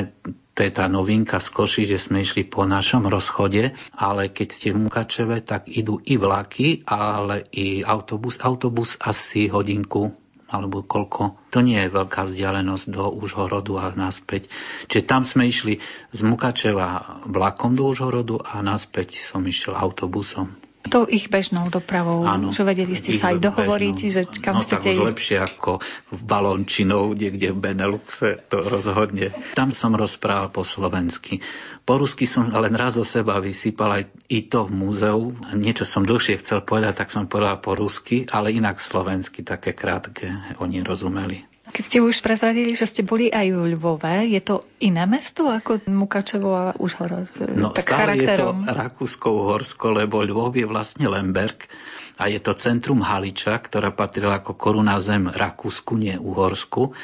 to 0.55 0.63
je 0.63 0.71
tá 0.71 0.87
novinka 0.87 1.43
z 1.43 1.51
Koši, 1.51 1.83
že 1.83 1.99
sme 1.99 2.23
išli 2.23 2.47
po 2.47 2.63
našom 2.63 3.11
rozchode, 3.11 3.75
ale 3.91 4.31
keď 4.31 4.47
ste 4.47 4.67
v 4.71 4.87
Mukačeve, 4.87 5.43
tak 5.43 5.67
idú 5.67 5.99
i 6.07 6.15
vlaky, 6.15 6.87
ale 6.87 7.43
i 7.51 7.83
autobus. 7.83 8.39
Autobus 8.39 8.95
asi 9.03 9.51
hodinku 9.51 10.15
alebo 10.47 10.85
koľko. 10.85 11.51
To 11.51 11.59
nie 11.59 11.75
je 11.75 11.91
veľká 11.91 12.23
vzdialenosť 12.23 12.85
do 12.87 13.11
Užhorodu 13.11 13.83
a 13.83 13.85
naspäť. 13.99 14.47
Čiže 14.87 15.03
tam 15.03 15.27
sme 15.27 15.51
išli 15.51 15.83
z 16.15 16.19
Mukačeva 16.23 17.19
vlakom 17.27 17.75
do 17.75 17.91
Užhorodu 17.91 18.39
a 18.39 18.63
naspäť 18.63 19.19
som 19.19 19.43
išiel 19.43 19.75
autobusom. 19.75 20.64
To 20.93 21.09
ich 21.09 21.33
bežnou 21.33 21.65
dopravou, 21.73 22.21
Áno, 22.29 22.53
že 22.53 22.61
vedeli 22.61 22.93
ste 22.93 23.17
sa 23.17 23.33
aj 23.33 23.41
dohovoriť, 23.41 23.97
bežnou. 23.97 24.13
že 24.13 24.21
kam 24.43 24.55
no, 24.57 24.61
chcete 24.61 24.85
tak 24.85 24.93
ísť. 24.93 25.07
lepšie 25.09 25.37
ako 25.41 25.71
v 26.13 26.21
Balončinou, 26.21 27.17
niekde 27.17 27.49
v 27.53 27.57
Beneluxe, 27.57 28.37
to 28.45 28.61
rozhodne. 28.69 29.33
Tam 29.57 29.73
som 29.73 29.97
rozprával 29.97 30.53
po 30.53 30.61
slovensky. 30.61 31.41
Po 31.85 31.97
rusky 31.97 32.29
som 32.29 32.53
len 32.53 32.73
raz 32.77 33.01
o 33.01 33.05
seba 33.05 33.41
vysypal 33.41 34.01
aj 34.01 34.03
i 34.29 34.45
to 34.45 34.69
v 34.69 34.71
múzeu. 34.77 35.33
Niečo 35.53 35.89
som 35.89 36.05
dlhšie 36.05 36.37
chcel 36.41 36.61
povedať, 36.61 37.01
tak 37.01 37.09
som 37.09 37.25
povedal 37.25 37.57
po 37.61 37.73
rusky, 37.73 38.29
ale 38.29 38.53
inak 38.53 38.77
slovensky, 38.77 39.41
také 39.41 39.73
krátke, 39.73 40.29
oni 40.61 40.85
rozumeli. 40.85 41.54
Keď 41.75 41.83
ste 41.83 41.99
už 41.99 42.23
prezradili, 42.23 42.71
že 42.71 42.87
ste 42.87 43.03
boli 43.03 43.27
aj 43.27 43.51
v 43.51 43.75
Lvove, 43.75 44.23
je 44.31 44.39
to 44.39 44.63
iné 44.79 45.03
mesto 45.03 45.43
ako 45.43 45.83
Mukačevo 45.91 46.49
a 46.55 46.65
Užhorod? 46.79 47.27
No 47.51 47.75
tak 47.75 47.91
stále 47.91 48.15
charakterom. 48.15 48.63
je 48.63 48.71
to 48.71 48.79
Rakúsko-Uhorsko, 48.79 49.91
lebo 49.91 50.23
Lvov 50.23 50.55
je 50.55 50.63
vlastne 50.63 51.11
Lemberg 51.11 51.67
a 52.15 52.31
je 52.31 52.39
to 52.39 52.55
centrum 52.55 53.03
Haliča, 53.03 53.59
ktorá 53.59 53.91
patrila 53.91 54.39
ako 54.39 54.55
koruna 54.55 55.03
zem 55.03 55.27
Rakúsku, 55.27 55.99
nie 55.99 56.15
Uhorsku. 56.15 56.95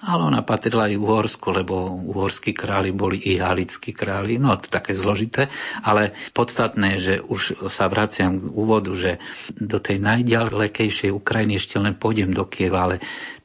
Ale 0.00 0.24
ona 0.24 0.40
patrila 0.40 0.88
aj 0.88 0.96
Uhorsku, 0.96 1.52
lebo 1.52 1.92
uhorskí 1.92 2.56
králi 2.56 2.88
boli 2.88 3.20
i 3.20 3.36
halickí 3.36 3.92
králi, 3.92 4.40
no 4.40 4.56
to 4.56 4.72
také 4.72 4.96
zložité, 4.96 5.52
ale 5.84 6.16
podstatné 6.32 6.96
je, 6.96 7.00
že 7.04 7.14
už 7.20 7.68
sa 7.68 7.84
vraciam 7.84 8.40
k 8.40 8.48
úvodu, 8.48 8.96
že 8.96 9.20
do 9.60 9.76
tej 9.76 10.00
najďalekejšej 10.00 11.12
Ukrajiny 11.12 11.60
ešte 11.60 11.76
len 11.76 12.00
pôjdem 12.00 12.32
do 12.32 12.48
Kieva, 12.48 12.88
ale 12.88 12.96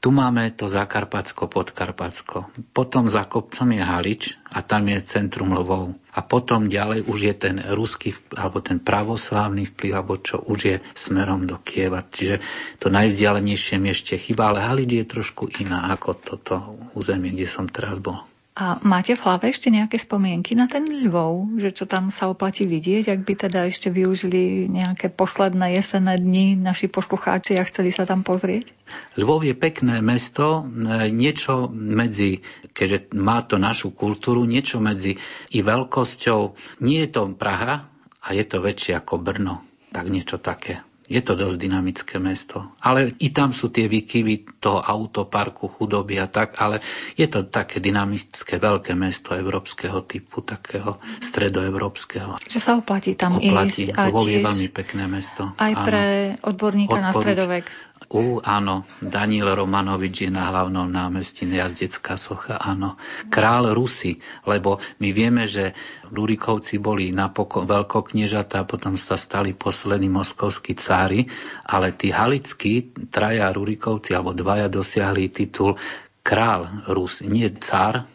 tu 0.06 0.14
máme 0.14 0.54
to 0.54 0.70
Zakarpacko, 0.70 1.50
Podkarpacko. 1.50 2.54
Potom 2.78 3.10
za 3.10 3.26
kopcom 3.26 3.74
je 3.74 3.82
Halič 3.82 4.38
a 4.54 4.62
tam 4.62 4.86
je 4.86 5.02
centrum 5.02 5.50
Lvov. 5.50 5.98
A 6.14 6.22
potom 6.22 6.70
ďalej 6.70 7.10
už 7.10 7.20
je 7.26 7.34
ten 7.34 7.58
ruský 7.74 8.14
alebo 8.38 8.62
ten 8.62 8.78
pravoslávny 8.78 9.74
vplyv, 9.74 9.92
alebo 9.98 10.22
čo 10.22 10.46
už 10.46 10.60
je 10.62 10.78
smerom 10.94 11.50
do 11.50 11.58
Kieva. 11.58 12.06
Čiže 12.06 12.38
to 12.78 12.94
najvzdialenejšie 12.94 13.82
mi 13.82 13.90
ešte 13.90 14.22
chyba, 14.22 14.54
ale 14.54 14.62
Halič 14.62 14.94
je 14.94 15.10
trošku 15.10 15.50
iná 15.58 15.90
ako 15.90 16.10
toto 16.14 16.78
územie, 16.94 17.34
kde 17.34 17.50
som 17.50 17.66
teraz 17.66 17.98
bol. 17.98 18.22
A 18.56 18.80
máte 18.88 19.20
v 19.20 19.24
hlave 19.28 19.52
ešte 19.52 19.68
nejaké 19.68 20.00
spomienky 20.00 20.56
na 20.56 20.72
ten 20.72 20.88
Lvov, 20.88 21.60
že 21.60 21.76
čo 21.76 21.84
tam 21.84 22.08
sa 22.08 22.32
oplatí 22.32 22.64
vidieť, 22.64 23.12
ak 23.12 23.22
by 23.28 23.34
teda 23.36 23.68
ešte 23.68 23.92
využili 23.92 24.72
nejaké 24.72 25.12
posledné 25.12 25.76
jesenné 25.76 26.16
dni 26.16 26.56
naši 26.56 26.88
poslucháči 26.88 27.60
a 27.60 27.68
chceli 27.68 27.92
sa 27.92 28.08
tam 28.08 28.24
pozrieť? 28.24 28.72
Lvov 29.20 29.44
je 29.44 29.52
pekné 29.60 30.00
mesto, 30.00 30.64
e, 30.64 31.12
niečo 31.12 31.68
medzi, 31.68 32.40
keďže 32.72 33.12
má 33.20 33.44
to 33.44 33.60
našu 33.60 33.92
kultúru, 33.92 34.48
niečo 34.48 34.80
medzi 34.80 35.20
i 35.52 35.60
veľkosťou. 35.60 36.56
Nie 36.80 37.04
je 37.06 37.10
to 37.12 37.36
Praha 37.36 37.92
a 38.24 38.28
je 38.32 38.44
to 38.48 38.64
väčšie 38.64 38.96
ako 38.96 39.20
Brno. 39.20 39.68
Tak 39.92 40.08
niečo 40.08 40.40
také. 40.40 40.80
Je 41.06 41.22
to 41.22 41.38
dosť 41.38 41.58
dynamické 41.62 42.16
mesto. 42.18 42.74
Ale 42.82 43.14
i 43.22 43.30
tam 43.30 43.54
sú 43.54 43.70
tie 43.70 43.86
výkyvy 43.86 44.58
toho 44.58 44.82
autoparku, 44.82 45.70
chudoby 45.70 46.18
a 46.18 46.26
tak, 46.26 46.58
ale 46.58 46.82
je 47.14 47.30
to 47.30 47.46
také 47.46 47.78
dynamické 47.78 48.58
veľké 48.58 48.98
mesto 48.98 49.38
európskeho 49.38 50.02
typu, 50.02 50.42
takého 50.42 50.98
stredoeurópskeho. 51.22 52.42
Že 52.50 52.60
sa 52.60 52.72
oplatí 52.76 53.14
tam 53.14 53.38
Oplatí. 53.38 53.86
ísť. 53.86 53.98
A 53.98 54.10
je 54.10 54.42
veľmi 54.42 54.70
pekné 54.74 55.06
mesto. 55.06 55.54
aj 55.56 55.72
Áno. 55.78 55.86
pre 55.86 56.04
odborníka 56.42 56.98
na 56.98 57.14
Odporúč- 57.14 57.22
stredovek. 57.22 57.66
U, 58.06 58.38
áno, 58.44 58.86
Daniel 59.02 59.58
Romanovič 59.58 60.28
je 60.28 60.32
na 60.32 60.48
hlavnom 60.54 60.86
námestí 60.86 61.50
jazdecká 61.50 62.22
socha, 62.22 62.62
áno. 62.62 63.02
Král 63.34 63.74
Rusy, 63.74 64.22
lebo 64.46 64.78
my 65.02 65.10
vieme, 65.10 65.50
že 65.50 65.74
Rurikovci 66.14 66.78
boli 66.78 67.10
napokon 67.10 67.66
veľkokniežatá, 67.66 68.68
potom 68.70 68.94
sa 68.94 69.18
stali 69.18 69.58
poslední 69.58 70.12
moskovskí 70.12 70.78
cári, 70.78 71.26
ale 71.66 71.98
tí 71.98 72.14
halickí 72.14 72.94
traja 73.10 73.50
Rurikovci, 73.50 74.14
alebo 74.14 74.38
dvaja 74.38 74.70
dosiahli 74.70 75.34
titul 75.34 75.74
král 76.22 76.86
Rus, 76.92 77.26
nie 77.26 77.50
cár, 77.58 78.06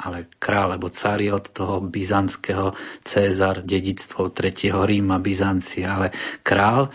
ale 0.00 0.30
král, 0.40 0.78
lebo 0.78 0.88
cár 0.88 1.20
je 1.20 1.32
od 1.34 1.46
toho 1.52 1.76
byzantského 1.84 2.72
Cézar, 3.04 3.60
dedictvo 3.60 4.32
3. 4.32 4.72
Ríma, 4.72 5.20
Byzancia, 5.20 6.00
ale 6.00 6.08
král 6.40 6.88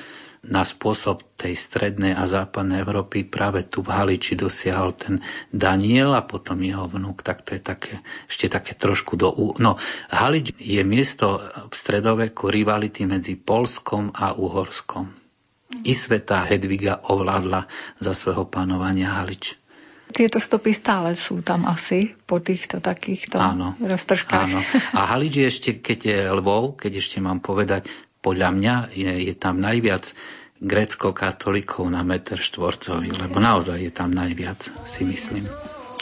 na 0.46 0.62
spôsob 0.62 1.26
tej 1.36 1.58
strednej 1.58 2.14
a 2.14 2.30
západnej 2.30 2.86
Európy 2.86 3.26
práve 3.26 3.66
tu 3.66 3.82
v 3.82 3.94
Haliči 3.94 4.38
dosiahol 4.38 4.94
ten 4.94 5.20
Daniel 5.50 6.14
a 6.14 6.22
potom 6.22 6.62
jeho 6.62 6.86
vnúk, 6.86 7.26
tak 7.26 7.42
to 7.42 7.58
je 7.58 7.62
také, 7.62 7.94
ešte 8.30 8.54
také 8.54 8.78
trošku 8.78 9.18
do... 9.18 9.34
No, 9.58 9.78
Halič 10.14 10.54
je 10.58 10.82
miesto 10.86 11.42
v 11.70 11.74
stredoveku 11.74 12.54
rivality 12.54 13.10
medzi 13.10 13.34
Polskom 13.36 14.14
a 14.14 14.38
Uhorskom. 14.38 15.10
I 15.82 15.92
svetá 15.98 16.46
Hedviga 16.46 17.02
ovládla 17.10 17.66
za 17.98 18.14
svojho 18.14 18.46
panovania 18.46 19.18
Halič. 19.18 19.58
Tieto 20.06 20.38
stopy 20.38 20.72
stále 20.72 21.18
sú 21.18 21.42
tam 21.42 21.66
asi 21.66 22.14
po 22.30 22.38
týchto 22.38 22.78
takýchto 22.78 23.42
áno, 23.42 23.74
roztržkách. 23.82 24.48
Áno. 24.54 24.62
A 24.94 25.12
Halič 25.12 25.34
je 25.42 25.46
ešte, 25.50 25.70
keď 25.82 26.00
je 26.06 26.20
Lvov, 26.30 26.78
keď 26.78 27.02
ešte 27.02 27.18
mám 27.20 27.42
povedať, 27.42 27.90
podľa 28.26 28.50
mňa 28.50 28.76
je, 28.98 29.12
je 29.30 29.34
tam 29.38 29.62
najviac 29.62 30.10
grecko-katolíkov 30.58 31.86
na 31.94 32.02
meter 32.02 32.42
štvorcový, 32.42 33.14
lebo 33.22 33.38
naozaj 33.38 33.86
je 33.86 33.92
tam 33.94 34.10
najviac, 34.10 34.66
si 34.82 35.06
myslím. 35.06 35.46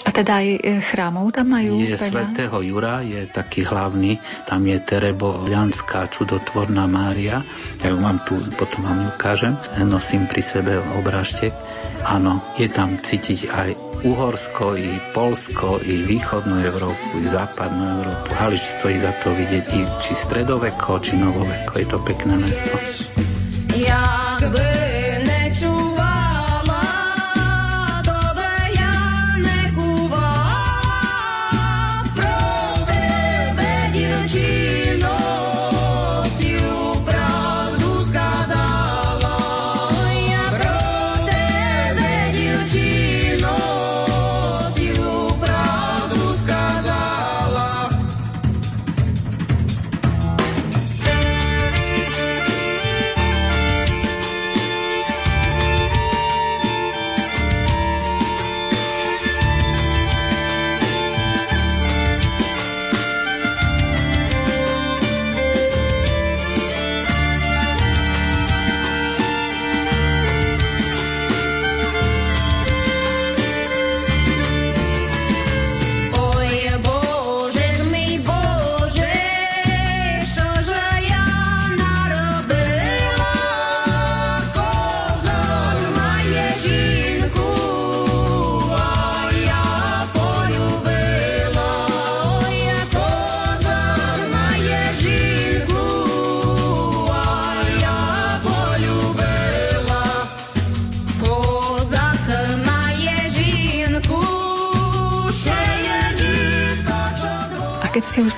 A 0.03 0.09
teda 0.11 0.43
aj 0.43 0.47
e, 0.59 0.59
chrámov 0.83 1.31
tam 1.31 1.55
majú? 1.55 1.79
Je 1.79 1.95
veľa? 1.95 2.03
svätého 2.11 2.57
Jura, 2.59 2.99
je 3.07 3.23
taký 3.31 3.63
hlavný, 3.63 4.19
tam 4.43 4.67
je 4.67 4.75
Terebo 4.83 5.47
Ľanská 5.47 6.11
čudotvorná 6.11 6.83
Mária, 6.91 7.39
ja 7.79 7.87
ju 7.87 7.97
mám 8.03 8.19
tu, 8.27 8.35
potom 8.59 8.83
vám 8.83 8.99
ju 8.99 9.09
ukážem, 9.15 9.53
nosím 9.87 10.27
pri 10.27 10.43
sebe 10.43 10.75
obrážtek. 10.99 11.55
Áno, 12.03 12.43
je 12.59 12.67
tam 12.67 12.99
cítiť 12.99 13.47
aj 13.47 13.69
Uhorsko, 14.03 14.75
i 14.75 14.99
Polsko, 15.15 15.79
i 15.79 16.03
východnú 16.03 16.59
Európu, 16.59 17.23
i 17.23 17.27
západnú 17.31 18.03
Európu. 18.03 18.27
Halič 18.35 18.63
stojí 18.75 18.99
za 18.99 19.15
to 19.23 19.31
vidieť 19.31 19.65
i 19.71 19.81
či 20.03 20.11
stredoveko, 20.11 20.99
či 20.99 21.15
novoveko. 21.15 21.79
Je 21.79 21.87
to 21.87 22.03
pekné 22.03 22.35
mesto. 22.35 22.67
Jak 23.71 24.51
by 24.51 24.82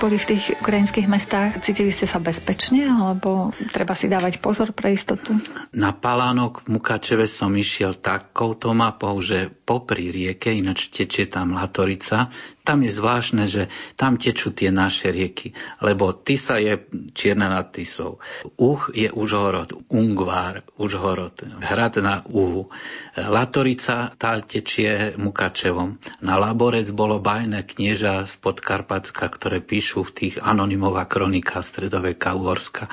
boli 0.05 0.21
v 0.21 0.37
tých 0.37 0.61
ukrajinských 0.61 1.09
mestách, 1.09 1.57
cítili 1.65 1.89
ste 1.89 2.05
sa 2.05 2.21
bezpečne, 2.21 2.85
alebo 2.85 3.49
treba 3.73 3.97
si 3.97 4.05
dávať 4.05 4.37
pozor 4.37 4.69
pre 4.69 4.93
istotu? 4.93 5.33
Na 5.73 5.97
Palánok 5.97 6.61
v 6.61 6.77
Mukačeve 6.77 7.25
som 7.25 7.49
išiel 7.57 7.97
takouto 7.97 8.69
mapou, 8.77 9.17
že 9.17 9.49
popri 9.49 10.13
rieke, 10.13 10.53
ináč 10.53 10.93
tečie 10.93 11.25
tam 11.25 11.57
Latorica, 11.57 12.29
tam 12.65 12.81
je 12.81 12.91
zvláštne, 12.91 13.45
že 13.45 13.69
tam 13.93 14.17
tečú 14.17 14.49
tie 14.49 14.73
naše 14.73 15.13
rieky, 15.13 15.53
lebo 15.85 16.11
Tisa 16.17 16.57
je 16.57 16.81
čierna 17.13 17.47
nad 17.47 17.69
Tisou. 17.69 18.17
Uch 18.57 18.89
je 18.91 19.13
Užhorod, 19.13 19.85
Ungvár, 19.93 20.65
Užhorod, 20.81 21.45
hrad 21.61 22.01
na 22.01 22.25
Uhu. 22.25 22.73
Latorica 23.15 24.11
tá 24.17 24.41
tečie 24.41 25.13
Mukačevom. 25.15 26.01
Na 26.25 26.35
Laborec 26.41 26.89
bolo 26.91 27.21
bajné 27.21 27.63
knieža 27.63 28.25
z 28.25 28.33
Podkarpacka, 28.41 29.29
ktoré 29.29 29.61
píšu 29.61 30.03
v 30.03 30.11
tých 30.11 30.35
anonymová 30.41 31.05
kronika 31.05 31.61
stredoveka 31.61 32.35
Uhorska. 32.35 32.89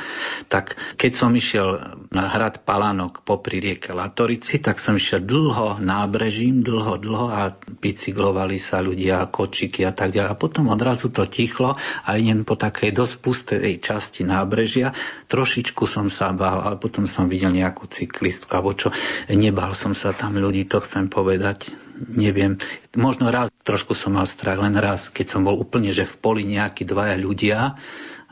Tak 0.53 0.77
keď 1.01 1.13
som 1.17 1.33
išiel 1.33 1.81
na 2.13 2.29
hrad 2.29 2.63
Palánok 2.63 3.25
popri 3.25 3.59
rieke 3.59 3.91
Latorici, 3.97 4.63
tak 4.63 4.79
som 4.79 5.01
išiel 5.01 5.25
dlho 5.25 5.81
nábrežím, 5.83 6.63
dlho, 6.63 7.01
dlho 7.01 7.29
a 7.33 7.51
bicyklovali 7.57 8.61
sa 8.61 8.79
ľudia, 8.83 9.27
koči 9.31 9.62
kočiky 9.63 9.87
a 9.87 9.95
tak 9.95 10.11
ďalej. 10.11 10.35
A 10.35 10.35
potom 10.35 10.75
odrazu 10.75 11.07
to 11.15 11.23
tichlo 11.23 11.79
a 11.79 12.09
idem 12.19 12.43
po 12.43 12.59
takej 12.59 12.91
dosť 12.91 13.15
pustej 13.23 13.79
časti 13.79 14.27
nábrežia. 14.27 14.91
Trošičku 15.31 15.87
som 15.87 16.11
sa 16.11 16.35
bál, 16.35 16.59
ale 16.59 16.83
potom 16.83 17.07
som 17.07 17.31
videl 17.31 17.55
nejakú 17.55 17.87
cyklistku 17.87 18.51
alebo 18.51 18.75
čo. 18.75 18.91
Nebal 19.31 19.79
som 19.79 19.95
sa 19.95 20.11
tam 20.11 20.35
ľudí, 20.35 20.67
to 20.67 20.83
chcem 20.83 21.07
povedať. 21.07 21.79
Neviem, 22.11 22.59
možno 22.99 23.31
raz 23.31 23.55
trošku 23.63 23.95
som 23.95 24.19
mal 24.19 24.27
strach, 24.27 24.59
len 24.59 24.75
raz, 24.75 25.07
keď 25.07 25.39
som 25.39 25.47
bol 25.47 25.55
úplne, 25.55 25.95
že 25.95 26.03
v 26.03 26.19
poli 26.19 26.43
nejakí 26.43 26.83
dvaja 26.83 27.15
ľudia, 27.15 27.79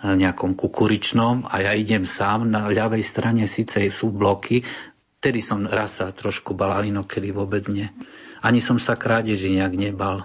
nejakom 0.01 0.59
kukuričnom 0.59 1.47
a 1.47 1.61
ja 1.61 1.73
idem 1.77 2.09
sám, 2.09 2.49
na 2.49 2.67
ľavej 2.67 3.05
strane 3.05 3.45
síce 3.47 3.79
sú 3.93 4.11
bloky, 4.11 4.67
Vtedy 5.21 5.45
som 5.45 5.69
raz 5.69 6.01
sa 6.01 6.09
trošku 6.17 6.57
bal, 6.57 6.73
ale 6.73 6.89
inokedy 6.89 7.29
vôbec 7.29 7.69
nie. 7.69 7.85
Ani 8.41 8.57
som 8.57 8.81
sa 8.81 8.97
krádeži 8.97 9.53
nejak 9.53 9.77
nebal 9.77 10.25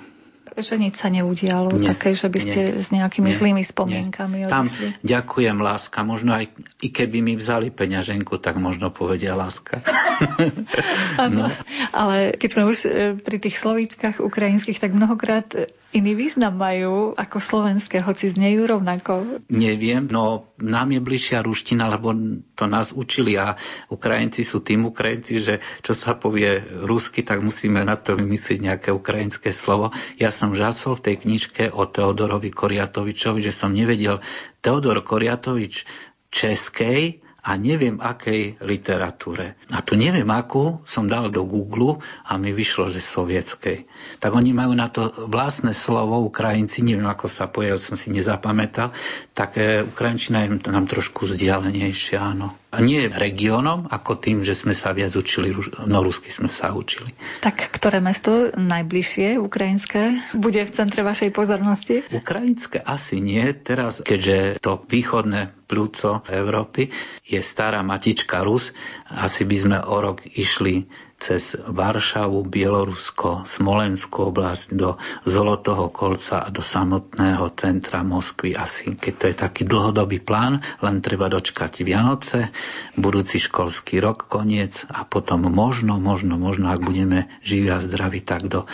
že 0.55 0.79
nič 0.79 0.95
sa 0.99 1.11
neudialo 1.11 1.75
nie, 1.75 1.91
také, 1.91 2.15
že 2.15 2.31
by 2.31 2.39
ste 2.39 2.59
nie, 2.71 2.79
s 2.79 2.87
nejakými 2.95 3.31
nie, 3.31 3.35
zlými 3.35 3.63
spomienkami 3.63 4.43
nie. 4.43 4.51
Tam 4.51 4.67
ďakujem, 5.03 5.57
láska. 5.59 6.07
Možno 6.07 6.35
aj 6.35 6.47
i 6.79 6.87
keby 6.91 7.19
mi 7.19 7.33
vzali 7.35 7.71
peňaženku, 7.71 8.39
tak 8.39 8.55
možno 8.55 8.91
povedia 8.91 9.35
láska. 9.35 9.83
no. 11.35 11.45
Ale 11.91 12.35
keď 12.35 12.49
sme 12.51 12.63
už 12.67 12.77
e, 12.85 12.89
pri 13.19 13.37
tých 13.41 13.55
slovíčkach 13.59 14.23
ukrajinských, 14.23 14.79
tak 14.79 14.95
mnohokrát 14.95 15.47
iný 15.95 16.11
význam 16.11 16.59
majú 16.59 17.15
ako 17.15 17.37
slovenské, 17.39 18.03
hoci 18.03 18.27
znejú 18.35 18.67
rovnako. 18.67 19.43
Neviem, 19.47 20.11
no 20.11 20.51
nám 20.59 20.91
je 20.91 20.99
bližšia 20.99 21.39
ruština, 21.39 21.87
lebo 21.87 22.11
to 22.55 22.67
nás 22.67 22.91
učili 22.91 23.39
a 23.39 23.55
Ukrajinci 23.87 24.43
sú 24.43 24.59
tým 24.59 24.91
Ukrajinci, 24.91 25.39
že 25.39 25.63
čo 25.79 25.95
sa 25.95 26.19
povie 26.19 26.59
rusky, 26.83 27.23
tak 27.23 27.39
musíme 27.39 27.79
na 27.87 27.95
to 27.95 28.19
vymyslieť 28.19 28.59
nejaké 28.59 28.89
ukrajinské 28.91 29.55
slovo. 29.55 29.95
Ja 30.19 30.35
som 30.35 30.51
žasol 30.51 30.99
v 30.99 31.11
tej 31.11 31.15
knižke 31.23 31.63
o 31.71 31.87
Teodorovi 31.87 32.51
Koriatovičovi, 32.51 33.39
že 33.39 33.55
som 33.55 33.71
nevedel 33.71 34.19
Teodor 34.59 34.99
Koriatovič 34.99 35.87
českej 36.27 37.24
a 37.45 37.53
neviem 37.61 38.01
akej 38.01 38.57
literatúre. 38.65 39.53
A 39.69 39.85
tu 39.85 39.93
neviem 39.93 40.25
akú 40.33 40.81
som 40.81 41.05
dal 41.05 41.29
do 41.29 41.45
Google 41.45 42.01
a 42.25 42.41
mi 42.41 42.49
vyšlo, 42.49 42.89
že 42.89 42.97
sovietskej. 42.97 43.85
Tak 44.17 44.33
oni 44.33 44.49
majú 44.49 44.73
na 44.73 44.89
to 44.89 45.13
vlastné 45.29 45.77
slovo, 45.77 46.25
Ukrajinci, 46.25 46.81
neviem 46.81 47.05
ako 47.05 47.29
sa 47.29 47.45
pojel, 47.45 47.77
som 47.77 47.93
si 47.93 48.09
nezapamätal, 48.09 48.89
tak 49.37 49.61
e, 49.61 49.85
Ukrajinčina 49.85 50.41
je 50.41 50.57
nám 50.73 50.89
trošku 50.89 51.29
vzdialenejšia, 51.29 52.17
áno. 52.17 52.57
A 52.75 52.83
nie 52.83 53.07
regiónom, 53.07 53.87
ako 53.87 54.19
tým, 54.19 54.43
že 54.43 54.51
sme 54.51 54.75
sa 54.75 54.91
viac 54.91 55.15
učili, 55.15 55.55
no 55.87 56.03
rusky 56.03 56.27
sme 56.27 56.51
sa 56.51 56.75
učili. 56.75 57.07
Tak 57.39 57.71
ktoré 57.71 58.03
mesto 58.03 58.51
najbližšie, 58.51 59.39
ukrajinské, 59.39 60.35
bude 60.35 60.59
v 60.59 60.71
centre 60.75 60.99
vašej 61.01 61.31
pozornosti? 61.31 62.03
Ukrajinské 62.11 62.83
asi 62.83 63.23
nie. 63.23 63.47
Teraz, 63.55 64.03
keďže 64.03 64.59
to 64.59 64.83
východné 64.91 65.55
plúco 65.65 66.21
Európy 66.27 66.91
je 67.25 67.39
stará 67.39 67.81
matička 67.81 68.43
Rus, 68.43 68.75
asi 69.07 69.47
by 69.47 69.55
sme 69.57 69.77
o 69.81 69.95
rok 69.97 70.21
išli 70.27 70.85
cez 71.15 71.55
Varšavu, 71.55 72.43
Bielorusko, 72.43 73.47
Smolenskú 73.47 74.29
oblasť 74.35 74.67
do 74.75 74.99
Zolotoho 75.23 75.87
kolca 75.87 76.43
a 76.43 76.51
do 76.51 76.59
samotného 76.59 77.47
centra 77.55 78.03
Moskvy 78.03 78.51
asi, 78.53 78.91
keď 78.93 79.13
to 79.15 79.25
je 79.31 79.35
taký 79.35 79.61
dlhodobý 79.63 80.19
plán, 80.19 80.59
len 80.83 80.99
treba 80.99 81.31
dočkať 81.31 81.87
Vianoce, 81.87 82.51
budúci 82.99 83.39
školský 83.39 84.03
rok, 84.03 84.27
koniec 84.27 84.83
a 84.91 85.07
potom 85.07 85.47
možno, 85.47 85.97
možno, 85.97 86.35
možno, 86.35 86.69
ak 86.69 86.83
budeme 86.83 87.31
živí 87.41 87.71
a 87.71 87.79
zdraví, 87.79 88.19
tak 88.19 88.51
do 88.51 88.67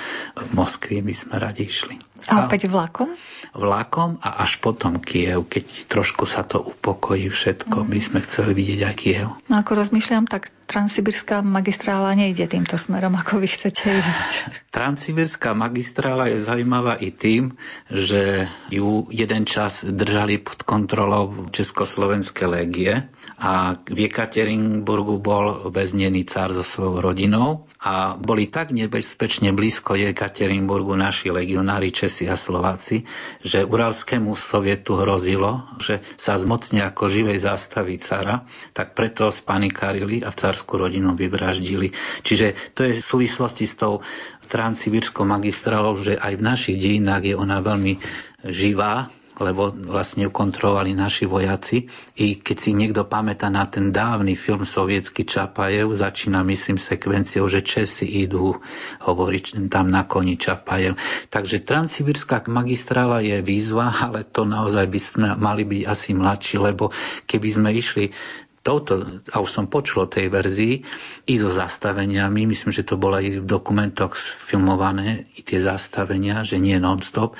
Moskvy 0.57 1.05
by 1.05 1.13
sme 1.13 1.35
radi 1.37 1.69
išli. 1.69 2.01
A 2.29 2.45
opäť 2.45 2.69
vlakom? 2.69 3.13
Vlakom 3.51 4.21
a 4.21 4.45
až 4.45 4.61
potom 4.61 5.01
Kiev, 5.01 5.49
keď 5.49 5.89
trošku 5.89 6.29
sa 6.29 6.45
to 6.45 6.61
upokojí 6.61 7.29
všetko, 7.33 7.85
mm. 7.85 7.87
by 7.89 7.99
sme 7.99 8.19
chceli 8.21 8.51
vidieť 8.53 8.81
aj 8.85 8.95
Kiev. 8.95 9.27
No 9.49 9.57
ako 9.57 9.81
rozmýšľam, 9.81 10.29
tak 10.29 10.53
Transsibirská 10.71 11.43
magistrála 11.43 12.15
nejde 12.15 12.47
týmto 12.47 12.79
smerom, 12.79 13.11
ako 13.19 13.43
vy 13.43 13.47
chcete 13.51 13.91
ísť. 13.91 14.31
Transsibirská 14.75 15.51
magistrála 15.51 16.31
je 16.31 16.39
zaujímavá 16.39 16.95
i 16.95 17.11
tým, 17.11 17.59
že 17.91 18.47
ju 18.71 19.03
jeden 19.11 19.43
čas 19.43 19.83
držali 19.83 20.39
pod 20.39 20.63
kontrolou 20.63 21.51
Československé 21.51 22.47
légie 22.47 23.11
a 23.35 23.75
v 23.83 24.07
Jekaterinburgu 24.07 25.19
bol 25.19 25.67
väznený 25.75 26.23
cár 26.23 26.55
so 26.55 26.63
svojou 26.63 27.03
rodinou 27.03 27.67
a 27.81 28.15
boli 28.15 28.47
tak 28.47 28.71
nebezpečne 28.71 29.51
blízko 29.51 29.99
Jekaterinburgu 29.99 30.95
naši 30.95 31.35
legionári 31.35 31.91
Česi 31.91 32.31
a 32.31 32.39
Slováci, 32.39 33.03
že 33.43 33.67
Uralskému 33.67 34.31
sovietu 34.39 34.95
hrozilo, 35.01 35.67
že 35.83 35.99
sa 36.15 36.39
zmocne 36.39 36.85
ako 36.87 37.11
živej 37.11 37.43
zástavy 37.43 37.99
cara, 37.99 38.47
tak 38.71 38.95
preto 38.95 39.33
spanikárili 39.33 40.23
a 40.23 40.31
carskú 40.61 40.77
rodinu 40.77 41.17
vyvraždili. 41.17 41.89
Čiže 42.21 42.77
to 42.77 42.85
je 42.85 42.93
v 42.93 43.01
súvislosti 43.01 43.65
s 43.65 43.81
tou 43.81 44.05
transsibirskou 44.45 45.25
magistrálou, 45.25 45.97
že 45.97 46.13
aj 46.13 46.37
v 46.37 46.45
našich 46.45 46.77
dejinách 46.77 47.33
je 47.33 47.33
ona 47.33 47.65
veľmi 47.65 47.97
živá, 48.45 49.09
lebo 49.41 49.73
vlastne 49.73 50.29
ju 50.29 50.29
kontrolovali 50.29 50.93
naši 50.93 51.25
vojaci. 51.25 51.89
I 52.21 52.37
keď 52.37 52.57
si 52.61 52.77
niekto 52.77 53.09
pamätá 53.09 53.49
na 53.49 53.65
ten 53.65 53.89
dávny 53.89 54.37
film 54.37 54.61
sovietský 54.61 55.25
Čapajev, 55.25 55.89
začína 55.97 56.45
myslím 56.45 56.77
sekvenciou, 56.77 57.49
že 57.49 57.65
Česi 57.65 58.05
idú 58.21 58.53
hovoriť 59.01 59.65
tam 59.65 59.89
na 59.89 60.05
koni 60.05 60.37
Čapajev. 60.37 60.93
Takže 61.33 61.65
Transsibirská 61.65 62.45
magistrála 62.53 63.25
je 63.25 63.41
výzva, 63.41 63.89
ale 64.05 64.29
to 64.29 64.45
naozaj 64.45 64.85
by 64.85 64.99
sme 65.01 65.27
mali 65.41 65.65
byť 65.65 65.83
asi 65.89 66.13
mladší, 66.13 66.55
lebo 66.61 66.93
keby 67.25 67.49
sme 67.49 67.73
išli 67.73 68.13
touto, 68.61 69.01
a 69.33 69.41
už 69.41 69.49
som 69.49 69.65
počul 69.65 70.05
o 70.05 70.11
tej 70.11 70.29
verzii, 70.29 70.85
i 71.27 71.33
so 71.37 71.49
zastaveniami, 71.49 72.45
myslím, 72.45 72.71
že 72.73 72.85
to 72.85 72.97
bolo 72.97 73.17
aj 73.17 73.41
v 73.41 73.45
dokumentoch 73.45 74.13
sfilmované, 74.13 75.25
i 75.37 75.41
tie 75.41 75.61
zastavenia, 75.61 76.45
že 76.45 76.61
nie 76.61 76.77
non-stop, 76.77 77.37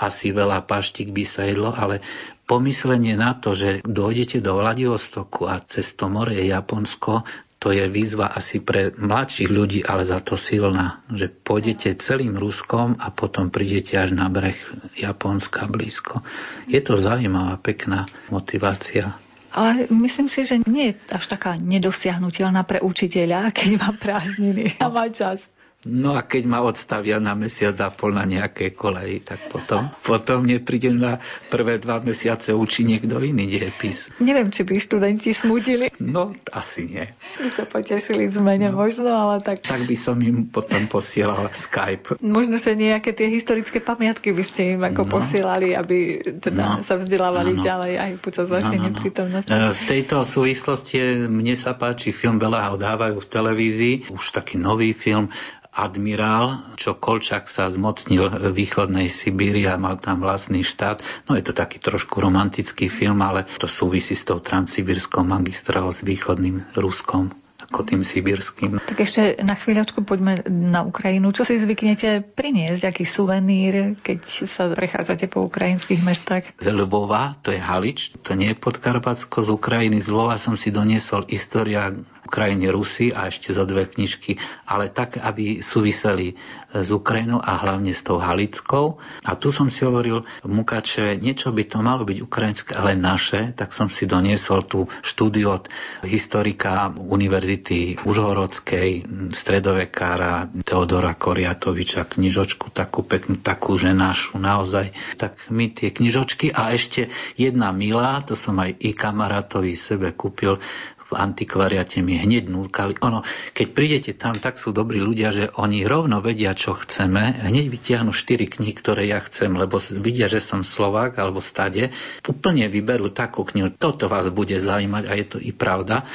asi 0.00 0.32
veľa 0.32 0.64
paštik 0.64 1.12
by 1.12 1.24
sa 1.28 1.44
jedlo, 1.44 1.76
ale 1.76 2.00
pomyslenie 2.48 3.20
na 3.20 3.36
to, 3.36 3.52
že 3.52 3.84
dojdete 3.84 4.40
do 4.40 4.56
Vladivostoku 4.56 5.44
a 5.44 5.60
cez 5.60 5.92
to 5.92 6.08
more 6.08 6.32
je 6.32 6.48
Japonsko, 6.48 7.28
to 7.60 7.76
je 7.76 7.84
výzva 7.92 8.32
asi 8.32 8.64
pre 8.64 8.88
mladších 8.96 9.52
ľudí, 9.52 9.80
ale 9.84 10.08
za 10.08 10.24
to 10.24 10.40
silná, 10.40 11.04
že 11.12 11.28
pôjdete 11.28 11.92
celým 12.00 12.40
Ruskom 12.40 12.96
a 12.96 13.12
potom 13.12 13.52
prídete 13.52 14.00
až 14.00 14.16
na 14.16 14.32
breh 14.32 14.56
Japonska 14.96 15.68
blízko. 15.68 16.24
Je 16.64 16.80
to 16.80 16.96
zaujímavá, 16.96 17.60
pekná 17.60 18.08
motivácia. 18.32 19.12
Ale 19.50 19.90
myslím 19.90 20.30
si, 20.30 20.46
že 20.46 20.62
nie 20.70 20.94
je 20.94 20.94
až 21.10 21.26
taká 21.26 21.58
nedosiahnutelná 21.58 22.62
pre 22.62 22.78
učiteľa, 22.78 23.50
keď 23.56 23.68
má 23.82 23.90
prázdniny 23.94 24.78
a 24.78 24.86
má 24.86 25.10
čas. 25.10 25.50
No 25.88 26.12
a 26.12 26.20
keď 26.20 26.44
ma 26.44 26.60
odstavia 26.60 27.16
na 27.24 27.32
mesiac 27.32 27.72
a 27.80 27.88
pol 27.88 28.12
na 28.12 28.28
nejakej 28.28 28.76
koleji, 28.76 29.24
tak 29.24 29.48
potom, 29.48 29.88
potom 30.04 30.44
neprídem 30.44 31.00
na 31.00 31.16
prvé 31.48 31.80
dva 31.80 32.04
mesiace 32.04 32.52
učí 32.52 32.84
niekto 32.84 33.16
iný 33.24 33.48
diepis. 33.48 34.12
Neviem, 34.20 34.52
či 34.52 34.68
by 34.68 34.76
študenti 34.76 35.32
smutili. 35.32 35.88
No, 35.96 36.36
asi 36.52 36.84
nie. 36.84 37.08
By 37.40 37.48
sa 37.48 37.64
potešili 37.64 38.28
zmene 38.28 38.68
no. 38.68 38.76
možno, 38.76 39.08
ale 39.08 39.40
tak... 39.40 39.64
Tak 39.64 39.88
by 39.88 39.96
som 39.96 40.20
im 40.20 40.52
potom 40.52 40.84
posielal 40.84 41.48
Skype. 41.48 42.20
Možno, 42.20 42.60
že 42.60 42.76
nejaké 42.76 43.16
tie 43.16 43.32
historické 43.32 43.80
pamiatky 43.80 44.36
by 44.36 44.44
ste 44.44 44.76
im 44.76 44.84
ako 44.84 45.08
no. 45.08 45.10
posielali, 45.16 45.72
aby 45.72 46.20
teda 46.44 46.76
no. 46.76 46.84
sa 46.84 47.00
vzdelávali 47.00 47.56
ano. 47.56 47.64
ďalej 47.64 47.92
aj 47.96 48.10
počas 48.20 48.52
vašej 48.52 48.76
no, 48.76 48.84
no, 48.84 48.86
neprítomnosti. 48.92 49.48
E, 49.48 49.72
v 49.72 49.82
tejto 49.88 50.28
súvislosti 50.28 51.24
mne 51.24 51.56
sa 51.56 51.72
páči 51.72 52.12
film, 52.12 52.36
veľa 52.36 52.68
ho 52.68 52.76
dávajú 52.76 53.16
v 53.16 53.28
televízii, 53.32 53.94
už 54.12 54.36
taký 54.36 54.60
nový 54.60 54.92
film, 54.92 55.32
admirál, 55.70 56.74
čo 56.74 56.98
Kolčak 56.98 57.46
sa 57.46 57.70
zmocnil 57.70 58.50
východnej 58.50 59.06
Sibíry 59.06 59.66
a 59.70 59.78
mal 59.78 59.96
tam 59.96 60.18
vlastný 60.22 60.66
štát. 60.66 61.02
No 61.30 61.38
je 61.38 61.46
to 61.46 61.54
taký 61.54 61.78
trošku 61.78 62.18
romantický 62.18 62.90
film, 62.90 63.22
ale 63.22 63.46
to 63.58 63.70
súvisí 63.70 64.18
s 64.18 64.26
tou 64.26 64.42
transsibirskou 64.42 65.22
magistrálou 65.22 65.94
s 65.94 66.02
východným 66.02 66.74
Ruskom 66.74 67.30
ako 67.70 67.86
tým 67.86 68.02
sibirským. 68.02 68.82
Tak 68.82 68.98
ešte 68.98 69.38
na 69.46 69.54
chvíľočku 69.54 70.02
poďme 70.02 70.42
na 70.50 70.82
Ukrajinu. 70.82 71.30
Čo 71.30 71.46
si 71.46 71.54
zvyknete 71.62 72.26
priniesť? 72.34 72.82
Aký 72.90 73.06
suvenír, 73.06 73.94
keď 74.02 74.20
sa 74.26 74.66
prechádzate 74.74 75.30
po 75.30 75.46
ukrajinských 75.46 76.02
mestách? 76.02 76.50
Z 76.58 76.74
Lvova, 76.74 77.38
to 77.38 77.54
je 77.54 77.62
Halič, 77.62 78.18
to 78.26 78.34
nie 78.34 78.50
je 78.50 78.58
Podkarpacko. 78.58 79.38
Z 79.38 79.54
Ukrajiny, 79.54 80.02
z 80.02 80.10
Lvova 80.10 80.34
som 80.34 80.58
si 80.58 80.74
doniesol 80.74 81.30
história 81.30 81.94
Ukrajiny 82.26 82.68
Rusy 82.68 83.10
a 83.10 83.32
ešte 83.32 83.50
za 83.56 83.64
dve 83.64 83.88
knižky, 83.88 84.36
ale 84.68 84.92
tak, 84.92 85.16
aby 85.16 85.64
súviseli 85.64 86.36
s 86.70 86.88
Ukrajinou 86.94 87.42
a 87.42 87.58
hlavne 87.58 87.90
s 87.90 88.06
tou 88.06 88.22
Halickou. 88.22 89.02
A 89.26 89.34
tu 89.34 89.50
som 89.50 89.66
si 89.66 89.82
hovoril 89.82 90.22
v 90.44 90.50
Mukačeve, 90.50 91.18
niečo 91.18 91.50
by 91.50 91.66
to 91.66 91.78
malo 91.82 92.06
byť 92.06 92.18
ukrajinské, 92.22 92.70
ale 92.78 92.94
naše, 92.94 93.56
tak 93.56 93.74
som 93.74 93.90
si 93.90 94.06
doniesol 94.06 94.62
tú 94.62 94.86
štúdiu 95.02 95.50
od 95.50 95.66
historika 96.06 96.94
Univerzity 96.94 97.98
Užhorodskej, 98.06 99.04
stredovekára 99.34 100.46
Teodora 100.62 101.18
Koriatoviča, 101.18 102.06
knižočku 102.06 102.70
takú 102.70 103.02
peknú, 103.02 103.40
takú, 103.42 103.74
že 103.74 103.90
našu 103.90 104.38
naozaj. 104.38 104.94
Tak 105.18 105.50
mi 105.50 105.72
tie 105.74 105.90
knižočky 105.90 106.54
a 106.54 106.70
ešte 106.70 107.10
jedna 107.34 107.74
milá, 107.74 108.22
to 108.22 108.38
som 108.38 108.54
aj 108.62 108.78
i 108.78 108.94
kamarátovi 108.94 109.74
sebe 109.74 110.14
kúpil, 110.14 110.62
v 111.10 111.18
antikvariate 111.18 111.98
mi 112.06 112.14
hneď 112.14 112.46
núkali. 112.46 112.94
Ono, 113.02 113.26
keď 113.50 113.66
prídete 113.74 114.12
tam, 114.14 114.38
tak 114.38 114.62
sú 114.62 114.70
dobrí 114.70 115.02
ľudia, 115.02 115.34
že 115.34 115.50
oni 115.58 115.82
rovno 115.82 116.22
vedia, 116.22 116.54
čo 116.54 116.78
chceme. 116.78 117.42
Hneď 117.42 117.66
vytiahnu 117.66 118.14
štyri 118.14 118.46
knihy, 118.46 118.70
ktoré 118.70 119.10
ja 119.10 119.18
chcem, 119.18 119.50
lebo 119.58 119.82
vidia, 119.98 120.30
že 120.30 120.38
som 120.38 120.62
Slovák 120.62 121.18
alebo 121.18 121.42
stade. 121.42 121.90
Úplne 122.22 122.70
vyberú 122.70 123.10
takú 123.10 123.42
knihu. 123.42 123.74
Toto 123.74 124.06
vás 124.06 124.30
bude 124.30 124.54
zaujímať 124.54 125.04
a 125.10 125.12
je 125.18 125.26
to 125.26 125.36
i 125.42 125.50
pravda 125.50 126.06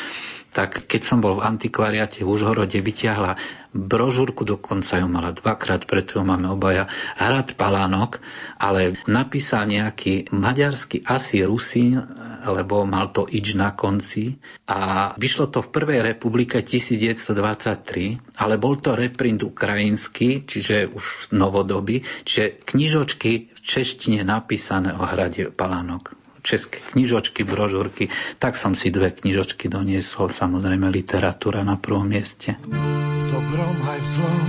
tak 0.55 0.87
keď 0.87 1.01
som 1.03 1.19
bol 1.19 1.35
v 1.35 1.43
antikvariate 1.43 2.23
v 2.23 2.31
Užhorode, 2.31 2.79
vyťahla 2.79 3.35
brožúrku, 3.75 4.47
dokonca 4.47 5.03
ju 5.03 5.07
mala 5.11 5.35
dvakrát, 5.35 5.83
preto 5.83 6.15
ju 6.15 6.23
máme 6.23 6.47
obaja, 6.47 6.87
Hrad 7.19 7.59
Palánok, 7.59 8.23
ale 8.55 8.95
napísal 9.11 9.67
nejaký 9.67 10.31
maďarský 10.31 11.03
asi 11.03 11.43
Rusín, 11.43 11.99
lebo 12.47 12.87
mal 12.87 13.11
to 13.11 13.27
ič 13.27 13.59
na 13.59 13.75
konci. 13.75 14.39
A 14.71 15.11
vyšlo 15.19 15.51
to 15.51 15.59
v 15.59 15.75
Prvej 15.75 15.99
republike 16.15 16.63
1923, 16.63 18.39
ale 18.39 18.55
bol 18.55 18.79
to 18.79 18.95
reprint 18.95 19.43
ukrajinský, 19.43 20.47
čiže 20.47 20.87
už 20.87 21.35
novodoby, 21.35 21.99
čiže 22.23 22.63
knižočky 22.63 23.51
v 23.51 23.59
češtine 23.59 24.23
napísané 24.23 24.95
o 24.95 25.03
hrade 25.03 25.51
Palánok 25.51 26.24
české 26.45 26.77
knižočky, 26.93 27.41
brožúrky, 27.41 28.13
tak 28.37 28.53
som 28.53 28.77
si 28.77 28.93
dve 28.93 29.09
knižočky 29.09 29.65
doniesol, 29.65 30.29
samozrejme 30.29 30.85
literatúra 30.93 31.65
na 31.65 31.81
prvom 31.81 32.05
mieste. 32.05 32.53
V 32.69 33.23
dobrom 33.33 33.75
aj 33.89 33.99
v 33.99 34.07
zlom 34.07 34.45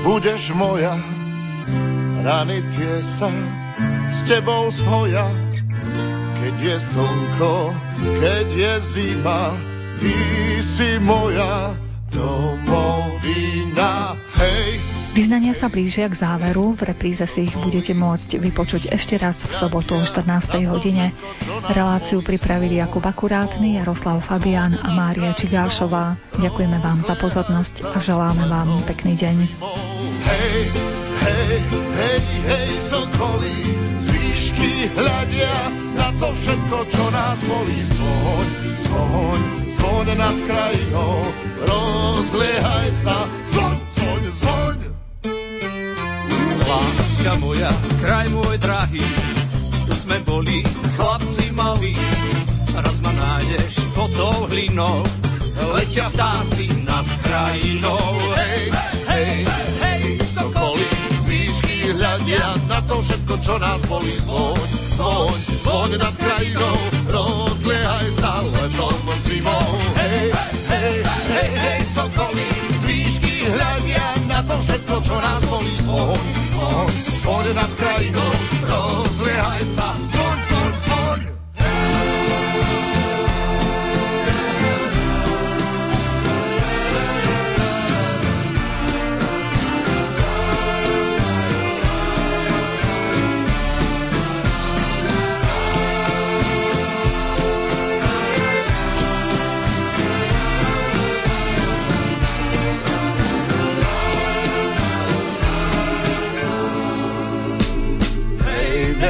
budeš 0.00 0.56
moja, 0.56 0.96
rany 2.24 2.64
tie 2.72 3.04
sa 3.04 3.28
s 4.08 4.24
tebou 4.24 4.72
zhoja. 4.72 5.28
Keď 6.40 6.56
je 6.56 6.76
slnko, 6.80 7.56
keď 8.24 8.48
je 8.48 8.72
zima, 8.80 9.52
ty 10.00 10.16
si 10.64 10.96
moja 11.04 11.76
domovina. 12.08 14.16
Hej, 14.40 14.89
Vyznania 15.10 15.58
sa 15.58 15.66
blížia 15.66 16.06
k 16.06 16.14
záveru, 16.14 16.78
v 16.78 16.94
repríze 16.94 17.26
si 17.26 17.50
ich 17.50 17.56
budete 17.58 17.90
môcť 17.98 18.38
vypočuť 18.38 18.94
ešte 18.94 19.18
raz 19.18 19.42
v 19.42 19.50
sobotu 19.50 19.98
o 19.98 20.06
14. 20.06 20.70
hodine. 20.70 21.10
Reláciu 21.66 22.22
pripravili 22.22 22.78
Jakub 22.78 23.02
Akurátny, 23.02 23.74
Jaroslav 23.82 24.22
Fabian 24.22 24.78
a 24.78 24.94
Mária 24.94 25.34
Čigášová. 25.34 26.14
Ďakujeme 26.38 26.78
vám 26.78 27.02
za 27.02 27.18
pozornosť 27.18 27.90
a 27.90 27.98
želáme 27.98 28.46
vám 28.46 28.70
pekný 28.86 29.18
deň. 29.18 29.36
Hej, 30.30 30.62
hej, 31.26 31.58
hej, 31.74 32.22
hej, 32.46 32.70
sokolí, 32.78 33.56
z 33.98 34.06
hľadia 34.94 35.54
na 35.98 36.08
to 36.22 36.30
všetko, 36.30 36.78
čo 36.86 37.04
nás 37.10 37.38
bolí. 37.50 37.80
Zvoň, 37.82 38.46
zvoň, 38.78 39.40
zvoň 39.74 40.06
nad 40.14 40.36
krajinou, 40.46 41.18
rozliehaj 41.66 42.88
sa, 42.94 43.26
zvoň, 43.50 43.76
zvoň, 43.90 44.22
zvoň. 44.38 44.99
Láska 46.70 47.34
moja, 47.42 47.66
kraj 47.98 48.30
môj 48.30 48.54
drahý, 48.62 49.02
tu 49.90 49.92
sme 49.98 50.22
boli 50.22 50.62
chlapci 50.94 51.50
malí. 51.58 51.90
Raz 52.78 53.02
ma 53.02 53.10
nájdeš 53.10 53.90
pod 53.90 54.14
tou 54.14 54.46
hlinou, 54.46 55.02
letia 55.74 56.06
vtáci 56.14 56.70
nad 56.86 57.02
krajinou. 57.26 58.06
Hej, 58.38 58.70
hej, 59.10 59.34
hej, 59.82 60.02
sokoly, 60.30 60.86
z 61.18 61.24
výšky 61.26 61.76
hľadia 61.98 62.54
na 62.70 62.78
to 62.86 63.02
všetko, 63.02 63.34
čo 63.42 63.54
nás 63.58 63.82
boli. 63.90 64.14
Zvoň, 64.22 64.62
zvoň, 64.94 65.38
zvoň 65.66 65.90
nad 65.98 66.14
krajinou, 66.22 66.78
rozliehaj 67.10 68.08
sa 68.14 68.46
letom 68.46 68.98
zimou. 69.18 69.70
Hej, 69.98 70.30
hej, 70.70 70.96
hej, 71.02 71.50
to 74.46 74.56
všetko, 74.56 74.94
čo 75.04 75.16
nás 75.20 75.42
volí 75.48 75.74
zvon, 75.84 76.16
zvon, 77.20 77.46
nad 77.52 77.70
krajinou, 77.76 78.30
rozliehaj 78.68 79.62
sa. 79.76 80.19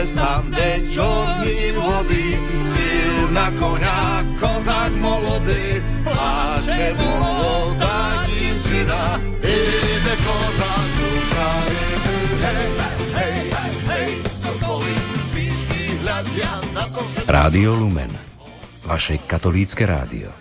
Tam 0.00 0.48
jde 0.50 0.80
čorným 0.88 1.76
vody, 1.76 2.40
silná 2.64 3.52
koňa, 3.52 4.24
kozák 4.40 4.92
molody, 4.96 5.84
pláče 6.02 6.96
mladá 6.96 8.24
dívčina, 8.24 9.20
ide 9.44 10.14
kozák 10.24 10.88
cukary. 10.96 11.84
Hej, 12.40 13.36
hej, 13.92 14.10
na 16.72 16.88
Rádio 17.28 17.76
Lumen, 17.76 18.10
vaše 18.88 19.20
katolícke 19.20 19.84
rádio. 19.84 20.39